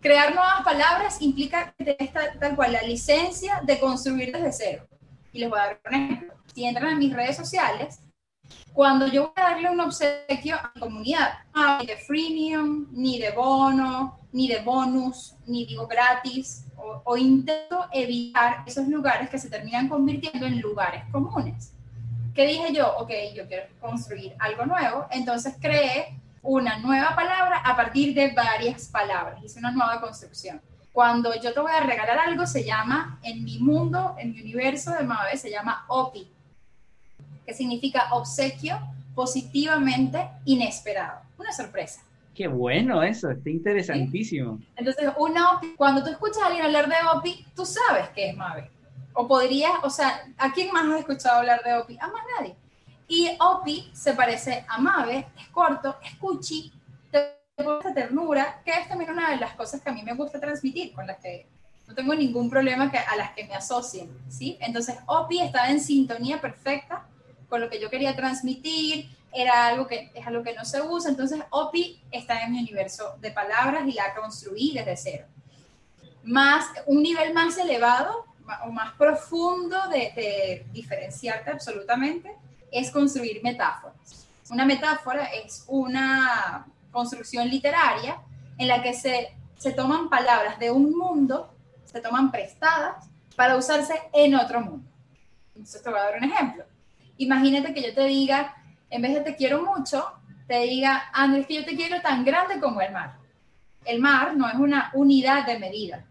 crear 0.00 0.34
nuevas 0.34 0.62
palabras 0.64 1.20
implica 1.20 1.72
que 1.76 1.84
tenés 1.84 2.12
tal, 2.12 2.56
cual 2.56 2.72
la 2.72 2.82
licencia 2.82 3.60
de 3.64 3.78
construir 3.78 4.32
desde 4.32 4.52
cero. 4.52 4.88
Y 5.32 5.38
les 5.38 5.50
voy 5.50 5.58
a 5.58 5.66
dar 5.66 5.80
un 5.86 5.94
ejemplo. 5.94 6.34
Si 6.52 6.64
entran 6.64 6.92
en 6.92 6.98
mis 6.98 7.14
redes 7.14 7.36
sociales, 7.36 8.00
cuando 8.72 9.06
yo 9.06 9.32
voy 9.34 9.44
a 9.44 9.50
darle 9.50 9.70
un 9.70 9.80
obsequio 9.80 10.56
a 10.56 10.72
mi 10.74 10.80
comunidad, 10.80 11.38
ni 11.80 11.86
de 11.86 11.96
freemium, 11.96 12.86
ni 12.90 13.18
de 13.18 13.30
bono, 13.30 14.18
ni 14.32 14.48
de 14.48 14.60
bonus, 14.60 15.34
ni 15.46 15.66
digo 15.66 15.86
gratis, 15.86 16.64
o, 16.76 17.02
o 17.04 17.16
intento 17.16 17.86
evitar 17.92 18.64
esos 18.66 18.88
lugares 18.88 19.28
que 19.28 19.38
se 19.38 19.50
terminan 19.50 19.88
convirtiendo 19.88 20.46
en 20.46 20.60
lugares 20.60 21.04
comunes. 21.12 21.72
¿Qué 22.34 22.46
dije 22.46 22.72
yo? 22.72 22.96
Ok, 22.98 23.10
yo 23.34 23.46
quiero 23.46 23.66
construir 23.80 24.34
algo 24.38 24.64
nuevo, 24.66 25.06
entonces 25.10 25.54
creé 25.60 26.16
una 26.42 26.78
nueva 26.78 27.14
palabra 27.14 27.58
a 27.64 27.76
partir 27.76 28.14
de 28.14 28.32
varias 28.32 28.88
palabras, 28.88 29.42
hice 29.44 29.58
una 29.58 29.70
nueva 29.70 30.00
construcción. 30.00 30.60
Cuando 30.92 31.34
yo 31.40 31.52
te 31.52 31.60
voy 31.60 31.72
a 31.72 31.80
regalar 31.80 32.18
algo, 32.18 32.46
se 32.46 32.64
llama, 32.64 33.18
en 33.22 33.44
mi 33.44 33.58
mundo, 33.58 34.16
en 34.18 34.32
mi 34.32 34.40
universo 34.40 34.90
de 34.92 35.04
Mabe, 35.04 35.36
se 35.36 35.50
llama 35.50 35.84
OPI, 35.88 36.28
que 37.46 37.54
significa 37.54 38.08
obsequio 38.12 38.78
positivamente 39.14 40.28
inesperado. 40.46 41.20
Una 41.38 41.52
sorpresa. 41.52 42.02
Qué 42.34 42.48
bueno 42.48 43.02
eso, 43.02 43.30
está 43.30 43.50
interesantísimo. 43.50 44.58
Entonces, 44.76 45.10
una 45.18 45.52
OPI, 45.52 45.74
cuando 45.76 46.02
tú 46.02 46.10
escuchas 46.10 46.42
a 46.42 46.46
alguien 46.46 46.64
hablar 46.64 46.88
de 46.88 46.94
OPI, 47.14 47.46
tú 47.54 47.64
sabes 47.66 48.08
que 48.10 48.30
es 48.30 48.36
Mabe. 48.36 48.70
O 49.12 49.28
podrías, 49.28 49.72
o 49.82 49.90
sea, 49.90 50.22
¿a 50.38 50.52
quién 50.52 50.72
más 50.72 50.86
has 50.86 51.00
escuchado 51.00 51.38
hablar 51.38 51.62
de 51.62 51.74
OPI? 51.74 51.98
A 52.00 52.06
más 52.08 52.22
nadie. 52.38 52.56
Y 53.10 53.28
OPI 53.40 53.90
se 53.92 54.12
parece 54.12 54.64
a 54.68 54.78
Mabe, 54.78 55.26
es 55.36 55.48
corto, 55.48 55.96
es 56.00 56.14
cuchi, 56.14 56.72
esta 57.56 57.92
ternura, 57.92 58.62
que 58.64 58.70
es 58.70 58.88
también 58.88 59.10
una 59.10 59.30
de 59.30 59.36
las 59.36 59.54
cosas 59.54 59.80
que 59.80 59.90
a 59.90 59.92
mí 59.92 60.04
me 60.04 60.14
gusta 60.14 60.38
transmitir, 60.38 60.92
con 60.92 61.08
las 61.08 61.18
que 61.18 61.48
no 61.88 61.94
tengo 61.96 62.14
ningún 62.14 62.48
problema 62.48 62.88
que, 62.88 62.98
a 62.98 63.16
las 63.16 63.32
que 63.32 63.48
me 63.48 63.54
asocien, 63.56 64.08
¿sí? 64.28 64.56
Entonces, 64.60 64.96
OPI 65.06 65.40
estaba 65.40 65.70
en 65.70 65.80
sintonía 65.80 66.40
perfecta 66.40 67.04
con 67.48 67.60
lo 67.60 67.68
que 67.68 67.80
yo 67.80 67.90
quería 67.90 68.14
transmitir, 68.14 69.10
era 69.32 69.66
algo 69.66 69.88
que 69.88 70.12
es 70.14 70.24
algo 70.24 70.44
que 70.44 70.54
no 70.54 70.64
se 70.64 70.80
usa, 70.80 71.10
entonces 71.10 71.42
OPI 71.50 72.00
está 72.12 72.44
en 72.44 72.52
mi 72.52 72.60
universo 72.60 73.16
de 73.20 73.32
palabras 73.32 73.88
y 73.88 73.92
la 73.92 74.14
construí 74.14 74.70
desde 74.72 74.96
cero. 74.96 75.26
Más, 76.22 76.64
un 76.86 77.02
nivel 77.02 77.34
más 77.34 77.58
elevado 77.58 78.24
o 78.64 78.70
más 78.70 78.94
profundo 78.94 79.76
de, 79.88 80.12
de 80.14 80.66
diferenciarte 80.72 81.50
absolutamente 81.50 82.36
es 82.72 82.90
construir 82.90 83.42
metáforas. 83.42 84.28
Una 84.50 84.64
metáfora 84.64 85.26
es 85.26 85.64
una 85.68 86.66
construcción 86.90 87.48
literaria 87.48 88.20
en 88.58 88.68
la 88.68 88.82
que 88.82 88.94
se, 88.94 89.36
se 89.56 89.72
toman 89.72 90.08
palabras 90.08 90.58
de 90.58 90.70
un 90.70 90.96
mundo, 90.96 91.54
se 91.84 92.00
toman 92.00 92.30
prestadas 92.30 93.08
para 93.36 93.56
usarse 93.56 93.94
en 94.12 94.34
otro 94.34 94.60
mundo. 94.60 94.88
Entonces 95.54 95.82
te 95.82 95.90
voy 95.90 95.98
a 95.98 96.04
dar 96.04 96.18
un 96.18 96.24
ejemplo. 96.24 96.64
Imagínate 97.18 97.72
que 97.72 97.82
yo 97.82 97.94
te 97.94 98.04
diga, 98.06 98.56
en 98.88 99.02
vez 99.02 99.14
de 99.14 99.20
te 99.20 99.36
quiero 99.36 99.62
mucho, 99.62 100.04
te 100.48 100.60
diga, 100.60 101.10
Andrés, 101.12 101.46
que 101.46 101.54
yo 101.54 101.64
te 101.64 101.76
quiero 101.76 102.00
tan 102.00 102.24
grande 102.24 102.58
como 102.58 102.80
el 102.80 102.92
mar. 102.92 103.18
El 103.84 104.00
mar 104.00 104.36
no 104.36 104.48
es 104.48 104.56
una 104.56 104.90
unidad 104.94 105.46
de 105.46 105.58
medida, 105.58 106.04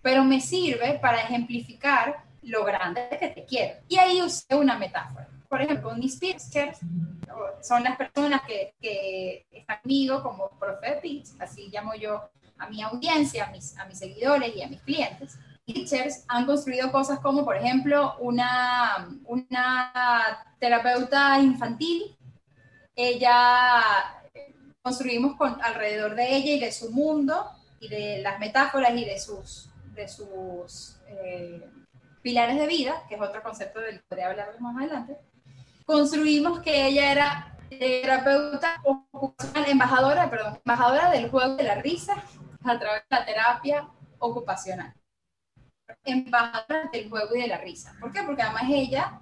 pero 0.00 0.22
me 0.24 0.40
sirve 0.40 0.98
para 1.02 1.22
ejemplificar 1.22 2.24
lo 2.42 2.64
grande 2.64 3.08
que 3.18 3.28
te 3.28 3.44
quiero. 3.44 3.80
Y 3.88 3.98
ahí 3.98 4.22
usé 4.22 4.54
una 4.54 4.78
metáfora 4.78 5.29
por 5.50 5.60
ejemplo, 5.60 5.92
mis 5.96 6.16
pitchers 6.16 6.78
son 7.60 7.82
las 7.82 7.96
personas 7.96 8.42
que, 8.42 8.72
que 8.80 9.44
están 9.50 9.80
conmigo 9.82 10.22
como 10.22 10.48
profe 10.50 11.00
pitch, 11.02 11.30
así 11.40 11.68
llamo 11.72 11.92
yo 11.96 12.30
a 12.56 12.68
mi 12.68 12.80
audiencia, 12.82 13.46
a 13.46 13.50
mis, 13.50 13.76
a 13.76 13.84
mis 13.86 13.98
seguidores 13.98 14.54
y 14.54 14.62
a 14.62 14.68
mis 14.68 14.80
clientes. 14.82 15.36
Pitchers 15.66 16.24
han 16.28 16.46
construido 16.46 16.92
cosas 16.92 17.18
como, 17.18 17.44
por 17.44 17.56
ejemplo, 17.56 18.14
una, 18.20 19.08
una 19.24 20.46
terapeuta 20.60 21.40
infantil. 21.40 22.16
Ella 22.94 23.82
construimos 24.82 25.34
con, 25.34 25.60
alrededor 25.62 26.14
de 26.14 26.36
ella 26.36 26.52
y 26.52 26.60
de 26.60 26.70
su 26.70 26.92
mundo 26.92 27.50
y 27.80 27.88
de 27.88 28.20
las 28.22 28.38
metáforas 28.38 28.92
y 28.94 29.04
de 29.04 29.18
sus, 29.18 29.68
de 29.96 30.06
sus 30.06 31.00
eh, 31.08 31.68
pilares 32.22 32.56
de 32.56 32.68
vida, 32.68 33.02
que 33.08 33.16
es 33.16 33.20
otro 33.20 33.42
concepto 33.42 33.80
del 33.80 33.96
que 33.96 34.04
podría 34.08 34.28
hablar 34.28 34.54
más 34.60 34.76
adelante 34.76 35.18
construimos 35.90 36.60
que 36.60 36.86
ella 36.86 37.10
era 37.10 37.58
terapeuta 37.68 38.80
ocupacional, 38.84 39.68
embajadora, 39.68 40.30
perdón, 40.30 40.60
embajadora 40.64 41.10
del 41.10 41.28
juego 41.28 41.56
de 41.56 41.64
la 41.64 41.74
risa 41.76 42.14
a 42.62 42.78
través 42.78 43.02
de 43.10 43.16
la 43.16 43.26
terapia 43.26 43.88
ocupacional. 44.20 44.94
Embajadora 46.04 46.88
del 46.92 47.10
juego 47.10 47.34
y 47.34 47.40
de 47.40 47.48
la 47.48 47.58
risa. 47.58 47.96
¿Por 47.98 48.12
qué? 48.12 48.22
Porque 48.22 48.42
además 48.42 48.64
ella 48.68 49.20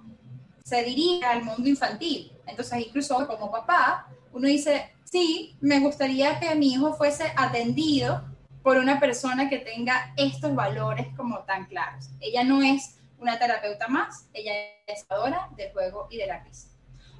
se 0.63 0.83
dirige 0.83 1.25
al 1.25 1.43
mundo 1.43 1.67
infantil. 1.67 2.31
Entonces, 2.45 2.85
incluso 2.85 3.25
como 3.25 3.49
papá, 3.49 4.07
uno 4.31 4.47
dice, 4.47 4.93
sí, 5.05 5.57
me 5.61 5.79
gustaría 5.79 6.39
que 6.39 6.53
mi 6.53 6.73
hijo 6.73 6.93
fuese 6.93 7.33
atendido 7.35 8.25
por 8.61 8.77
una 8.77 8.99
persona 8.99 9.49
que 9.49 9.57
tenga 9.57 10.13
estos 10.17 10.53
valores 10.53 11.07
como 11.17 11.39
tan 11.39 11.65
claros. 11.65 12.11
Ella 12.19 12.43
no 12.43 12.61
es 12.61 12.98
una 13.19 13.37
terapeuta 13.37 13.87
más, 13.87 14.27
ella 14.33 14.53
es 14.87 15.05
adora 15.09 15.49
del 15.55 15.71
juego 15.71 16.07
y 16.09 16.17
de 16.17 16.27
la 16.27 16.43
risa. 16.43 16.69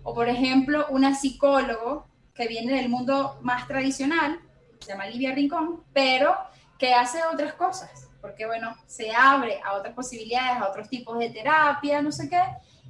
O 0.03 0.13
por 0.13 0.29
ejemplo, 0.29 0.87
una 0.89 1.15
psicólogo 1.15 2.07
que 2.33 2.47
viene 2.47 2.75
del 2.75 2.89
mundo 2.89 3.37
más 3.41 3.67
tradicional, 3.67 4.39
se 4.79 4.91
llama 4.91 5.07
Livia 5.07 5.33
Rincón, 5.33 5.83
pero 5.93 6.35
que 6.77 6.93
hace 6.93 7.19
otras 7.25 7.53
cosas, 7.53 8.09
porque 8.21 8.45
bueno, 8.45 8.75
se 8.87 9.11
abre 9.11 9.59
a 9.63 9.73
otras 9.73 9.93
posibilidades, 9.93 10.61
a 10.61 10.69
otros 10.69 10.87
tipos 10.89 11.19
de 11.19 11.29
terapia, 11.29 12.01
no 12.01 12.11
sé 12.11 12.29
qué, 12.29 12.41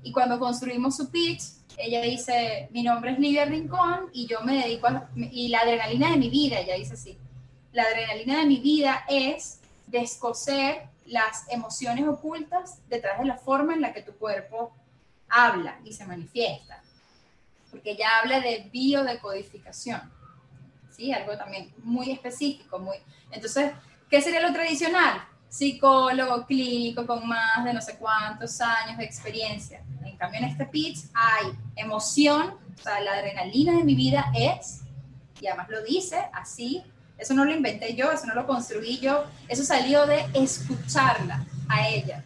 y 0.03 0.12
cuando 0.12 0.39
construimos 0.39 0.95
su 0.95 1.10
pitch, 1.10 1.41
ella 1.78 2.01
dice, 2.01 2.68
mi 2.72 2.84
nombre 2.84 3.12
es 3.12 3.20
Livia 3.20 3.45
Rincón 3.45 4.10
y 4.14 4.28
yo 4.28 4.41
me 4.41 4.62
dedico 4.64 4.88
a, 4.88 5.10
y 5.16 5.47
la 5.47 5.62
adrenalina 5.62 6.12
de 6.12 6.18
mi 6.18 6.30
vida, 6.30 6.60
ella 6.60 6.76
dice 6.76 6.93
así, 6.93 7.18
la 7.72 7.84
adrenalina 7.84 8.39
de 8.39 8.45
mi 8.45 8.60
vida 8.60 9.05
es 9.07 9.62
descoser 9.88 10.89
las 11.10 11.45
emociones 11.49 12.07
ocultas 12.07 12.80
detrás 12.88 13.20
de 13.20 13.26
la 13.26 13.38
forma 13.38 13.74
en 13.74 13.82
la 13.82 13.93
que 13.93 14.01
tu 14.01 14.14
cuerpo 14.14 14.74
habla 15.28 15.80
y 15.84 15.93
se 15.93 16.05
manifiesta. 16.05 16.82
Porque 17.70 17.95
ya 17.95 18.20
habla 18.20 18.39
de 18.39 18.70
biodecodificación. 18.72 20.01
¿Sí? 20.91 21.12
Algo 21.12 21.38
también 21.38 21.74
muy 21.84 22.12
específico. 22.12 22.80
Muy... 22.80 22.97
Entonces, 23.32 23.72
¿qué 24.10 24.22
sería 24.22 24.41
lo 24.41 24.53
tradicional? 24.53 25.24
Psicólogo 25.47 26.45
clínico 26.45 27.05
con 27.07 27.28
más 27.28 27.64
de 27.64 27.74
no 27.74 27.82
sé 27.82 27.97
cuántos 27.97 28.60
años 28.62 28.97
de 28.97 29.05
experiencia. 29.05 29.84
En 30.03 30.16
cambio, 30.18 30.39
en 30.39 30.45
este 30.45 30.66
pitch 30.66 30.99
hay 31.14 31.47
emoción, 31.76 32.55
o 32.78 32.82
sea, 32.82 32.99
la 32.99 33.14
adrenalina 33.14 33.74
de 33.74 33.84
mi 33.84 33.95
vida 33.95 34.32
es, 34.36 34.82
y 35.41 35.47
además 35.47 35.70
lo 35.70 35.82
dice 35.84 36.30
así, 36.34 36.84
eso 37.20 37.34
no 37.34 37.45
lo 37.45 37.51
inventé 37.51 37.95
yo, 37.95 38.11
eso 38.11 38.26
no 38.26 38.34
lo 38.34 38.47
construí 38.47 38.97
yo, 38.99 39.26
eso 39.47 39.63
salió 39.63 40.05
de 40.05 40.26
escucharla 40.34 41.45
a 41.67 41.88
ella 41.88 42.24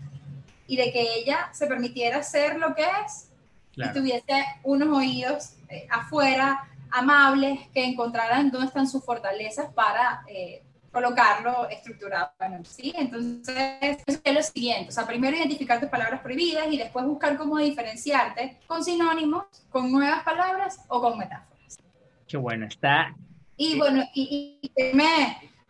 y 0.67 0.77
de 0.77 0.91
que 0.91 1.15
ella 1.15 1.49
se 1.51 1.67
permitiera 1.67 2.23
ser 2.23 2.57
lo 2.57 2.73
que 2.75 2.83
es 3.05 3.29
y 3.75 3.91
tuviese 3.91 4.45
unos 4.63 4.95
oídos 4.95 5.53
eh, 5.69 5.87
afuera 5.89 6.67
amables 6.91 7.59
que 7.73 7.83
encontraran 7.83 8.51
dónde 8.51 8.67
están 8.67 8.87
sus 8.87 9.03
fortalezas 9.03 9.73
para 9.73 10.23
eh, 10.27 10.61
colocarlo 10.91 11.67
estructurado. 11.69 12.31
¿sí? 12.63 12.93
Entonces, 12.95 13.97
es 14.05 14.33
lo 14.33 14.43
siguiente. 14.43 14.89
O 14.89 14.91
sea, 14.91 15.07
primero 15.07 15.35
identificar 15.35 15.79
tus 15.79 15.89
palabras 15.89 16.21
prohibidas 16.21 16.67
y 16.71 16.77
después 16.77 17.03
buscar 17.05 17.35
cómo 17.35 17.57
diferenciarte 17.57 18.59
con 18.67 18.83
sinónimos, 18.83 19.45
con 19.71 19.91
nuevas 19.91 20.23
palabras 20.23 20.81
o 20.87 21.01
con 21.01 21.17
metáforas. 21.17 21.79
Qué 22.27 22.37
bueno, 22.37 22.67
está 22.67 23.15
y 23.57 23.77
bueno, 23.77 24.03
y, 24.13 24.59
y, 24.61 24.71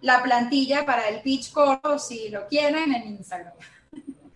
la 0.01 0.21
plantilla 0.21 0.85
para 0.85 1.07
el 1.07 1.21
pitch 1.21 1.51
corto 1.51 1.97
si 1.97 2.29
lo 2.29 2.45
quieren 2.47 2.93
en 2.93 3.07
Instagram. 3.07 3.53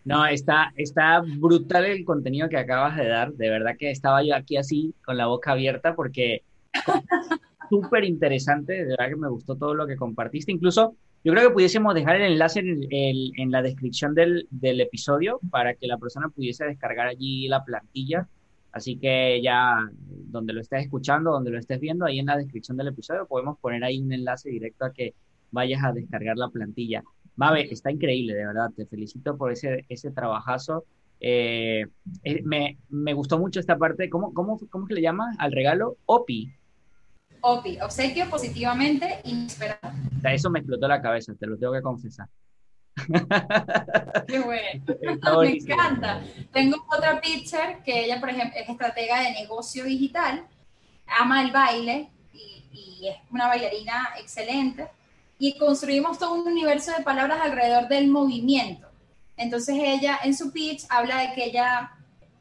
No, 0.06 0.26
está, 0.26 0.72
está 0.78 1.20
brutal 1.20 1.84
el 1.84 2.06
contenido 2.06 2.48
que 2.48 2.56
acabas 2.56 2.96
de 2.96 3.10
dar. 3.10 3.34
De 3.34 3.50
verdad 3.50 3.76
que 3.78 3.92
estaba 3.92 4.24
yo 4.24 4.34
aquí 4.36 4.56
así 4.56 4.94
con 5.04 5.18
la 5.18 5.28
boca 5.28 5.52
abierta 5.52 5.96
porque 5.96 6.44
súper 7.70 8.06
interesante. 8.06 8.72
De 8.72 8.86
verdad 8.86 9.10
que 9.10 9.18
me 9.18 9.28
gustó 9.28 9.58
todo 9.58 9.74
lo 9.74 9.86
que 9.86 9.98
compartiste. 9.98 10.54
Incluso 10.54 10.96
Yo 11.26 11.34
creo 11.34 11.50
que 11.50 11.54
pudiésemos 11.54 11.94
dejar 11.94 12.16
el 12.16 12.32
enlace 12.32 12.62
en, 12.62 12.88
en 12.90 13.52
la 13.52 13.62
descripción 13.62 14.16
del, 14.16 14.48
del, 14.50 14.80
episodio 14.80 15.42
para 15.52 15.74
que 15.74 15.88
la 15.88 15.98
persona 15.98 16.30
pudiese 16.30 16.64
descargar 16.64 17.08
allí 17.08 17.50
la 17.50 17.66
plantilla. 17.66 18.30
Así 18.78 18.98
que 18.98 19.42
ya 19.42 19.90
donde 20.00 20.54
lo 20.54 20.62
estés 20.62 20.84
escuchando, 20.84 21.32
donde 21.32 21.50
lo 21.50 21.58
estés 21.58 21.80
viendo, 21.80 22.06
ahí 22.06 22.20
en 22.20 22.28
la 22.28 22.38
descripción 22.38 22.78
del 22.78 22.90
episodio 22.90 23.26
podemos 23.26 23.58
poner 23.60 23.84
ahí 23.84 24.00
un 24.00 24.14
enlace 24.14 24.50
directo 24.50 24.86
a 24.86 24.94
que 24.94 25.16
vayas 25.52 25.84
a 25.84 25.94
descargar 25.94 26.38
la 26.38 26.50
plantilla. 26.50 27.04
Mabe, 27.36 27.72
está 27.72 27.92
increíble, 27.92 28.36
de 28.36 28.46
verdad. 28.46 28.70
Te 28.76 28.86
felicito 28.86 29.36
por 29.36 29.52
ese, 29.52 29.84
ese 29.90 30.12
trabajazo. 30.12 30.86
Eh, 31.20 31.88
eh, 32.24 32.42
me, 32.44 32.78
me, 32.90 33.14
gustó 33.14 33.40
mucho 33.40 33.60
esta 33.60 33.78
parte. 33.78 34.10
¿Cómo, 34.12 34.32
cómo, 34.34 34.60
cómo 34.70 34.86
que 34.86 34.94
le 34.94 35.02
llama 35.02 35.36
al 35.40 35.52
regalo? 35.52 35.98
OPI. 36.06 36.52
OPI, 37.42 37.80
obsequio 37.82 38.30
positivamente 38.30 39.22
inesperado. 39.24 39.92
Eso 40.24 40.52
me 40.52 40.60
explotó 40.60 40.88
la 40.88 41.02
cabeza, 41.02 41.34
te 41.34 41.48
lo 41.48 41.58
tengo 41.58 41.74
que 41.74 41.82
confesar. 41.82 42.28
Qué 44.28 44.40
bueno. 44.40 45.42
me 45.42 45.50
encanta. 45.50 46.22
Tengo 46.52 46.86
otra 46.90 47.22
pitcher 47.22 47.84
que 47.84 48.06
ella, 48.06 48.20
por 48.20 48.30
ejemplo, 48.30 48.60
es 48.60 48.68
estratega 48.68 49.22
de 49.22 49.32
negocio 49.32 49.84
digital, 49.84 50.46
ama 51.20 51.42
el 51.44 51.52
baile 51.52 52.10
y, 52.34 52.64
y 52.72 53.08
es 53.08 53.18
una 53.32 53.48
bailarina 53.48 54.10
excelente. 54.20 54.88
Y 55.40 55.58
construimos 55.58 56.18
todo 56.18 56.34
un 56.34 56.48
universo 56.48 56.92
de 56.98 57.04
palabras 57.04 57.40
alrededor 57.42 57.88
del 57.88 58.08
movimiento. 58.08 58.88
Entonces 59.38 59.76
ella 59.78 60.20
en 60.24 60.36
su 60.36 60.52
pitch 60.52 60.86
habla 60.90 61.20
de 61.20 61.34
que 61.34 61.46
ella 61.46 61.92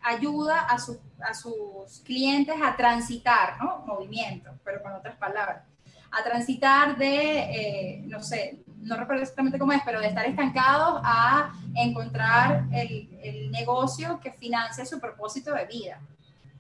ayuda 0.03 0.61
a, 0.61 0.77
a 0.77 1.35
sus 1.35 2.01
clientes 2.05 2.55
a 2.63 2.77
transitar, 2.77 3.59
¿no? 3.63 3.85
Movimiento, 3.87 4.51
pero 4.65 4.83
con 4.83 4.93
otras 4.93 5.17
palabras. 5.17 5.63
A 6.11 6.25
transitar 6.25 6.97
de, 6.97 7.39
eh, 7.39 8.03
no 8.07 8.23
sé, 8.23 8.61
no 8.87 8.97
recuerdo 8.97 9.23
exactamente 9.23 9.59
cómo 9.59 9.73
es, 9.73 9.83
pero 9.85 10.01
de 10.01 10.09
estar 10.09 10.25
estancados 10.27 11.01
a 11.05 11.53
encontrar 11.75 12.67
el, 12.73 13.09
el 13.23 13.51
negocio 13.51 14.19
que 14.21 14.33
financia 14.33 14.87
su 14.87 14.99
propósito 15.01 15.53
de 15.55 15.67
vida, 15.67 16.01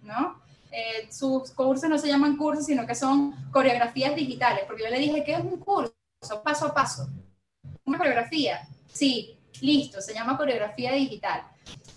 ¿no? 0.02 0.40
Eh, 0.70 1.10
sus 1.10 1.52
cursos 1.52 1.88
no 1.88 1.98
se 1.98 2.08
llaman 2.08 2.36
cursos, 2.36 2.66
sino 2.66 2.86
que 2.86 2.94
son 2.94 3.34
coreografías 3.50 4.14
digitales, 4.14 4.64
porque 4.66 4.82
yo 4.82 4.90
le 4.90 4.98
dije, 4.98 5.24
¿qué 5.24 5.34
es 5.34 5.40
un 5.40 5.58
curso? 5.58 5.94
Paso 6.44 6.66
a 6.66 6.74
paso. 6.74 7.08
Una 7.84 7.98
coreografía, 7.98 8.66
sí, 8.92 9.36
Listo, 9.60 10.00
se 10.00 10.14
llama 10.14 10.36
coreografía 10.36 10.92
digital. 10.92 11.42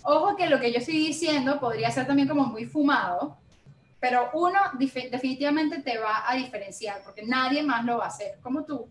Ojo 0.02 0.36
que 0.36 0.48
lo 0.48 0.58
que 0.58 0.72
yo 0.72 0.78
estoy 0.78 0.98
diciendo 0.98 1.60
podría 1.60 1.90
ser 1.90 2.06
también 2.06 2.28
como 2.28 2.44
muy 2.44 2.64
fumado, 2.64 3.36
pero 3.98 4.30
uno 4.32 4.58
definitivamente 4.78 5.82
te 5.82 5.98
va 5.98 6.28
a 6.28 6.34
diferenciar 6.34 7.02
porque 7.04 7.22
nadie 7.22 7.62
más 7.62 7.84
lo 7.84 7.98
va 7.98 8.04
a 8.04 8.08
hacer 8.08 8.38
como 8.40 8.64
tú. 8.64 8.88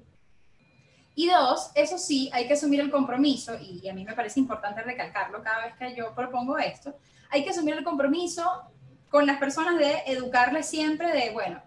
Y 1.20 1.28
dos, 1.28 1.72
eso 1.76 1.98
sí, 1.98 2.30
hay 2.32 2.48
que 2.48 2.54
asumir 2.54 2.80
el 2.80 2.90
compromiso, 2.90 3.52
y 3.60 3.86
a 3.90 3.94
mí 3.94 4.06
me 4.06 4.14
parece 4.14 4.40
importante 4.40 4.82
recalcarlo 4.82 5.44
cada 5.44 5.66
vez 5.66 5.76
que 5.76 5.94
yo 5.94 6.16
propongo 6.16 6.58
esto, 6.58 6.96
hay 7.30 7.44
que 7.44 7.50
asumir 7.50 7.76
el 7.76 7.84
compromiso 7.84 8.42
con 9.10 9.28
las 9.28 9.38
personas 9.38 9.78
de 9.78 10.02
educarles 10.06 10.70
siempre 10.70 11.12
de, 11.12 11.32
bueno, 11.32 11.62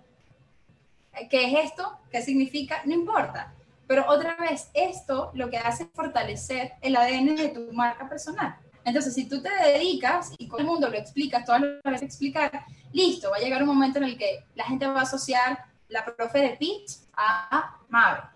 ¿qué 1.28 1.48
es 1.52 1.66
esto? 1.66 1.98
¿Qué 2.10 2.22
significa? 2.22 2.80
No 2.86 2.94
importa. 2.94 3.52
Pero 3.86 4.08
otra 4.08 4.36
vez, 4.36 4.70
esto 4.72 5.30
lo 5.34 5.50
que 5.50 5.58
hace 5.58 5.82
es 5.82 5.90
fortalecer 5.92 6.72
el 6.80 6.96
ADN 6.96 7.36
de 7.36 7.48
tu 7.50 7.74
marca 7.74 8.08
personal. 8.08 8.56
Entonces, 8.86 9.12
si 9.12 9.28
tú 9.28 9.42
te 9.42 9.50
dedicas 9.50 10.32
y 10.38 10.48
con 10.48 10.60
el 10.60 10.66
mundo 10.66 10.88
lo 10.88 10.96
explicas, 10.96 11.44
todas 11.44 11.60
las 11.60 11.82
veces 11.84 12.04
explicar, 12.04 12.64
listo, 12.94 13.30
va 13.30 13.36
a 13.36 13.40
llegar 13.40 13.62
un 13.62 13.68
momento 13.68 13.98
en 13.98 14.04
el 14.04 14.16
que 14.16 14.46
la 14.54 14.64
gente 14.64 14.86
va 14.86 15.00
a 15.00 15.02
asociar 15.02 15.62
la 15.88 16.06
profe 16.06 16.38
de 16.38 16.56
pitch 16.56 17.00
a 17.14 17.76
Mave. 17.90 18.32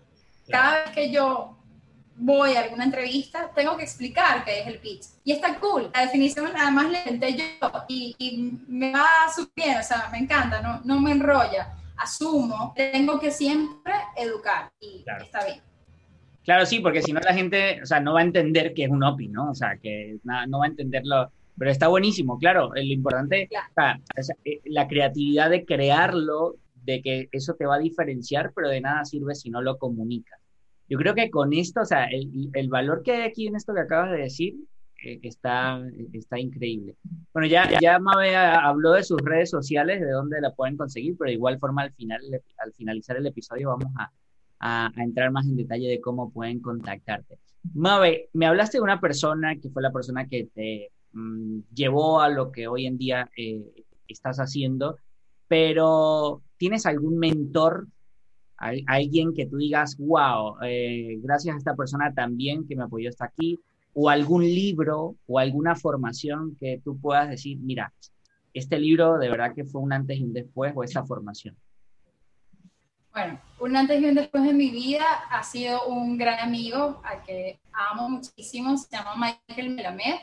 Cada 0.49 0.83
vez 0.83 0.91
que 0.91 1.11
yo 1.11 1.57
voy 2.15 2.55
a 2.55 2.61
alguna 2.61 2.85
entrevista, 2.85 3.51
tengo 3.53 3.77
que 3.77 3.83
explicar 3.83 4.43
qué 4.43 4.61
es 4.61 4.67
el 4.67 4.79
pitch. 4.79 5.05
Y 5.23 5.33
está 5.33 5.59
cool. 5.59 5.91
La 5.93 6.01
definición 6.01 6.51
además 6.55 6.89
le 6.89 6.99
inventé 6.99 7.35
yo 7.35 7.71
y, 7.87 8.15
y 8.17 8.59
me 8.67 8.91
va 8.91 9.07
bien, 9.55 9.77
o 9.77 9.83
sea, 9.83 10.09
me 10.11 10.19
encanta, 10.19 10.61
no, 10.61 10.81
no 10.83 10.99
me 10.99 11.11
enrolla 11.11 11.77
asumo, 11.97 12.73
tengo 12.75 13.19
que 13.19 13.31
siempre 13.31 13.93
educar 14.15 14.71
y 14.79 15.03
está 15.21 15.45
bien. 15.45 15.61
Claro, 16.43 16.65
sí, 16.65 16.79
porque 16.79 17.01
si 17.01 17.11
no 17.11 17.19
la 17.19 17.33
gente, 17.33 17.81
o 17.81 17.85
sea, 17.85 17.99
no 17.99 18.13
va 18.13 18.21
a 18.21 18.23
entender 18.23 18.73
que 18.73 18.85
es 18.85 18.89
un 18.89 19.03
OPI, 19.03 19.27
¿no? 19.27 19.51
O 19.51 19.55
sea, 19.55 19.77
que 19.77 20.17
no, 20.23 20.59
va 20.59 20.65
a 20.65 20.69
entenderlo, 20.69 21.29
pero 21.57 21.71
está 21.71 21.89
buenísimo, 21.89 22.37
claro, 22.37 22.71
lo 22.73 22.81
importante, 22.81 23.49
es 24.15 24.31
eh, 24.45 24.61
la 24.65 24.87
creatividad 24.87 25.49
de 25.49 25.65
crearlo, 25.65 26.55
de 26.87 27.01
que 27.01 27.29
eso 27.31 27.53
te 27.53 27.65
va 27.65 27.75
a 27.75 27.79
diferenciar, 27.79 28.53
pero 28.55 28.69
de 28.69 28.81
nada 28.81 29.05
sirve 29.05 29.35
si 29.35 29.49
no 29.49 29.61
lo 29.61 29.77
comunicas. 29.77 30.39
Yo 30.89 30.97
creo 30.97 31.13
que 31.13 31.29
con 31.29 31.53
esto, 31.53 31.81
o 31.81 31.85
sea, 31.85 32.05
el, 32.05 32.49
el 32.53 32.69
valor 32.69 33.03
que 33.03 33.11
hay 33.11 33.21
aquí 33.23 33.45
en 33.45 33.57
esto 33.57 33.73
que 33.73 33.81
acabas 33.81 34.11
de 34.11 34.19
decir 34.19 34.55
eh, 35.03 35.19
está, 35.21 35.81
está 36.13 36.39
increíble. 36.39 36.95
Bueno, 37.33 37.47
ya, 37.47 37.69
ya 37.79 37.99
Mabe 37.99 38.35
habló 38.35 38.93
de 38.93 39.03
sus 39.03 39.21
redes 39.21 39.49
sociales, 39.49 39.99
de 39.99 40.09
dónde 40.09 40.39
la 40.39 40.55
pueden 40.55 40.77
conseguir, 40.77 41.15
pero 41.17 41.27
de 41.27 41.35
igual 41.35 41.59
forma 41.59 41.83
al, 41.83 41.93
final, 41.93 42.21
al 42.57 42.73
finalizar 42.73 43.17
el 43.17 43.27
episodio 43.27 43.67
vamos 43.67 43.91
a, 43.97 44.11
a, 44.59 44.91
entrar 45.03 45.29
más 45.31 45.45
en 45.45 45.57
detalle 45.57 45.89
de 45.89 45.99
cómo 45.99 46.31
pueden 46.31 46.61
contactarte. 46.61 47.37
Mabe, 47.73 48.29
me 48.31 48.45
hablaste 48.45 48.77
de 48.77 48.83
una 48.83 49.01
persona 49.01 49.57
que 49.59 49.69
fue 49.69 49.81
la 49.81 49.91
persona 49.91 50.25
que 50.25 50.47
te 50.53 50.91
mm, 51.11 51.59
llevó 51.73 52.21
a 52.21 52.29
lo 52.29 52.51
que 52.51 52.67
hoy 52.67 52.85
en 52.85 52.97
día 52.97 53.29
eh, 53.35 53.61
estás 54.07 54.37
haciendo, 54.37 54.97
pero 55.47 56.41
¿tienes 56.57 56.85
algún 56.85 57.17
mentor 57.17 57.87
alguien 58.57 59.33
que 59.33 59.45
tú 59.45 59.57
digas, 59.57 59.97
wow, 59.97 60.57
eh, 60.63 61.19
gracias 61.21 61.55
a 61.55 61.57
esta 61.59 61.75
persona 61.75 62.13
también 62.13 62.67
que 62.67 62.75
me 62.75 62.83
apoyó 62.83 63.09
hasta 63.09 63.25
aquí, 63.25 63.59
o 63.93 64.09
algún 64.09 64.43
libro 64.43 65.15
o 65.27 65.39
alguna 65.39 65.75
formación 65.75 66.55
que 66.59 66.81
tú 66.83 66.99
puedas 66.99 67.29
decir, 67.29 67.57
mira, 67.59 67.93
este 68.53 68.79
libro 68.79 69.17
de 69.17 69.29
verdad 69.29 69.53
que 69.55 69.65
fue 69.65 69.81
un 69.81 69.93
antes 69.93 70.17
y 70.17 70.23
un 70.23 70.33
después 70.33 70.73
o 70.75 70.83
esa 70.83 71.03
formación? 71.03 71.55
Bueno, 73.11 73.39
un 73.59 73.75
antes 73.75 73.99
y 73.99 74.05
un 74.05 74.15
después 74.15 74.43
de 74.43 74.53
mi 74.53 74.69
vida 74.69 75.05
ha 75.31 75.41
sido 75.41 75.87
un 75.87 76.17
gran 76.17 76.39
amigo 76.39 77.01
al 77.03 77.23
que 77.23 77.59
amo 77.73 78.09
muchísimo, 78.09 78.77
se 78.77 78.95
llama 78.95 79.15
Michael 79.47 79.71
Melamed. 79.71 80.15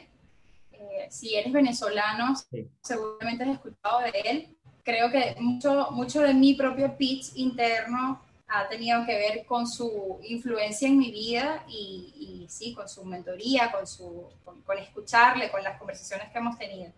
Eh, 0.73 1.07
si 1.11 1.35
eres 1.35 1.53
venezolano, 1.53 2.35
seguramente 2.81 3.43
has 3.45 3.51
escuchado 3.51 4.01
de 4.01 4.21
él. 4.25 4.57
Creo 4.85 5.11
que 5.11 5.35
mucho, 5.41 5.89
mucho 5.93 6.21
de 6.21 6.35
mi 6.35 6.55
propio 6.55 6.97
pitch 6.97 7.33
interno 7.37 8.21
ha 8.47 8.69
tenido 8.69 9.05
que 9.07 9.15
ver 9.17 9.47
con 9.47 9.67
su 9.67 10.21
influencia 10.25 10.87
en 10.87 10.99
mi 10.99 11.11
vida 11.11 11.65
y, 11.67 12.47
sí, 12.49 12.75
con 12.75 12.89
su 12.89 13.05
mentoría, 13.05 13.73
con, 13.73 13.87
su, 13.87 14.29
con, 14.45 14.79
escucharle, 14.79 15.51
con 15.51 15.63
las 15.63 15.79
conversaciones 15.79 16.31
que 16.31 16.39
hemos 16.39 16.59
tenido. 16.59 16.93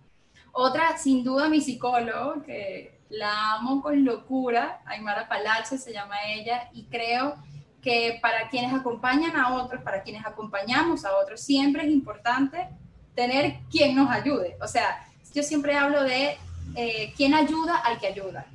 Otra, 0.53 0.99
sin 0.99 1.23
duda, 1.23 1.49
mi 1.49 1.61
psicólogo, 1.61 2.43
que 2.43 2.99
la 3.09 3.55
amo 3.55 3.81
con 3.81 4.05
locura, 4.05 4.83
Aymara 4.85 5.29
Palache 5.29 5.79
se 5.79 5.93
llama 5.93 6.17
ella, 6.27 6.69
y 6.73 6.87
creo 6.87 7.37
que 7.81 8.19
para 8.21 8.49
quienes 8.49 8.75
acompañan 8.75 9.37
a 9.37 9.55
otros, 9.55 9.81
para 9.83 10.03
quienes 10.03 10.27
acompañamos 10.27 11.05
a 11.05 11.17
otros, 11.17 11.41
siempre 11.41 11.85
es 11.85 11.91
importante 11.91 12.69
tener 13.15 13.61
quien 13.71 13.95
nos 13.95 14.11
ayude. 14.11 14.57
O 14.61 14.67
sea, 14.67 15.07
yo 15.33 15.43
siempre 15.45 15.77
hablo 15.77 16.03
de 16.03 16.37
eh, 16.77 17.13
quién 17.17 17.35
ayuda 17.35 17.79
al 17.79 17.99
que 17.99 18.07
ayuda. 18.09 18.47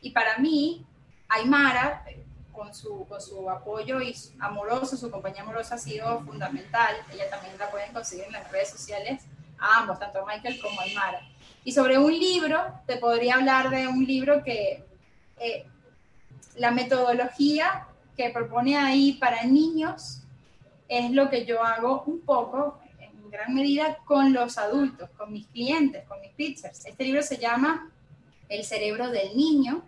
Y 0.00 0.10
para 0.10 0.38
mí, 0.38 0.84
Aymara, 1.28 2.04
con 2.52 2.74
su, 2.74 3.06
con 3.06 3.20
su 3.20 3.50
apoyo 3.50 4.00
y 4.00 4.16
amoroso, 4.40 4.96
su 4.96 5.10
compañía 5.10 5.42
amorosa 5.42 5.74
ha 5.74 5.78
sido 5.78 6.20
fundamental. 6.22 6.96
Ella 7.12 7.28
también 7.28 7.58
la 7.58 7.70
pueden 7.70 7.92
conseguir 7.92 8.24
en 8.24 8.32
las 8.32 8.50
redes 8.50 8.70
sociales, 8.70 9.24
a 9.58 9.80
ambos, 9.80 9.98
tanto 9.98 10.24
Michael 10.26 10.58
como 10.60 10.80
Aymara. 10.80 11.20
Y 11.64 11.72
sobre 11.72 11.98
un 11.98 12.12
libro, 12.12 12.62
te 12.86 12.96
podría 12.96 13.34
hablar 13.34 13.70
de 13.70 13.88
un 13.88 14.04
libro 14.04 14.42
que 14.42 14.84
eh, 15.38 15.66
la 16.56 16.70
metodología 16.70 17.86
que 18.16 18.30
propone 18.30 18.76
ahí 18.76 19.14
para 19.14 19.44
niños 19.44 20.22
es 20.88 21.10
lo 21.10 21.28
que 21.28 21.44
yo 21.44 21.62
hago 21.62 22.04
un 22.06 22.20
poco, 22.20 22.78
gran 23.34 23.54
medida, 23.54 23.98
con 24.04 24.32
los 24.32 24.58
adultos, 24.58 25.10
con 25.16 25.32
mis 25.32 25.46
clientes, 25.48 26.04
con 26.08 26.20
mis 26.20 26.32
pitchers. 26.32 26.86
Este 26.86 27.04
libro 27.04 27.22
se 27.22 27.36
llama 27.36 27.90
El 28.48 28.64
cerebro 28.64 29.10
del 29.10 29.36
niño 29.36 29.84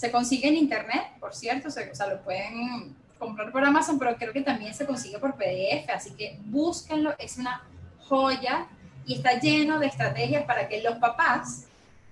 se 0.00 0.10
consigue 0.10 0.48
en 0.48 0.56
internet, 0.56 1.02
por 1.20 1.34
cierto, 1.34 1.68
o 1.68 1.70
sea, 1.70 2.06
lo 2.06 2.22
pueden 2.22 2.96
comprar 3.18 3.52
por 3.52 3.62
Amazon, 3.62 3.98
pero 3.98 4.16
creo 4.16 4.32
que 4.32 4.40
también 4.40 4.72
se 4.72 4.86
consigue 4.86 5.18
por 5.18 5.34
PDF, 5.34 5.90
así 5.94 6.12
que 6.12 6.38
búsquenlo, 6.46 7.14
es 7.18 7.36
una 7.36 7.62
joya 7.98 8.66
y 9.04 9.16
está 9.16 9.38
lleno 9.38 9.78
de 9.78 9.88
estrategias 9.88 10.44
para 10.44 10.68
que 10.68 10.82
los 10.82 10.96
papás 10.96 11.66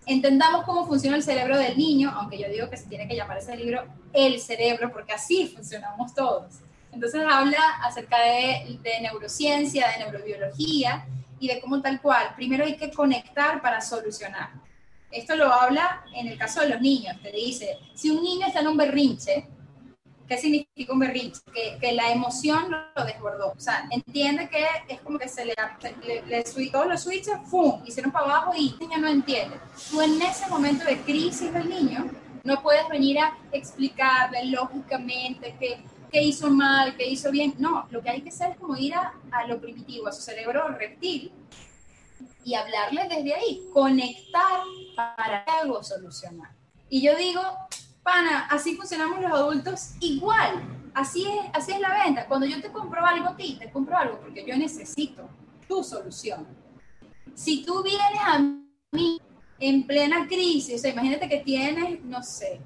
entendamos 0.04 0.64
cómo 0.66 0.86
funciona 0.86 1.16
el 1.16 1.22
cerebro 1.22 1.56
del 1.56 1.78
niño, 1.78 2.10
aunque 2.14 2.38
yo 2.38 2.50
digo 2.50 2.68
que 2.68 2.76
se 2.76 2.84
tiene 2.84 3.08
que 3.08 3.16
llamar 3.16 3.38
ese 3.38 3.56
libro 3.56 3.84
el 4.12 4.38
cerebro, 4.38 4.92
porque 4.92 5.12
así 5.14 5.46
funcionamos 5.46 6.12
todos. 6.12 6.56
Entonces 6.92 7.22
habla 7.28 7.80
acerca 7.82 8.20
de, 8.20 8.78
de 8.82 9.00
neurociencia, 9.00 9.88
de 9.88 10.04
neurobiología 10.04 11.06
y 11.38 11.48
de 11.48 11.60
cómo 11.60 11.80
tal 11.80 12.00
cual, 12.00 12.34
primero 12.34 12.64
hay 12.64 12.76
que 12.76 12.90
conectar 12.90 13.60
para 13.60 13.80
solucionar. 13.80 14.50
Esto 15.10 15.36
lo 15.36 15.52
habla 15.52 16.04
en 16.14 16.28
el 16.28 16.38
caso 16.38 16.60
de 16.60 16.70
los 16.70 16.80
niños, 16.80 17.16
te 17.22 17.32
dice, 17.32 17.78
si 17.94 18.10
un 18.10 18.22
niño 18.22 18.46
está 18.46 18.60
en 18.60 18.68
un 18.68 18.76
berrinche, 18.76 19.46
¿Qué 20.28 20.36
significa 20.36 20.92
un 20.92 20.98
berrinche? 20.98 21.40
Que, 21.54 21.78
que, 21.80 21.92
la 21.92 22.12
emoción 22.12 22.70
lo 22.70 23.04
desbordó. 23.04 23.52
O 23.56 23.60
sea, 23.60 23.88
entiende 23.90 24.50
que 24.50 24.62
es 24.86 25.00
como 25.00 25.18
que 25.18 25.26
se 25.26 25.46
le, 25.46 25.54
le, 26.06 26.22
le 26.26 26.70
todos 26.70 26.86
los 26.86 27.00
switches, 27.02 27.38
¡fum! 27.46 27.80
Hicieron 27.86 28.12
para 28.12 28.26
abajo 28.26 28.52
y 28.54 28.68
el 28.68 28.78
niño 28.78 28.98
no 28.98 29.08
entiende. 29.08 29.56
Tú 29.90 30.02
en 30.02 30.20
ese 30.20 30.46
momento 30.48 30.84
de 30.84 30.98
crisis 30.98 31.50
del 31.50 31.70
niño, 31.70 32.10
no 32.44 32.62
puedes 32.62 32.86
venir 32.88 33.18
a 33.18 33.38
explicarle 33.52 34.44
lógicamente 34.46 35.56
que 35.58 35.82
qué 36.10 36.22
hizo 36.22 36.50
mal, 36.50 36.96
qué 36.96 37.08
hizo 37.08 37.30
bien. 37.30 37.54
No, 37.58 37.86
lo 37.90 38.02
que 38.02 38.10
hay 38.10 38.22
que 38.22 38.30
hacer 38.30 38.52
es 38.52 38.56
como 38.56 38.76
ir 38.76 38.94
a, 38.94 39.12
lo 39.46 39.60
primitivo, 39.60 40.08
a 40.08 40.12
su 40.12 40.22
cerebro 40.22 40.68
reptil 40.68 41.32
y 42.44 42.54
hablarle 42.54 43.08
desde 43.08 43.34
ahí, 43.34 43.68
conectar 43.72 44.62
para 44.96 45.44
algo 45.60 45.82
solucionar. 45.82 46.50
Y 46.88 47.02
yo 47.02 47.16
digo, 47.16 47.42
pana, 48.02 48.46
así 48.50 48.76
funcionamos 48.76 49.20
los 49.20 49.32
adultos 49.32 49.94
igual. 50.00 50.62
Así 50.94 51.26
es, 51.26 51.46
así 51.52 51.72
es 51.72 51.80
la 51.80 52.04
venta. 52.04 52.26
Cuando 52.26 52.46
yo 52.46 52.60
te 52.60 52.72
compro 52.72 53.04
algo 53.04 53.28
a 53.28 53.36
ti, 53.36 53.56
te 53.58 53.70
compro 53.70 53.96
algo 53.96 54.18
porque 54.20 54.44
yo 54.46 54.56
necesito 54.56 55.28
tu 55.68 55.84
solución. 55.84 56.46
Si 57.34 57.64
tú 57.64 57.82
vienes 57.82 58.20
a 58.24 58.38
mí 58.92 59.20
en 59.60 59.86
plena 59.86 60.26
crisis, 60.26 60.76
o 60.76 60.78
sea, 60.78 60.92
imagínate 60.92 61.28
que 61.28 61.38
tienes, 61.38 62.02
no 62.02 62.22
sé, 62.22 62.60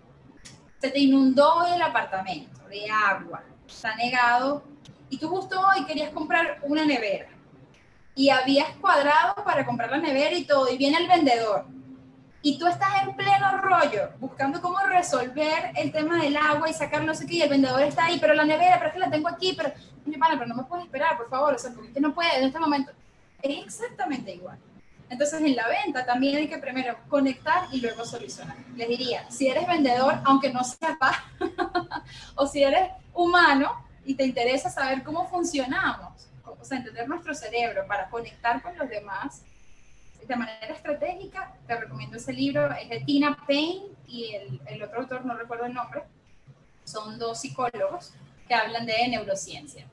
se 0.79 0.91
te 0.91 0.99
inundó 0.99 1.67
el 1.67 1.83
apartamento 1.83 2.62
de 2.73 2.91
agua, 2.91 3.45
está 3.69 3.95
negado, 3.97 4.65
y 5.11 5.19
tú 5.19 5.29
justo 5.29 5.61
hoy 5.61 5.85
querías 5.85 6.11
comprar 6.11 6.59
una 6.63 6.85
nevera 6.85 7.29
y 8.15 8.31
habías 8.31 8.71
cuadrado 8.77 9.45
para 9.45 9.65
comprar 9.65 9.91
la 9.91 9.99
nevera 9.99 10.35
y 10.35 10.45
todo, 10.45 10.71
y 10.71 10.79
viene 10.79 10.99
el 10.99 11.09
vendedor 11.09 11.67
y 12.43 12.59
tú 12.59 12.67
estás 12.67 13.03
en 13.03 13.15
pleno 13.15 13.59
rollo 13.59 14.11
buscando 14.19 14.61
cómo 14.61 14.79
resolver 14.81 15.73
el 15.77 15.93
tema 15.93 16.21
del 16.21 16.37
agua 16.37 16.69
y 16.69 16.75
sacar 16.75 17.05
no 17.05 17.15
sé 17.15 17.27
qué, 17.27 17.35
y 17.35 17.43
el 17.43 17.51
vendedor 17.51 17.83
está 17.83 18.07
ahí, 18.07 18.19
pero 18.21 18.35
la 18.35 18.45
nevera, 18.45 18.77
pero 18.79 18.89
es 18.89 18.95
que 18.95 18.99
la 18.99 19.11
tengo 19.11 19.29
aquí, 19.29 19.55
pero, 19.57 19.73
pero 20.05 20.47
no 20.47 20.57
me 20.57 20.65
puedes 20.65 20.87
esperar, 20.87 21.17
por 21.17 21.31
favor, 21.31 21.55
o 21.55 21.59
sea, 21.59 21.73
porque 21.73 22.01
no 22.01 22.13
puede 22.13 22.37
en 22.39 22.45
este 22.45 22.59
momento. 22.59 22.91
Es 23.43 23.65
exactamente 23.65 24.35
igual. 24.35 24.59
Entonces, 25.13 25.43
en 25.43 25.55
la 25.55 25.69
venta 25.69 26.07
también 26.07 26.39
hay 26.39 26.49
que 26.49 26.57
primero 26.57 26.97
conectar 27.07 27.67
y 27.71 27.83
luego 27.83 28.03
solucionar. 28.03 28.57
Les 28.75 28.89
diría, 28.89 29.31
si 29.31 29.47
eres 29.47 29.67
vendedor, 29.67 30.15
aunque 30.25 30.51
no 30.51 30.65
sepas, 30.65 31.19
o 32.35 32.47
si 32.47 32.63
eres 32.63 32.91
humano 33.13 33.85
y 34.07 34.15
te 34.15 34.25
interesa 34.25 34.71
saber 34.71 35.03
cómo 35.03 35.29
funcionamos, 35.29 36.29
o 36.45 36.65
sea, 36.65 36.79
entender 36.79 37.07
nuestro 37.07 37.35
cerebro 37.35 37.87
para 37.87 38.09
conectar 38.09 38.63
con 38.63 38.75
los 38.79 38.89
demás, 38.89 39.43
de 40.27 40.35
manera 40.35 40.73
estratégica, 40.73 41.53
te 41.67 41.77
recomiendo 41.77 42.17
ese 42.17 42.33
libro, 42.33 42.73
es 42.73 42.89
de 42.89 43.01
Tina 43.01 43.37
Payne 43.47 43.83
y 44.07 44.35
el, 44.35 44.61
el 44.65 44.83
otro 44.83 45.01
autor, 45.01 45.27
no 45.27 45.35
recuerdo 45.35 45.67
el 45.67 45.75
nombre, 45.75 46.05
son 46.85 47.19
dos 47.19 47.39
psicólogos 47.39 48.15
que 48.49 48.55
hablan 48.55 48.87
de 48.87 49.09
neurociencia. 49.09 49.87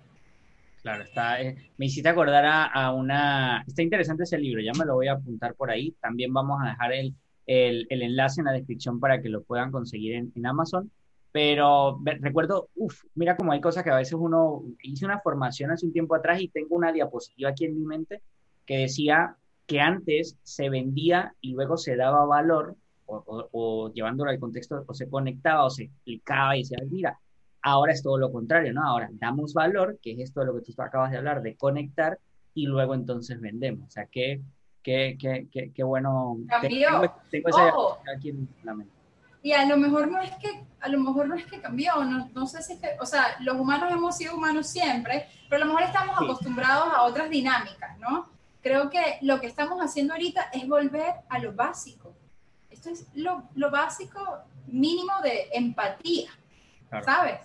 Claro, 0.82 1.03
está, 1.03 1.41
eh, 1.41 1.55
me 1.77 1.88
hiciste 1.88 2.07
acordar 2.07 2.45
a, 2.45 2.93
una... 2.93 3.63
Está 3.67 3.82
interesante 3.82 4.23
ese 4.23 4.38
libro, 4.38 4.61
ya 4.61 4.71
me 4.77 4.86
lo 4.86 4.95
voy 4.95 5.07
a 5.07 5.13
apuntar 5.13 5.55
por 5.55 5.69
ahí. 5.69 5.91
También 5.99 6.34
vamos 6.34 6.59
a 6.63 6.69
dejar 6.69 6.93
el, 6.93 7.15
el, 7.45 7.86
enlace 7.89 8.41
en 8.41 8.45
la 8.45 8.53
descripción 8.53 8.99
para 8.99 9.21
que 9.21 9.30
lo 9.30 9.43
puedan 9.43 9.71
conseguir 9.71 10.15
en, 10.15 10.45
Amazon. 10.45 10.89
Pero 11.32 11.99
recuerdo, 12.21 12.69
uff, 12.75 13.03
mira 13.13 13.36
como 13.36 13.51
hay 13.51 13.61
cosas 13.61 13.84
que 13.84 13.89
a 13.89 13.97
veces 13.97 14.13
uno... 14.13 14.63
Hice 14.82 15.05
una 15.05 15.19
formación 15.19 15.71
hace 15.71 15.86
un 15.86 15.93
tiempo 15.93 16.15
atrás 16.15 16.41
y 16.41 16.47
tengo 16.47 16.75
una 16.75 16.93
diapositiva 16.93 17.49
aquí 17.49 17.65
en 17.65 17.77
mi 17.77 17.86
mente 17.86 18.21
que 18.65 18.77
decía 18.77 19.36
que 19.65 19.80
antes 19.82 20.38
se 20.43 20.69
vendía 20.69 21.36
y 21.41 21.53
luego 21.53 21.77
se 21.77 21.95
daba 21.95 22.25
valor, 22.25 22.75
o, 23.05 23.91
llevándolo 23.93 24.32
al 24.32 24.39
contexto, 24.39 24.84
o 24.88 24.93
se 24.93 25.09
conectaba 25.09 25.65
o 25.65 25.69
se 25.69 25.84
explicaba 25.86 26.55
y 26.55 26.61
decía, 26.61 26.77
mira, 26.89 27.19
ahora 27.62 27.93
es 27.93 28.03
todo 28.03 28.18
lo 28.18 28.32
contrario, 28.32 28.74
¿no? 28.74 28.86
Ahora 28.86 29.10
damos 29.14 29.53
valor, 29.53 29.99
que 30.01 30.14
es 30.14 30.20
esto 30.20 30.41
de 30.41 30.47
lo 30.47 30.55
que 30.55 30.62
tú 30.62 30.82
acabas 30.82 31.12
de 31.12 31.18
hablar, 31.18 31.41
de 31.41 31.55
conectar, 31.55 32.20
y 32.53 32.66
luego 32.66 32.93
entonces 32.95 33.39
vendemos. 33.39 33.88
O 33.88 33.91
sea, 33.91 34.05
qué, 34.05 34.41
qué, 34.84 35.18
qué, 35.20 35.72
qué, 35.74 35.84
bueno. 35.84 36.38
Cambió. 36.47 37.14
Tengo, 37.30 37.49
esa 37.49 37.74
aquí 38.16 38.30
en 38.30 38.49
la 38.64 38.74
mente. 38.74 38.93
Y 39.41 39.53
a 39.53 39.66
lo 39.66 39.78
mejor 39.78 40.12
no 40.12 40.22
es 40.22 40.36
que, 40.36 40.66
a 40.82 40.89
lo 40.89 40.99
mejor 40.99 41.28
no 41.28 41.36
es 41.36 41.45
que 41.45 41.62
cambió, 41.62 42.03
no, 42.03 42.30
no 42.34 42.47
sé 42.47 42.62
si 42.62 42.74
es 42.74 42.80
que, 42.80 42.89
o 42.99 43.05
sea, 43.05 43.38
los 43.39 43.55
humanos 43.55 43.89
hemos 43.91 44.18
sido 44.18 44.36
humanos 44.36 44.68
siempre, 44.68 45.28
pero 45.49 45.64
a 45.64 45.66
lo 45.66 45.74
mejor 45.74 45.88
estamos 45.88 46.18
acostumbrados 46.22 46.93
a 46.93 47.03
otras 47.03 47.30
dinámicas, 47.30 47.97
¿no? 47.99 48.28
creo 48.62 48.89
que 48.89 49.18
lo 49.22 49.39
que 49.39 49.47
estamos 49.47 49.80
haciendo 49.80 50.14
ahorita 50.14 50.49
es 50.53 50.68
volver 50.68 51.14
a 51.30 51.39
lo 51.39 51.53
básico. 51.53 52.14
Esto 52.70 52.89
es 52.89 53.07
lo, 53.16 53.43
lo 53.55 53.72
básico 53.72 54.20
mínimo 54.68 55.14
de 55.24 55.49
empatía, 55.53 56.30
¿sabes? 57.03 57.39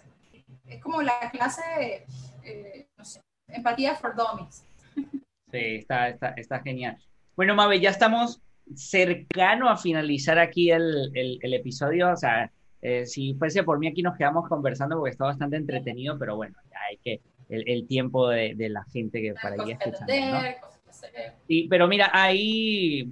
Es 0.67 0.83
como 0.83 1.03
la 1.03 1.31
clase 1.31 1.63
de, 1.79 2.07
eh, 2.45 2.89
no 2.97 3.05
sé, 3.05 3.21
empatía 3.49 3.95
for 3.95 4.15
dummies. 4.15 4.65
Sí, 5.51 5.77
está, 5.77 6.09
está, 6.09 6.29
está 6.31 6.61
genial. 6.61 6.99
Bueno, 7.37 7.55
Mabe, 7.55 7.81
ya 7.81 7.91
estamos 7.91 8.41
cercano 8.75 9.69
a 9.69 9.77
finalizar 9.77 10.39
aquí 10.39 10.71
el, 10.71 11.11
el, 11.15 11.39
el 11.43 11.55
episodio. 11.55 12.13
O 12.13 12.17
sea, 12.17 12.51
eh, 12.83 13.07
si 13.07 13.35
fuese 13.35 13.63
por 13.63 13.79
mí 13.79 13.89
aquí 13.89 14.03
nos 14.03 14.17
quedamos 14.17 14.49
conversando 14.49 14.97
porque 14.97 15.13
está 15.13 15.25
bastante 15.25 15.57
entretenido, 15.57 16.19
pero 16.19 16.37
bueno, 16.37 16.57
ya 16.71 16.79
hay 16.91 16.97
que 16.99 17.21
el, 17.49 17.69
el 17.69 17.87
tiempo 17.87 18.29
de, 18.29 18.55
de, 18.55 18.69
la 18.69 18.85
gente 18.85 19.21
que 19.21 19.35
para 19.35 19.57
ir 19.57 19.77
escuchando. 19.79 20.13
¿no? 20.13 20.41
Sí, 21.47 21.67
pero 21.69 21.89
mira, 21.89 22.11
ahí 22.13 23.11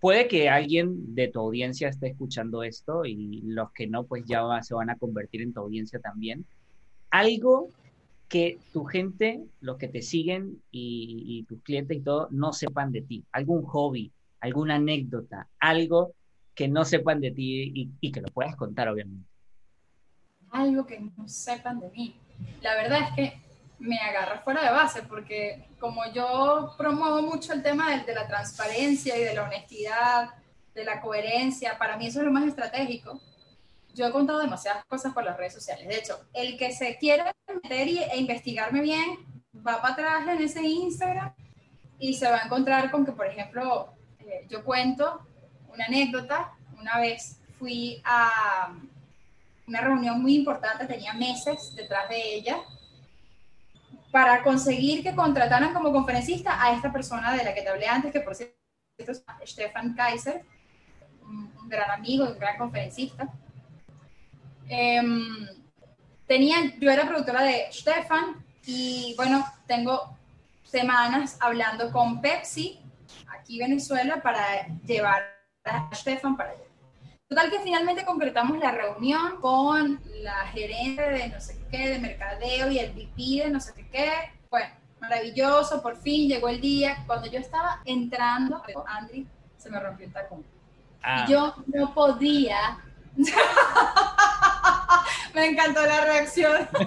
puede 0.00 0.28
que 0.28 0.48
alguien 0.48 1.14
de 1.14 1.28
tu 1.28 1.40
audiencia 1.40 1.88
esté 1.88 2.08
escuchando 2.08 2.62
esto 2.62 3.04
y 3.04 3.42
los 3.42 3.70
que 3.72 3.86
no, 3.86 4.04
pues 4.04 4.24
ya 4.26 4.42
se 4.62 4.74
van 4.74 4.90
a 4.90 4.96
convertir 4.96 5.42
en 5.42 5.52
tu 5.52 5.60
audiencia 5.60 6.00
también. 6.00 6.46
Algo 7.10 7.70
que 8.28 8.58
tu 8.72 8.84
gente, 8.84 9.44
los 9.60 9.76
que 9.76 9.88
te 9.88 10.02
siguen 10.02 10.62
y, 10.70 11.44
tus 11.48 11.60
clientes 11.62 11.96
y 11.96 12.00
todo, 12.00 12.28
no 12.30 12.52
sepan 12.52 12.92
de 12.92 13.02
ti. 13.02 13.24
Algún 13.32 13.64
hobby, 13.64 14.12
alguna 14.40 14.76
anécdota, 14.76 15.48
algo 15.58 16.14
que 16.54 16.68
no 16.68 16.84
sepan 16.84 17.20
de 17.20 17.32
ti 17.32 17.90
y, 18.00 18.12
que 18.12 18.20
lo 18.20 18.28
puedas 18.28 18.54
contar, 18.54 18.88
obviamente. 18.88 19.28
Algo 20.52 20.86
que 20.86 21.00
no 21.00 21.28
sepan 21.28 21.80
de 21.80 21.90
mí. 21.90 22.14
La 22.62 22.76
verdad 22.76 23.00
es 23.00 23.14
que 23.14 23.40
me 23.80 23.98
agarra 23.98 24.38
fuera 24.42 24.62
de 24.62 24.70
base, 24.70 25.02
porque 25.02 25.64
como 25.80 26.02
yo 26.12 26.74
promuevo 26.78 27.22
mucho 27.22 27.52
el 27.52 27.62
tema 27.62 27.96
de, 27.96 28.14
la 28.14 28.28
transparencia 28.28 29.18
y 29.18 29.24
de 29.24 29.34
la 29.34 29.44
honestidad, 29.44 30.30
de 30.74 30.84
la 30.84 31.00
coherencia, 31.00 31.76
para 31.78 31.96
mí 31.96 32.06
eso 32.06 32.20
es 32.20 32.26
lo 32.26 32.32
más 32.32 32.46
estratégico. 32.46 33.20
Yo 33.94 34.06
he 34.06 34.12
contado 34.12 34.38
demasiadas 34.38 34.84
cosas 34.86 35.12
por 35.12 35.24
las 35.24 35.36
redes 35.36 35.54
sociales. 35.54 35.88
De 35.88 35.96
hecho, 35.96 36.20
el 36.32 36.56
que 36.56 36.72
se 36.72 36.96
quiere 36.98 37.24
meter 37.62 37.88
y, 37.88 37.98
e 37.98 38.16
investigarme 38.16 38.80
bien, 38.80 39.18
va 39.56 39.80
para 39.82 39.94
atrás 39.94 40.28
en 40.28 40.42
ese 40.42 40.62
Instagram 40.62 41.34
y 41.98 42.14
se 42.14 42.30
va 42.30 42.38
a 42.38 42.44
encontrar 42.46 42.90
con 42.90 43.04
que, 43.04 43.12
por 43.12 43.26
ejemplo, 43.26 43.92
eh, 44.20 44.46
yo 44.48 44.64
cuento 44.64 45.26
una 45.72 45.86
anécdota. 45.86 46.52
Una 46.78 46.98
vez 46.98 47.40
fui 47.58 48.00
a 48.04 48.72
una 49.66 49.80
reunión 49.80 50.20
muy 50.20 50.34
importante, 50.34 50.86
tenía 50.86 51.12
meses 51.12 51.74
detrás 51.76 52.08
de 52.08 52.34
ella 52.34 52.58
para 54.10 54.42
conseguir 54.42 55.02
que 55.02 55.14
contrataran 55.14 55.72
como 55.72 55.92
conferencista 55.92 56.62
a 56.62 56.72
esta 56.72 56.92
persona 56.92 57.32
de 57.32 57.44
la 57.44 57.54
que 57.54 57.62
te 57.62 57.68
hablé 57.68 57.86
antes, 57.86 58.12
que 58.12 58.20
por 58.20 58.34
cierto 58.34 58.56
es 58.98 59.24
Stefan 59.44 59.94
Kaiser, 59.94 60.44
un, 61.22 61.68
gran 61.68 61.90
amigo, 61.92 62.24
un 62.24 62.38
gran 62.38 62.58
conferencista. 62.58 63.28
Eh, 64.70 65.02
tenía, 66.26 66.56
yo 66.78 66.90
era 66.90 67.08
productora 67.08 67.42
de 67.42 67.66
Stefan 67.72 68.44
y 68.64 69.14
bueno, 69.16 69.44
tengo 69.66 70.16
semanas 70.62 71.36
hablando 71.40 71.90
con 71.90 72.20
Pepsi 72.20 72.78
aquí 73.28 73.60
en 73.60 73.70
Venezuela 73.70 74.22
para 74.22 74.68
llevar 74.86 75.24
a 75.64 75.92
Stefan 75.92 76.36
para 76.36 76.50
allá. 76.50 76.62
Total 77.28 77.50
que 77.50 77.60
finalmente 77.60 78.04
concretamos 78.04 78.58
la 78.58 78.70
reunión 78.70 79.40
con 79.40 80.00
la 80.22 80.46
gerente 80.46 81.02
de 81.02 81.28
no 81.28 81.40
sé 81.40 81.58
qué, 81.70 81.88
de 81.88 81.98
mercadeo 81.98 82.70
y 82.70 82.78
el 82.78 82.92
VP 82.92 83.44
de 83.44 83.50
no 83.50 83.60
sé 83.60 83.72
qué. 83.90 84.12
Bueno, 84.50 84.68
maravilloso, 85.00 85.82
por 85.82 85.96
fin 85.96 86.28
llegó 86.28 86.48
el 86.48 86.60
día. 86.60 87.02
Cuando 87.06 87.28
yo 87.28 87.40
estaba 87.40 87.80
entrando, 87.84 88.62
Andri, 88.86 89.26
se 89.58 89.68
me 89.68 89.80
rompió 89.80 90.06
el 90.06 90.12
tacón. 90.12 90.44
Ah. 91.02 91.24
Y 91.26 91.32
yo 91.32 91.54
no 91.66 91.92
podía. 91.92 92.78
me 95.34 95.46
encantó 95.46 95.84
la 95.84 96.00
reacción. 96.04 96.68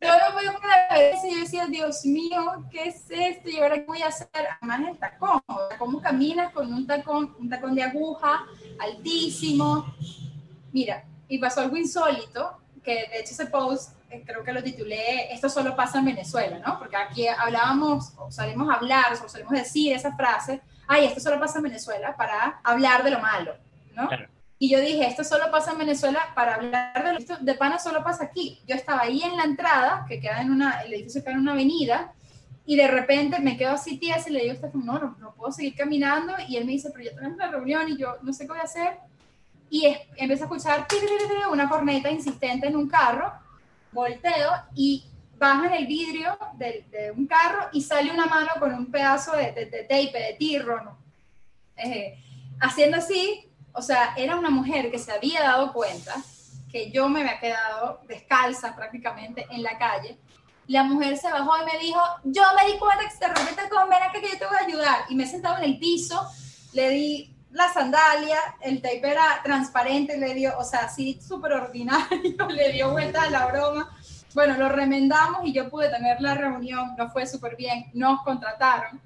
Yo 0.00 0.10
no 0.10 0.34
podía 0.34 0.52
ver 0.90 1.14
y 1.24 1.34
yo 1.34 1.40
decía, 1.40 1.66
Dios 1.66 2.04
mío, 2.04 2.66
¿qué 2.70 2.88
es 2.88 3.04
esto? 3.08 3.48
¿Y 3.48 3.58
ahora 3.58 3.76
qué 3.76 3.84
voy 3.84 4.02
a 4.02 4.08
hacer? 4.08 4.28
Además 4.60 4.80
el 4.90 4.98
tacón, 4.98 5.42
¿cómo 5.78 6.00
caminas 6.00 6.52
con 6.52 6.72
un 6.72 6.86
tacón, 6.86 7.34
un 7.40 7.48
tacón 7.48 7.74
de 7.74 7.82
aguja 7.82 8.44
altísimo? 8.78 9.92
Mira, 10.72 11.04
y 11.26 11.38
pasó 11.38 11.62
algo 11.62 11.76
insólito, 11.76 12.58
que 12.84 13.08
de 13.08 13.20
hecho 13.20 13.32
ese 13.32 13.46
post 13.46 13.96
eh, 14.10 14.22
creo 14.26 14.44
que 14.44 14.52
lo 14.52 14.62
titulé 14.62 15.32
Esto 15.32 15.48
solo 15.48 15.74
pasa 15.74 15.98
en 15.98 16.04
Venezuela, 16.04 16.58
¿no? 16.58 16.78
Porque 16.78 16.96
aquí 16.96 17.26
hablábamos, 17.26 18.12
o 18.18 18.30
salimos 18.30 18.68
a 18.68 18.74
hablar, 18.74 19.12
o 19.12 19.28
salimos 19.28 19.52
a 19.52 19.56
decir 19.56 19.94
esa 19.94 20.14
frase, 20.14 20.60
ay, 20.86 21.06
esto 21.06 21.20
solo 21.20 21.40
pasa 21.40 21.58
en 21.58 21.64
Venezuela, 21.64 22.14
para 22.16 22.60
hablar 22.62 23.02
de 23.02 23.10
lo 23.10 23.20
malo, 23.20 23.56
¿no? 23.94 24.08
Y 24.62 24.68
yo 24.68 24.80
dije, 24.80 25.04
esto 25.04 25.24
solo 25.24 25.50
pasa 25.50 25.72
en 25.72 25.78
Venezuela 25.78 26.20
para 26.36 26.54
hablar 26.54 27.02
de 27.02 27.16
esto 27.16 27.36
de 27.40 27.54
pana 27.54 27.80
solo 27.80 28.04
pasa 28.04 28.22
aquí. 28.22 28.60
Yo 28.64 28.76
estaba 28.76 29.00
ahí 29.00 29.20
en 29.20 29.36
la 29.36 29.42
entrada, 29.42 30.06
que 30.08 30.20
queda 30.20 30.40
en 30.40 30.52
una, 30.52 30.82
el 30.82 30.94
edificio 30.94 31.20
queda 31.20 31.32
en 31.32 31.40
una 31.40 31.54
avenida, 31.54 32.12
y 32.64 32.76
de 32.76 32.86
repente 32.86 33.40
me 33.40 33.56
quedo 33.56 33.72
así 33.72 33.98
tía 33.98 34.18
y 34.24 34.30
le 34.30 34.44
digo 34.44 34.70
no, 34.74 35.00
no, 35.00 35.16
no 35.18 35.34
puedo 35.34 35.50
seguir 35.50 35.74
caminando, 35.74 36.34
y 36.46 36.58
él 36.58 36.64
me 36.64 36.70
dice, 36.70 36.90
pero 36.92 37.06
ya 37.06 37.12
tenemos 37.12 37.38
la 37.38 37.48
reunión, 37.48 37.88
y 37.88 37.96
yo 37.96 38.18
no 38.22 38.32
sé 38.32 38.44
qué 38.44 38.52
voy 38.52 38.60
a 38.60 38.62
hacer, 38.62 38.98
y 39.68 39.86
es, 39.86 39.98
empiezo 40.14 40.44
a 40.44 40.46
escuchar 40.46 40.86
una 41.50 41.68
corneta 41.68 42.08
insistente 42.08 42.68
en 42.68 42.76
un 42.76 42.88
carro, 42.88 43.32
volteo, 43.90 44.52
y 44.76 45.04
bajan 45.38 45.72
el 45.72 45.88
vidrio 45.88 46.38
de, 46.54 46.86
de, 46.88 47.10
un 47.10 47.26
carro 47.26 47.68
y 47.72 47.82
sale 47.82 48.12
una 48.12 48.26
mano 48.26 48.50
con 48.60 48.72
un 48.72 48.92
pedazo 48.92 49.32
de, 49.32 49.50
de, 49.50 49.66
de 49.66 49.82
tape, 49.82 50.12
de 50.12 50.36
tirro, 50.38 50.84
¿no? 50.84 50.98
eh, 51.76 52.16
haciendo 52.60 52.98
así, 52.98 53.48
o 53.72 53.82
sea, 53.82 54.14
era 54.16 54.36
una 54.36 54.50
mujer 54.50 54.90
que 54.90 54.98
se 54.98 55.12
había 55.12 55.42
dado 55.42 55.72
cuenta 55.72 56.14
que 56.70 56.90
yo 56.90 57.08
me 57.08 57.20
había 57.20 57.38
quedado 57.38 58.00
descalza 58.08 58.74
prácticamente 58.74 59.46
en 59.50 59.62
la 59.62 59.78
calle. 59.78 60.18
La 60.68 60.84
mujer 60.84 61.18
se 61.18 61.30
bajó 61.30 61.52
y 61.60 61.66
me 61.66 61.78
dijo, 61.78 62.00
yo 62.24 62.42
me 62.56 62.72
di 62.72 62.78
cuenta 62.78 63.04
que 63.08 63.18
de 63.18 63.28
repente 63.28 63.68
con 63.68 63.88
ven 63.88 63.98
que 64.12 64.28
yo 64.28 64.38
te 64.38 64.46
voy 64.46 64.56
a 64.58 64.66
ayudar. 64.66 65.04
Y 65.08 65.14
me 65.14 65.24
he 65.24 65.26
sentado 65.26 65.58
en 65.58 65.64
el 65.64 65.78
piso, 65.78 66.26
le 66.72 66.88
di 66.88 67.36
la 67.50 67.70
sandalia, 67.70 68.38
el 68.62 68.80
tape 68.80 69.10
era 69.10 69.40
transparente, 69.44 70.16
le 70.16 70.32
dio, 70.34 70.56
o 70.58 70.64
sea, 70.64 70.84
así 70.84 71.20
súper 71.20 71.52
ordinario, 71.52 72.48
le 72.48 72.72
dio 72.72 72.90
vuelta 72.90 73.22
a 73.22 73.30
la 73.30 73.46
broma. 73.46 73.90
Bueno, 74.34 74.56
lo 74.56 74.70
remendamos 74.70 75.42
y 75.44 75.52
yo 75.52 75.68
pude 75.68 75.90
tener 75.90 76.20
la 76.22 76.34
reunión, 76.34 76.94
no 76.96 77.10
fue 77.10 77.26
súper 77.26 77.56
bien, 77.56 77.90
nos 77.92 78.22
contrataron. 78.22 78.98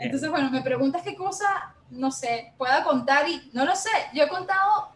Entonces, 0.00 0.30
bueno, 0.30 0.50
me 0.50 0.62
preguntas 0.62 1.02
qué 1.02 1.14
cosa 1.14 1.74
no 1.90 2.10
sé, 2.10 2.52
pueda 2.56 2.84
contar 2.84 3.28
y 3.28 3.50
no 3.52 3.64
lo 3.64 3.74
sé, 3.74 3.90
yo 4.12 4.24
he 4.24 4.28
contado, 4.28 4.90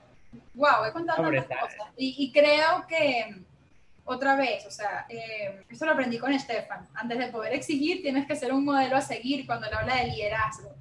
wow, 0.55 0.85
he 0.87 0.93
contado 0.93 1.23
tantas 1.23 1.61
cosas 1.61 1.89
y, 1.97 2.33
creo 2.33 2.87
que 2.89 3.43
otra 4.05 4.37
vez, 4.37 4.67
o 4.67 4.71
sea, 4.71 5.07
eh, 5.09 5.65
esto 5.69 5.87
lo 5.87 5.93
aprendí 5.93 6.19
con 6.19 6.33
Estefan, 6.33 6.87
antes 6.95 7.19
de 7.19 7.27
poder 7.29 7.53
exigir 7.55 8.03
tienes 8.03 8.27
que 8.27 8.37
ser 8.37 8.53
un 8.53 8.65
modelo 8.65 8.97
a 8.97 9.01
seguir 9.01 9.47
cuando 9.47 9.67
él 9.67 9.75
habla 9.75 9.97
de 9.97 10.09
liderazgo. 10.09 10.75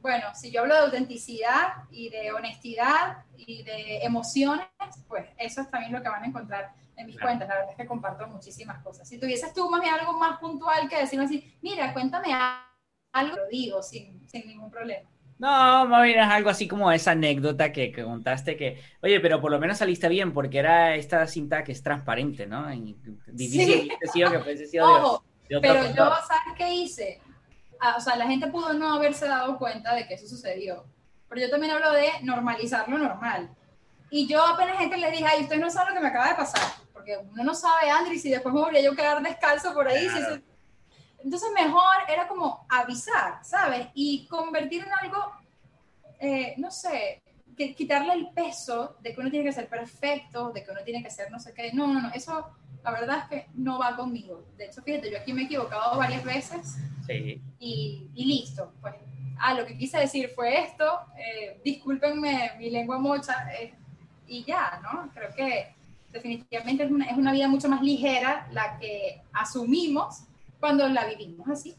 Bueno, 0.00 0.34
si 0.34 0.50
yo 0.50 0.62
hablo 0.62 0.74
de 0.74 0.80
autenticidad 0.80 1.74
y 1.90 2.08
de 2.08 2.32
honestidad 2.32 3.18
y 3.36 3.62
de 3.64 3.98
emociones, 3.98 4.66
pues 5.08 5.26
eso 5.36 5.60
es 5.60 5.70
también 5.70 5.92
lo 5.92 6.02
que 6.02 6.08
van 6.08 6.24
a 6.24 6.26
encontrar 6.26 6.72
en 6.96 7.06
mis 7.06 7.20
cuentas. 7.20 7.46
La 7.46 7.56
verdad 7.56 7.72
es 7.72 7.76
que 7.76 7.86
comparto 7.86 8.26
muchísimas 8.26 8.82
cosas. 8.82 9.06
Si 9.06 9.18
tuvieses 9.18 9.52
tú 9.52 9.68
más 9.68 9.82
bien 9.82 9.92
algo 9.92 10.14
más 10.14 10.38
puntual 10.38 10.88
que 10.88 11.00
decirme 11.00 11.26
así, 11.26 11.54
mira, 11.60 11.92
cuéntame 11.92 12.32
algo, 12.32 12.69
lo 13.12 13.46
digo 13.50 13.82
sin, 13.82 14.28
sin 14.28 14.46
ningún 14.46 14.70
problema. 14.70 15.08
No, 15.40 15.86
más 15.86 16.02
bien 16.02 16.18
es 16.18 16.28
algo 16.28 16.50
así 16.50 16.68
como 16.68 16.92
esa 16.92 17.12
anécdota 17.12 17.72
que, 17.72 17.92
contaste 17.92 18.58
que, 18.58 18.78
oye, 19.02 19.20
pero 19.20 19.40
por 19.40 19.50
lo 19.50 19.58
menos 19.58 19.78
saliste 19.78 20.06
bien 20.06 20.34
porque 20.34 20.58
era 20.58 20.94
esta 20.96 21.26
cinta 21.26 21.64
que 21.64 21.72
es 21.72 21.82
transparente, 21.82 22.46
¿no? 22.46 22.70
Y 22.74 22.94
difícil 23.26 23.90
sí. 24.02 24.08
sido 24.12 24.30
que 24.30 24.40
fuese 24.40 24.66
sido 24.66 24.86
Ojo, 24.86 25.24
de, 25.48 25.58
pero 25.60 25.86
yo, 25.86 25.94
¿sabes 25.94 26.54
qué 26.58 26.74
hice? 26.74 27.22
Ah, 27.80 27.94
o 27.96 28.00
sea, 28.02 28.16
la 28.16 28.26
gente 28.26 28.48
pudo 28.48 28.74
no 28.74 28.92
haberse 28.92 29.26
dado 29.26 29.56
cuenta 29.56 29.94
de 29.94 30.06
que 30.06 30.12
eso 30.12 30.28
sucedió. 30.28 30.84
Pero 31.30 31.40
yo 31.40 31.50
también 31.50 31.72
hablo 31.72 31.90
de 31.92 32.10
normalizar 32.22 32.86
lo 32.90 32.98
normal. 32.98 33.48
Y 34.10 34.26
yo 34.26 34.44
apenas 34.44 34.76
gente 34.76 34.98
le 34.98 35.10
dije, 35.10 35.24
ay, 35.24 35.44
usted 35.44 35.58
no 35.58 35.70
sabe 35.70 35.90
lo 35.90 35.96
que 35.96 36.02
me 36.02 36.08
acaba 36.08 36.28
de 36.28 36.34
pasar. 36.34 36.70
Porque 36.92 37.16
uno 37.16 37.44
no 37.44 37.54
sabe, 37.54 37.88
Andri, 37.88 38.18
si 38.18 38.28
después 38.28 38.54
me 38.54 38.60
volví 38.60 38.76
a 38.76 38.82
yo 38.82 38.94
quedar 38.94 39.22
descalzo 39.22 39.72
por 39.72 39.88
ahí, 39.88 40.06
si 40.06 40.42
entonces 41.22 41.50
mejor 41.54 41.94
era 42.08 42.26
como 42.26 42.66
avisar, 42.68 43.44
¿sabes? 43.44 43.88
Y 43.94 44.26
convertir 44.26 44.84
en 44.84 44.92
algo, 44.92 45.32
eh, 46.18 46.54
no 46.56 46.70
sé, 46.70 47.22
que, 47.56 47.74
quitarle 47.74 48.14
el 48.14 48.30
peso 48.30 48.96
de 49.00 49.14
que 49.14 49.20
uno 49.20 49.30
tiene 49.30 49.44
que 49.44 49.52
ser 49.52 49.68
perfecto, 49.68 50.50
de 50.50 50.64
que 50.64 50.70
uno 50.70 50.80
tiene 50.84 51.02
que 51.02 51.10
ser 51.10 51.30
no 51.30 51.38
sé 51.38 51.52
qué. 51.52 51.72
No, 51.72 51.86
no, 51.86 52.00
no, 52.00 52.10
eso 52.12 52.48
la 52.82 52.90
verdad 52.92 53.18
es 53.18 53.24
que 53.28 53.46
no 53.54 53.78
va 53.78 53.96
conmigo. 53.96 54.46
De 54.56 54.66
hecho, 54.66 54.82
fíjate, 54.82 55.10
yo 55.10 55.18
aquí 55.18 55.32
me 55.32 55.42
he 55.42 55.44
equivocado 55.44 55.98
varias 55.98 56.24
veces 56.24 56.76
sí. 57.06 57.40
y, 57.58 58.08
y, 58.14 58.24
listo. 58.24 58.72
Pues, 58.80 58.94
ah, 59.38 59.54
lo 59.54 59.66
que 59.66 59.76
quise 59.76 59.98
decir 59.98 60.30
fue 60.34 60.62
esto, 60.62 60.84
eh, 61.18 61.60
discúlpenme 61.62 62.52
mi 62.58 62.70
lengua 62.70 62.98
mocha 62.98 63.34
eh, 63.60 63.74
y 64.26 64.44
ya, 64.44 64.80
¿no? 64.82 65.10
Creo 65.12 65.34
que 65.34 65.74
definitivamente 66.10 66.84
es 66.84 66.90
una, 66.90 67.04
es 67.06 67.16
una 67.16 67.32
vida 67.32 67.48
mucho 67.48 67.68
más 67.68 67.82
ligera 67.82 68.48
la 68.52 68.78
que 68.78 69.22
asumimos 69.32 70.24
cuando 70.60 70.88
la 70.88 71.06
vivimos 71.06 71.48
así. 71.48 71.74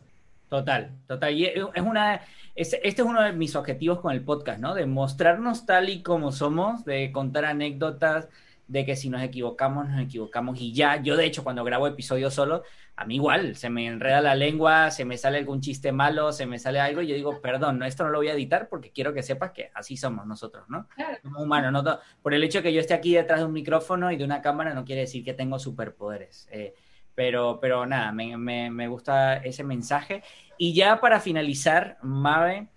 Total, 0.49 0.91
total. 1.07 1.34
Y 1.34 1.45
es 1.45 1.82
una, 1.82 2.21
este 2.55 2.82
es 2.84 2.99
uno 2.99 3.21
de 3.21 3.32
mis 3.32 3.55
objetivos 3.55 4.01
con 4.01 4.11
el 4.11 4.21
podcast, 4.21 4.59
¿no? 4.59 4.73
De 4.73 4.86
mostrarnos 4.86 5.65
tal 5.65 5.89
y 5.89 6.03
como 6.03 6.34
somos, 6.34 6.84
de 6.84 7.11
contar 7.13 7.45
anécdotas, 7.45 8.27
de 8.67 8.86
que 8.86 8.97
si 8.97 9.09
nos 9.09 9.21
equivocamos, 9.21 9.88
nos 9.88 10.01
equivocamos 10.01 10.59
y 10.59 10.73
ya. 10.73 11.01
Yo, 11.01 11.15
de 11.15 11.25
hecho, 11.25 11.43
cuando 11.43 11.63
grabo 11.63 11.88
episodios 11.88 12.34
solo, 12.34 12.63
a 12.95 13.05
mí 13.05 13.15
igual, 13.15 13.55
se 13.55 13.69
me 13.69 13.88
enreda 13.88 14.21
la 14.21 14.36
lengua, 14.36 14.91
se 14.91 15.05
me 15.05 15.17
sale 15.17 15.38
algún 15.38 15.61
chiste 15.61 15.91
malo, 15.91 16.32
se 16.32 16.45
me 16.45 16.59
sale 16.59 16.79
algo 16.79 17.01
y 17.01 17.07
yo 17.07 17.15
digo, 17.15 17.41
perdón, 17.41 17.79
no, 17.79 17.86
esto 17.86 18.03
no 18.03 18.09
lo 18.09 18.19
voy 18.19 18.27
a 18.27 18.34
editar 18.34 18.69
porque 18.69 18.91
quiero 18.91 19.13
que 19.13 19.23
sepas 19.23 19.51
que 19.51 19.71
así 19.73 19.97
somos 19.97 20.25
nosotros, 20.25 20.65
¿no? 20.69 20.88
Claro. 20.95 21.17
Como 21.21 21.41
humanos, 21.41 21.71
¿no? 21.71 21.99
Por 22.21 22.34
el 22.34 22.43
hecho 22.43 22.59
de 22.59 22.63
que 22.63 22.73
yo 22.73 22.82
esté 22.82 22.93
aquí 22.93 23.13
detrás 23.13 23.39
de 23.39 23.45
un 23.45 23.53
micrófono 23.53 24.11
y 24.11 24.17
de 24.17 24.23
una 24.23 24.41
cámara 24.41 24.73
no 24.73 24.86
quiere 24.86 25.01
decir 25.01 25.23
que 25.23 25.34
tengo 25.34 25.59
superpoderes. 25.59 26.47
Eh, 26.51 26.75
pero, 27.22 27.59
pero 27.61 27.86
nada, 27.86 28.11
me, 28.11 28.36
me, 28.36 28.88
gusta 28.88 29.38
ese 29.38 29.63
mensaje. 29.63 30.24
Y 30.57 30.74
ya 30.74 30.99
para 30.99 31.19
finalizar, 31.19 31.99
Mabe, 32.01 32.67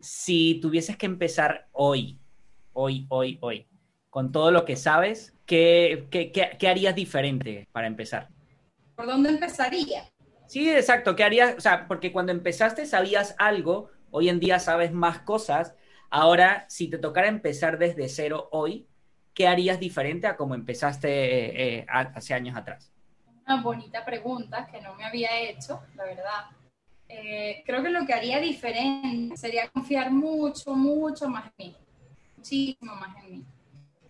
si 0.00 0.58
tuvieses 0.60 0.96
que 0.96 1.06
empezar 1.06 1.68
hoy, 1.70 2.18
hoy, 2.72 3.06
hoy, 3.10 3.38
hoy, 3.40 3.68
con 4.10 4.32
todo 4.32 4.50
lo 4.50 4.64
que 4.64 4.74
sabes, 4.74 5.36
¿qué, 5.46 6.08
qué, 6.10 6.32
qué, 6.32 6.68
harías 6.68 6.96
diferente 6.96 7.68
para 7.70 7.86
empezar? 7.86 8.26
¿Por 8.96 9.06
dónde 9.06 9.28
empezaría? 9.28 10.10
Sí, 10.48 10.68
exacto. 10.68 11.14
¿Qué 11.14 11.22
harías? 11.22 11.54
O 11.56 11.60
sea, 11.60 11.86
porque 11.86 12.10
cuando 12.10 12.32
empezaste 12.32 12.86
sabías 12.86 13.36
algo, 13.38 13.88
hoy 14.10 14.30
en 14.30 14.40
día 14.40 14.58
sabes 14.58 14.90
más 14.90 15.20
cosas. 15.20 15.76
Ahora, 16.10 16.66
si 16.68 16.90
te 16.90 16.98
tocara 16.98 17.28
empezar 17.28 17.78
desde 17.78 18.08
cero 18.08 18.48
hoy, 18.50 18.88
¿qué 19.32 19.46
harías 19.46 19.78
diferente 19.78 20.26
a 20.26 20.36
como 20.36 20.56
empezaste 20.56 21.08
eh, 21.08 21.78
eh, 21.78 21.86
hace 21.88 22.34
años 22.34 22.56
atrás? 22.56 22.91
Una 23.52 23.62
bonita 23.62 24.04
pregunta 24.04 24.66
que 24.66 24.80
no 24.80 24.94
me 24.94 25.04
había 25.04 25.38
hecho, 25.40 25.82
la 25.94 26.04
verdad. 26.04 26.46
Eh, 27.08 27.62
creo 27.66 27.82
que 27.82 27.90
lo 27.90 28.06
que 28.06 28.14
haría 28.14 28.40
diferente 28.40 29.36
sería 29.36 29.68
confiar 29.68 30.10
mucho, 30.10 30.74
mucho 30.74 31.28
más 31.28 31.44
en 31.46 31.52
mí, 31.58 31.76
muchísimo 32.36 32.94
más 32.94 33.16
en 33.22 33.30
mí. 33.30 33.44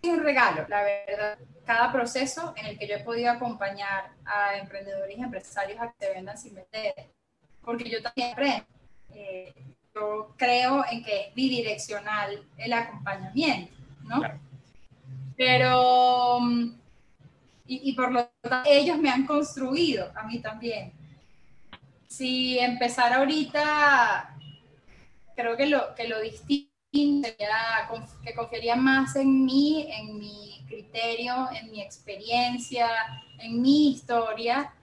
Es 0.01 0.11
un 0.11 0.23
regalo, 0.23 0.67
la 0.69 0.83
verdad, 0.83 1.39
cada 1.65 1.91
proceso 1.91 2.53
en 2.57 2.67
el 2.67 2.79
que 2.79 2.87
yo 2.87 2.97
he 2.97 3.05
podido 3.05 3.31
acompañar 3.31 4.11
a 4.25 4.57
emprendedores 4.57 5.17
y 5.17 5.21
empresarios 5.21 5.81
a 5.81 5.93
que 5.93 6.07
se 6.07 6.13
vendan 6.13 6.39
sin 6.39 6.55
vender, 6.55 6.95
porque 7.65 7.91
yo 7.91 8.03
también 8.03 8.33
aprendo. 8.33 8.67
Eh, 9.15 9.53
yo 9.95 10.35
creo 10.39 10.85
en 10.91 11.05
que 11.05 11.21
es 11.21 11.35
bidireccional 11.35 12.47
el 12.57 12.73
acompañamiento, 12.73 13.75
¿no? 14.05 14.23
Pero 15.37 16.41
mm, 16.41 16.82
y, 17.67 17.93
por 17.93 18.13
lo 18.13 18.29
tanto 18.43 18.69
ellos 18.69 18.99
me 18.99 19.11
han 19.11 19.27
construido 19.27 20.11
a 20.15 20.25
mí 20.25 20.41
también. 20.41 20.93
Si 22.09 22.59
empezar 22.59 23.13
ahorita, 23.13 24.37
creo 25.35 25.57
que 25.57 25.67
lo, 25.67 25.95
que 25.95 26.09
lo 26.09 26.21
distinto 26.21 26.73
sería 26.93 27.89
que 28.23 28.35
confiaría 28.35 28.77
más 28.77 29.17
en 29.17 29.45
mí, 29.45 29.87
en 29.91 30.19
mi 30.19 30.65
criterio, 30.69 31.49
en 31.53 31.71
mi 31.71 31.81
experiencia, 31.81 32.89
en 33.39 33.63
mi 33.63 33.93
historia, 33.93 34.75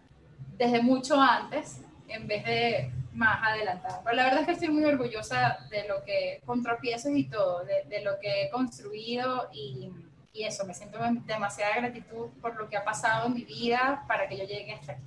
desde 0.57 0.82
mucho 0.82 1.21
antes, 1.21 1.82
en 2.07 2.27
vez 2.27 2.43
de 2.45 2.91
más 3.13 3.39
adelantada. 3.43 4.01
Pero 4.03 4.15
la 4.15 4.23
verdad 4.23 4.39
es 4.41 4.45
que 4.47 4.51
estoy 4.53 4.69
muy 4.69 4.86
orgullosa 4.86 5.59
de 5.69 5.88
lo 5.88 6.03
que, 6.03 6.41
con 6.45 6.63
tropiezos 6.63 7.11
y 7.15 7.25
todo, 7.25 7.63
de, 7.63 7.84
de 7.88 8.01
lo 8.03 8.19
que 8.19 8.43
he 8.43 8.49
construido 8.49 9.49
y, 9.53 9.91
y 10.34 10.43
eso, 10.43 10.65
me 10.65 10.73
siento 10.73 10.99
demasiada 11.25 11.75
gratitud 11.77 12.27
por 12.41 12.55
lo 12.55 12.69
que 12.69 12.77
ha 12.77 12.84
pasado 12.84 13.27
en 13.27 13.34
mi 13.34 13.43
vida 13.43 14.03
para 14.07 14.27
que 14.27 14.38
yo 14.38 14.43
llegue 14.45 14.73
hasta 14.73 14.93
aquí. 14.93 15.03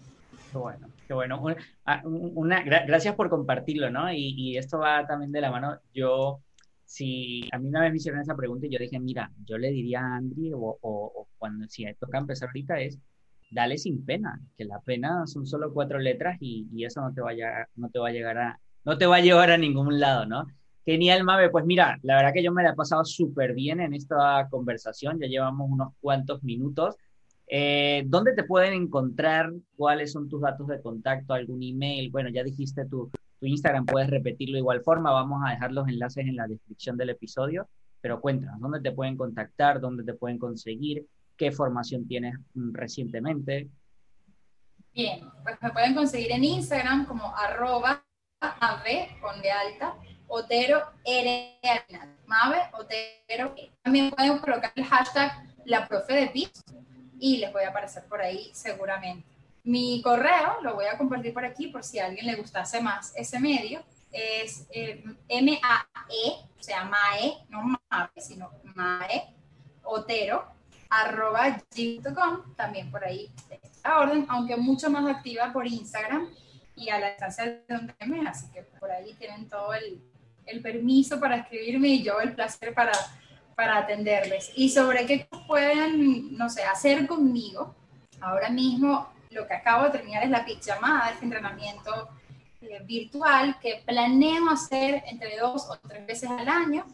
Qué 0.50 0.58
bueno, 0.58 0.88
qué 1.06 1.14
bueno. 1.14 1.40
Una, 1.40 1.56
ah, 1.86 2.02
gracias 2.86 3.14
por 3.14 3.30
compartirlo, 3.30 3.90
¿no? 3.90 4.12
Y, 4.12 4.34
y, 4.36 4.58
esto 4.58 4.78
va 4.78 5.06
también 5.06 5.32
de 5.32 5.40
la 5.40 5.50
mano. 5.50 5.78
Yo, 5.94 6.40
si 6.84 7.48
a 7.52 7.58
mí 7.58 7.68
una 7.68 7.80
vez 7.80 7.90
me 7.90 7.96
hicieron 7.96 8.20
esa 8.20 8.36
pregunta 8.36 8.66
y 8.66 8.70
yo 8.70 8.78
dije, 8.78 9.00
mira, 9.00 9.30
yo 9.46 9.56
le 9.56 9.70
diría 9.70 10.00
a 10.00 10.16
Andri, 10.16 10.52
o, 10.52 10.78
o, 10.80 11.28
cuando 11.38 11.66
si 11.68 11.86
toca 11.94 12.18
empezar 12.18 12.48
ahorita, 12.48 12.80
es 12.80 12.98
dale 13.50 13.78
sin 13.78 14.04
pena, 14.04 14.40
que 14.56 14.64
la 14.64 14.80
pena 14.80 15.26
son 15.26 15.46
solo 15.46 15.72
cuatro 15.72 15.98
letras 15.98 16.36
y, 16.40 16.68
y 16.72 16.84
eso 16.84 17.00
no 17.00 17.12
te, 17.12 17.20
vaya, 17.20 17.68
no 17.76 17.88
te 17.90 17.98
va 17.98 18.08
a 18.08 18.12
llegar 18.12 18.38
a, 18.38 18.60
no 18.84 18.98
te 18.98 19.06
va 19.06 19.16
a 19.16 19.20
llevar 19.20 19.50
a 19.50 19.58
ningún 19.58 20.00
lado, 20.00 20.26
¿no? 20.26 20.46
Genial, 20.84 21.22
Mabe. 21.22 21.50
Pues 21.50 21.64
mira, 21.64 21.98
la 22.02 22.16
verdad 22.16 22.32
que 22.32 22.42
yo 22.42 22.52
me 22.52 22.62
la 22.62 22.70
he 22.70 22.74
pasado 22.74 23.04
súper 23.04 23.54
bien 23.54 23.80
en 23.80 23.94
esta 23.94 24.48
conversación. 24.50 25.18
Ya 25.20 25.28
llevamos 25.28 25.70
unos 25.70 25.94
cuantos 26.00 26.42
minutos. 26.42 26.96
Eh, 27.46 28.02
¿Dónde 28.06 28.34
te 28.34 28.44
pueden 28.44 28.72
encontrar? 28.72 29.52
¿Cuáles 29.76 30.12
son 30.12 30.28
tus 30.28 30.40
datos 30.40 30.66
de 30.66 30.80
contacto? 30.80 31.34
¿Algún 31.34 31.62
email? 31.62 32.10
Bueno, 32.10 32.30
ya 32.30 32.42
dijiste 32.42 32.86
tu, 32.86 33.10
tu 33.38 33.46
Instagram, 33.46 33.86
puedes 33.86 34.10
repetirlo 34.10 34.54
de 34.54 34.60
igual 34.60 34.82
forma. 34.82 35.12
Vamos 35.12 35.40
a 35.46 35.50
dejar 35.50 35.72
los 35.72 35.86
enlaces 35.86 36.26
en 36.26 36.36
la 36.36 36.46
descripción 36.46 36.96
del 36.96 37.10
episodio. 37.10 37.68
pero 38.00 38.20
cuéntanos, 38.20 38.60
¿dónde 38.60 38.80
te 38.80 38.90
pueden 38.90 39.16
contactar? 39.16 39.80
¿Dónde 39.80 40.02
te 40.02 40.14
pueden 40.14 40.38
conseguir? 40.38 41.06
¿Qué 41.36 41.52
formación 41.52 42.08
tienes 42.08 42.34
mm, 42.54 42.72
recientemente? 42.72 43.68
Bien, 44.92 45.20
pues 45.44 45.56
me 45.62 45.70
pueden 45.70 45.94
conseguir 45.94 46.32
en 46.32 46.42
Instagram 46.42 47.06
como 47.06 47.34
arroba 47.36 48.04
ave 48.40 49.16
con 49.20 49.40
de 49.40 49.50
alta 49.50 49.96
Otero 50.34 50.82
R 51.04 51.60
Mave 52.26 52.62
Otero. 52.72 53.54
También 53.82 54.10
pueden 54.10 54.38
colocar 54.38 54.72
el 54.74 54.84
hashtag 54.84 55.30
la 55.66 55.86
profe 55.86 56.14
de 56.14 56.26
PIS 56.28 56.50
y 57.20 57.36
les 57.36 57.52
voy 57.52 57.64
a 57.64 57.68
aparecer 57.68 58.04
por 58.04 58.22
ahí 58.22 58.50
seguramente. 58.54 59.28
Mi 59.64 60.00
correo 60.02 60.60
lo 60.62 60.74
voy 60.74 60.86
a 60.86 60.96
compartir 60.96 61.34
por 61.34 61.44
aquí 61.44 61.68
por 61.68 61.84
si 61.84 61.98
a 61.98 62.06
alguien 62.06 62.26
le 62.26 62.36
gustase 62.36 62.80
más 62.80 63.12
ese 63.14 63.38
medio. 63.38 63.84
Es 64.10 64.66
eh, 64.70 65.04
M-A-E, 65.28 66.30
o 66.58 66.62
sea, 66.62 66.84
MAE, 66.84 67.34
no 67.50 67.62
MAE, 67.62 68.08
sino 68.16 68.50
MAE, 68.74 69.34
Otero, 69.82 70.46
arroba 70.88 71.62
gmail.com, 71.74 72.54
también 72.56 72.90
por 72.90 73.04
ahí 73.04 73.30
esta 73.50 73.98
orden, 74.00 74.24
aunque 74.28 74.56
mucho 74.56 74.90
más 74.90 75.06
activa 75.14 75.52
por 75.52 75.66
Instagram 75.66 76.28
y 76.74 76.88
a 76.88 76.98
la 76.98 77.10
distancia 77.10 77.44
de 77.44 77.62
donde 77.68 77.94
me, 78.06 78.26
así 78.26 78.50
que 78.50 78.62
por 78.62 78.90
ahí 78.90 79.14
tienen 79.14 79.48
todo 79.48 79.72
el, 79.74 80.02
el 80.47 80.61
permiso 80.61 81.20
para 81.20 81.36
escribirme 81.36 81.88
y 81.88 82.03
yo 82.03 82.20
el 82.20 82.34
placer 82.34 82.74
para, 82.74 82.93
para 83.55 83.78
atenderles. 83.78 84.53
Y 84.57 84.70
sobre 84.70 85.07
qué 85.07 85.28
pueden, 85.47 86.36
no 86.36 86.49
sé, 86.49 86.62
hacer 86.64 87.07
conmigo, 87.07 87.74
ahora 88.20 88.51
mismo 88.51 89.12
lo 89.30 89.47
que 89.47 89.55
acabo 89.55 89.84
de 89.84 89.90
terminar 89.90 90.22
es 90.22 90.30
la 90.30 90.47
llamada, 90.47 91.11
este 91.11 91.24
entrenamiento 91.24 92.09
eh, 92.61 92.80
virtual 92.84 93.59
que 93.61 93.82
planeo 93.84 94.51
hacer 94.51 95.03
entre 95.07 95.38
dos 95.38 95.68
o 95.68 95.78
tres 95.88 96.07
veces 96.07 96.30
al 96.30 96.49
año. 96.49 96.86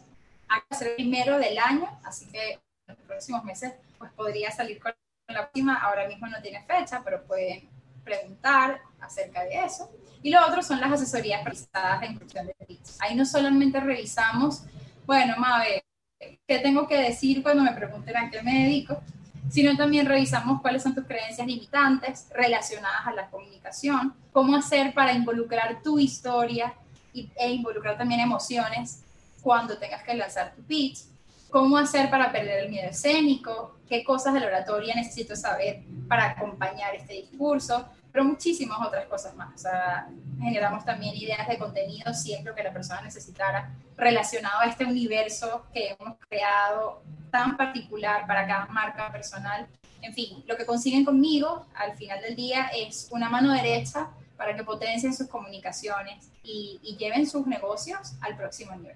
Que 0.47 0.75
hacer 0.75 0.95
primero 0.95 1.37
del 1.37 1.59
año, 1.59 1.99
así 2.03 2.25
que 2.31 2.53
en 2.53 2.59
los 2.87 2.97
próximos 3.05 3.43
meses 3.43 3.73
pues 3.99 4.11
podría 4.13 4.49
salir 4.51 4.79
con 4.81 4.93
la 5.27 5.41
última. 5.43 5.75
Ahora 5.75 6.07
mismo 6.07 6.27
no 6.27 6.41
tiene 6.41 6.63
fecha, 6.63 7.01
pero 7.03 7.23
pueden 7.23 7.69
preguntar 8.03 8.81
acerca 8.99 9.43
de 9.43 9.63
eso. 9.63 9.91
Y 10.21 10.31
lo 10.31 10.45
otro 10.45 10.61
son 10.61 10.81
las 10.81 10.91
asesorías 10.91 11.41
prestadas 11.43 12.03
en 12.03 12.17
cuestión 12.17 12.47
de 12.47 12.53
tips. 12.65 12.97
Ahí 12.99 13.15
no 13.15 13.25
solamente 13.25 13.79
revisamos, 13.79 14.63
bueno, 15.05 15.35
Mabe, 15.37 15.83
¿qué 16.19 16.59
tengo 16.59 16.87
que 16.87 16.97
decir 16.97 17.41
cuando 17.41 17.63
me 17.63 17.71
pregunten 17.71 18.17
a 18.17 18.29
qué 18.29 18.41
me 18.43 18.65
dedico? 18.65 19.01
Sino 19.49 19.75
también 19.77 20.05
revisamos 20.05 20.61
cuáles 20.61 20.83
son 20.83 20.93
tus 20.93 21.05
creencias 21.05 21.47
limitantes 21.47 22.27
relacionadas 22.35 23.07
a 23.07 23.13
la 23.13 23.29
comunicación, 23.29 24.13
cómo 24.31 24.55
hacer 24.55 24.93
para 24.93 25.13
involucrar 25.13 25.81
tu 25.81 25.97
historia 25.99 26.73
e 27.13 27.51
involucrar 27.51 27.97
también 27.97 28.19
emociones 28.19 29.03
cuando 29.41 29.77
tengas 29.77 30.03
que 30.03 30.13
lanzar 30.13 30.53
tu 30.53 30.61
pitch, 30.63 30.99
cómo 31.49 31.77
hacer 31.77 32.09
para 32.09 32.31
perder 32.31 32.65
el 32.65 32.69
miedo 32.69 32.89
escénico, 32.89 33.77
qué 33.87 34.03
cosas 34.03 34.33
de 34.33 34.41
la 34.41 34.47
oratoria 34.47 34.93
necesito 34.95 35.35
saber 35.35 35.81
para 36.07 36.31
acompañar 36.31 36.93
este 36.95 37.13
discurso, 37.13 37.87
pero 38.11 38.23
muchísimas 38.25 38.79
otras 38.85 39.05
cosas 39.05 39.35
más. 39.35 39.53
O 39.55 39.57
sea, 39.57 40.09
generamos 40.39 40.83
también 40.85 41.15
ideas 41.15 41.47
de 41.47 41.57
contenido 41.57 42.13
si 42.13 42.33
es 42.33 42.43
lo 42.43 42.55
que 42.55 42.63
la 42.63 42.73
persona 42.73 43.01
necesitara 43.01 43.71
relacionado 43.97 44.61
a 44.61 44.65
este 44.65 44.85
universo 44.85 45.65
que 45.73 45.95
hemos 45.99 46.17
creado 46.27 47.01
tan 47.31 47.57
particular 47.57 48.25
para 48.25 48.47
cada 48.47 48.65
marca 48.67 49.11
personal. 49.11 49.67
En 50.01 50.13
fin, 50.13 50.43
lo 50.47 50.55
que 50.55 50.65
consiguen 50.65 51.05
conmigo 51.05 51.65
al 51.75 51.95
final 51.95 52.21
del 52.21 52.35
día 52.35 52.67
es 52.75 53.09
una 53.11 53.29
mano 53.29 53.53
derecha 53.53 54.09
para 54.37 54.55
que 54.55 54.63
potencien 54.63 55.13
sus 55.13 55.27
comunicaciones 55.27 56.31
y, 56.43 56.79
y 56.81 56.95
lleven 56.95 57.27
sus 57.27 57.45
negocios 57.45 58.13
al 58.21 58.37
próximo 58.37 58.73
nivel. 58.75 58.95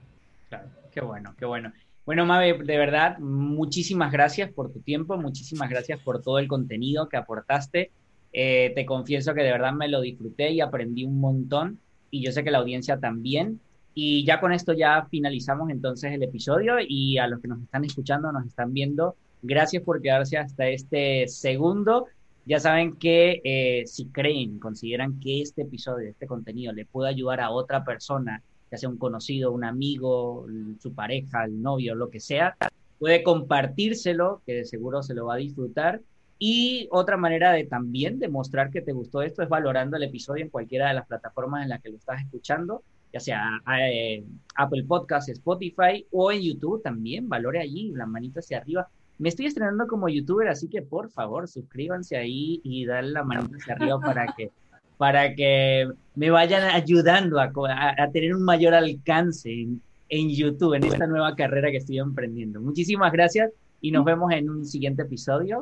Claro, 0.50 0.70
qué 0.92 1.02
bueno, 1.02 1.36
qué 1.38 1.46
bueno. 1.46 1.74
Bueno, 2.06 2.26
Mabe, 2.26 2.58
de 2.58 2.78
verdad, 2.78 3.18
muchísimas 3.20 4.12
gracias 4.12 4.52
por 4.52 4.72
tu 4.72 4.82
tiempo, 4.82 5.18
muchísimas 5.18 5.70
gracias 5.70 6.00
por 6.02 6.22
todo 6.22 6.38
el 6.40 6.50
contenido 6.50 7.08
que 7.08 7.16
aportaste. 7.16 7.92
Eh, 8.34 8.72
te 8.74 8.86
confieso 8.86 9.36
que 9.36 9.44
de 9.44 9.52
verdad 9.52 9.74
me 9.74 9.88
lo 9.88 10.02
disfruté 10.02 10.52
y 10.52 10.60
aprendí 10.60 11.06
un 11.06 11.20
montón 11.20 11.80
y 12.10 12.26
yo 12.26 12.32
sé 12.32 12.44
que 12.44 12.52
la 12.52 12.58
audiencia 12.58 13.00
también. 13.00 13.60
Y 13.94 14.26
ya 14.26 14.40
con 14.40 14.52
esto 14.52 14.74
ya 14.74 15.08
finalizamos 15.10 15.70
entonces 15.70 16.12
el 16.12 16.24
episodio 16.24 16.78
y 16.80 17.20
a 17.20 17.28
los 17.28 17.40
que 17.40 17.48
nos 17.48 17.62
están 17.62 17.86
escuchando, 17.86 18.32
nos 18.32 18.48
están 18.48 18.74
viendo, 18.74 19.16
gracias 19.44 19.84
por 19.84 20.02
quedarse 20.02 20.38
hasta 20.38 20.68
este 20.68 21.28
segundo. 21.28 22.08
Ya 22.46 22.60
saben 22.60 22.96
que 22.98 23.40
eh, 23.44 23.84
si 23.86 24.08
creen, 24.08 24.58
consideran 24.60 25.20
que 25.20 25.42
este 25.42 25.62
episodio, 25.62 26.10
este 26.10 26.26
contenido 26.26 26.74
le 26.74 26.86
puede 26.86 27.10
ayudar 27.10 27.40
a 27.40 27.52
otra 27.52 27.86
persona, 27.86 28.42
ya 28.72 28.78
sea 28.78 28.90
un 28.90 28.98
conocido, 28.98 29.52
un 29.52 29.64
amigo, 29.64 30.48
su 30.80 30.94
pareja, 30.94 31.46
el 31.46 31.62
novio, 31.62 31.94
lo 31.94 32.10
que 32.10 32.20
sea, 32.20 32.58
puede 32.98 33.22
compartírselo, 33.22 34.42
que 34.46 34.54
de 34.56 34.66
seguro 34.66 35.04
se 35.04 35.14
lo 35.14 35.28
va 35.28 35.36
a 35.36 35.38
disfrutar 35.38 36.02
y 36.46 36.90
otra 36.92 37.16
manera 37.16 37.54
de 37.54 37.64
también 37.64 38.20
demostrar 38.20 38.70
que 38.70 38.82
te 38.82 38.92
gustó 38.92 39.22
esto 39.22 39.42
es 39.42 39.48
valorando 39.48 39.96
el 39.96 40.04
episodio 40.04 40.44
en 40.44 40.50
cualquiera 40.50 40.90
de 40.90 40.96
las 40.96 41.08
plataformas 41.08 41.64
en 41.64 41.70
las 41.70 41.82
que 41.82 41.88
lo 41.88 41.96
estás 41.96 42.20
escuchando, 42.20 42.84
ya 43.14 43.22
sea 43.22 43.62
eh, 43.80 44.26
Apple 44.56 44.84
Podcasts, 44.84 45.30
Spotify 45.30 46.06
o 46.12 46.34
en 46.34 46.42
YouTube 46.42 46.84
también, 46.84 47.30
valore 47.30 47.62
allí, 47.62 47.94
la 47.94 48.06
manita 48.06 48.42
hacia 48.42 48.58
arriba. 48.58 48.90
Me 49.20 49.30
estoy 49.30 49.46
estrenando 49.46 49.88
como 49.88 50.10
youtuber, 50.10 50.50
así 50.50 50.68
que 50.68 50.82
por 50.82 51.10
favor 51.12 51.48
suscríbanse 51.48 52.18
ahí 52.18 52.60
y 52.62 52.86
dale 52.86 53.12
la 53.12 53.24
manita 53.24 53.56
hacia 53.56 53.76
arriba 53.76 54.02
para 54.02 54.34
que, 54.36 54.52
para 54.98 55.34
que 55.36 55.90
me 56.14 56.30
vayan 56.30 56.64
ayudando 56.64 57.40
a, 57.40 57.54
a, 57.98 58.12
tener 58.12 58.36
un 58.36 58.44
mayor 58.44 58.74
alcance 58.74 59.50
en, 59.50 59.82
en 60.10 60.30
YouTube, 60.30 60.74
en 60.74 60.84
esta 60.84 61.08
nueva 61.08 61.38
carrera 61.38 61.72
que 61.72 61.78
estoy 61.78 62.00
emprendiendo. 62.00 62.60
Muchísimas 62.60 63.14
gracias 63.14 63.50
y 63.84 63.92
nos 63.92 64.06
vemos 64.06 64.32
en 64.32 64.50
un 64.50 64.66
siguiente 64.66 65.04
episodio. 65.04 65.62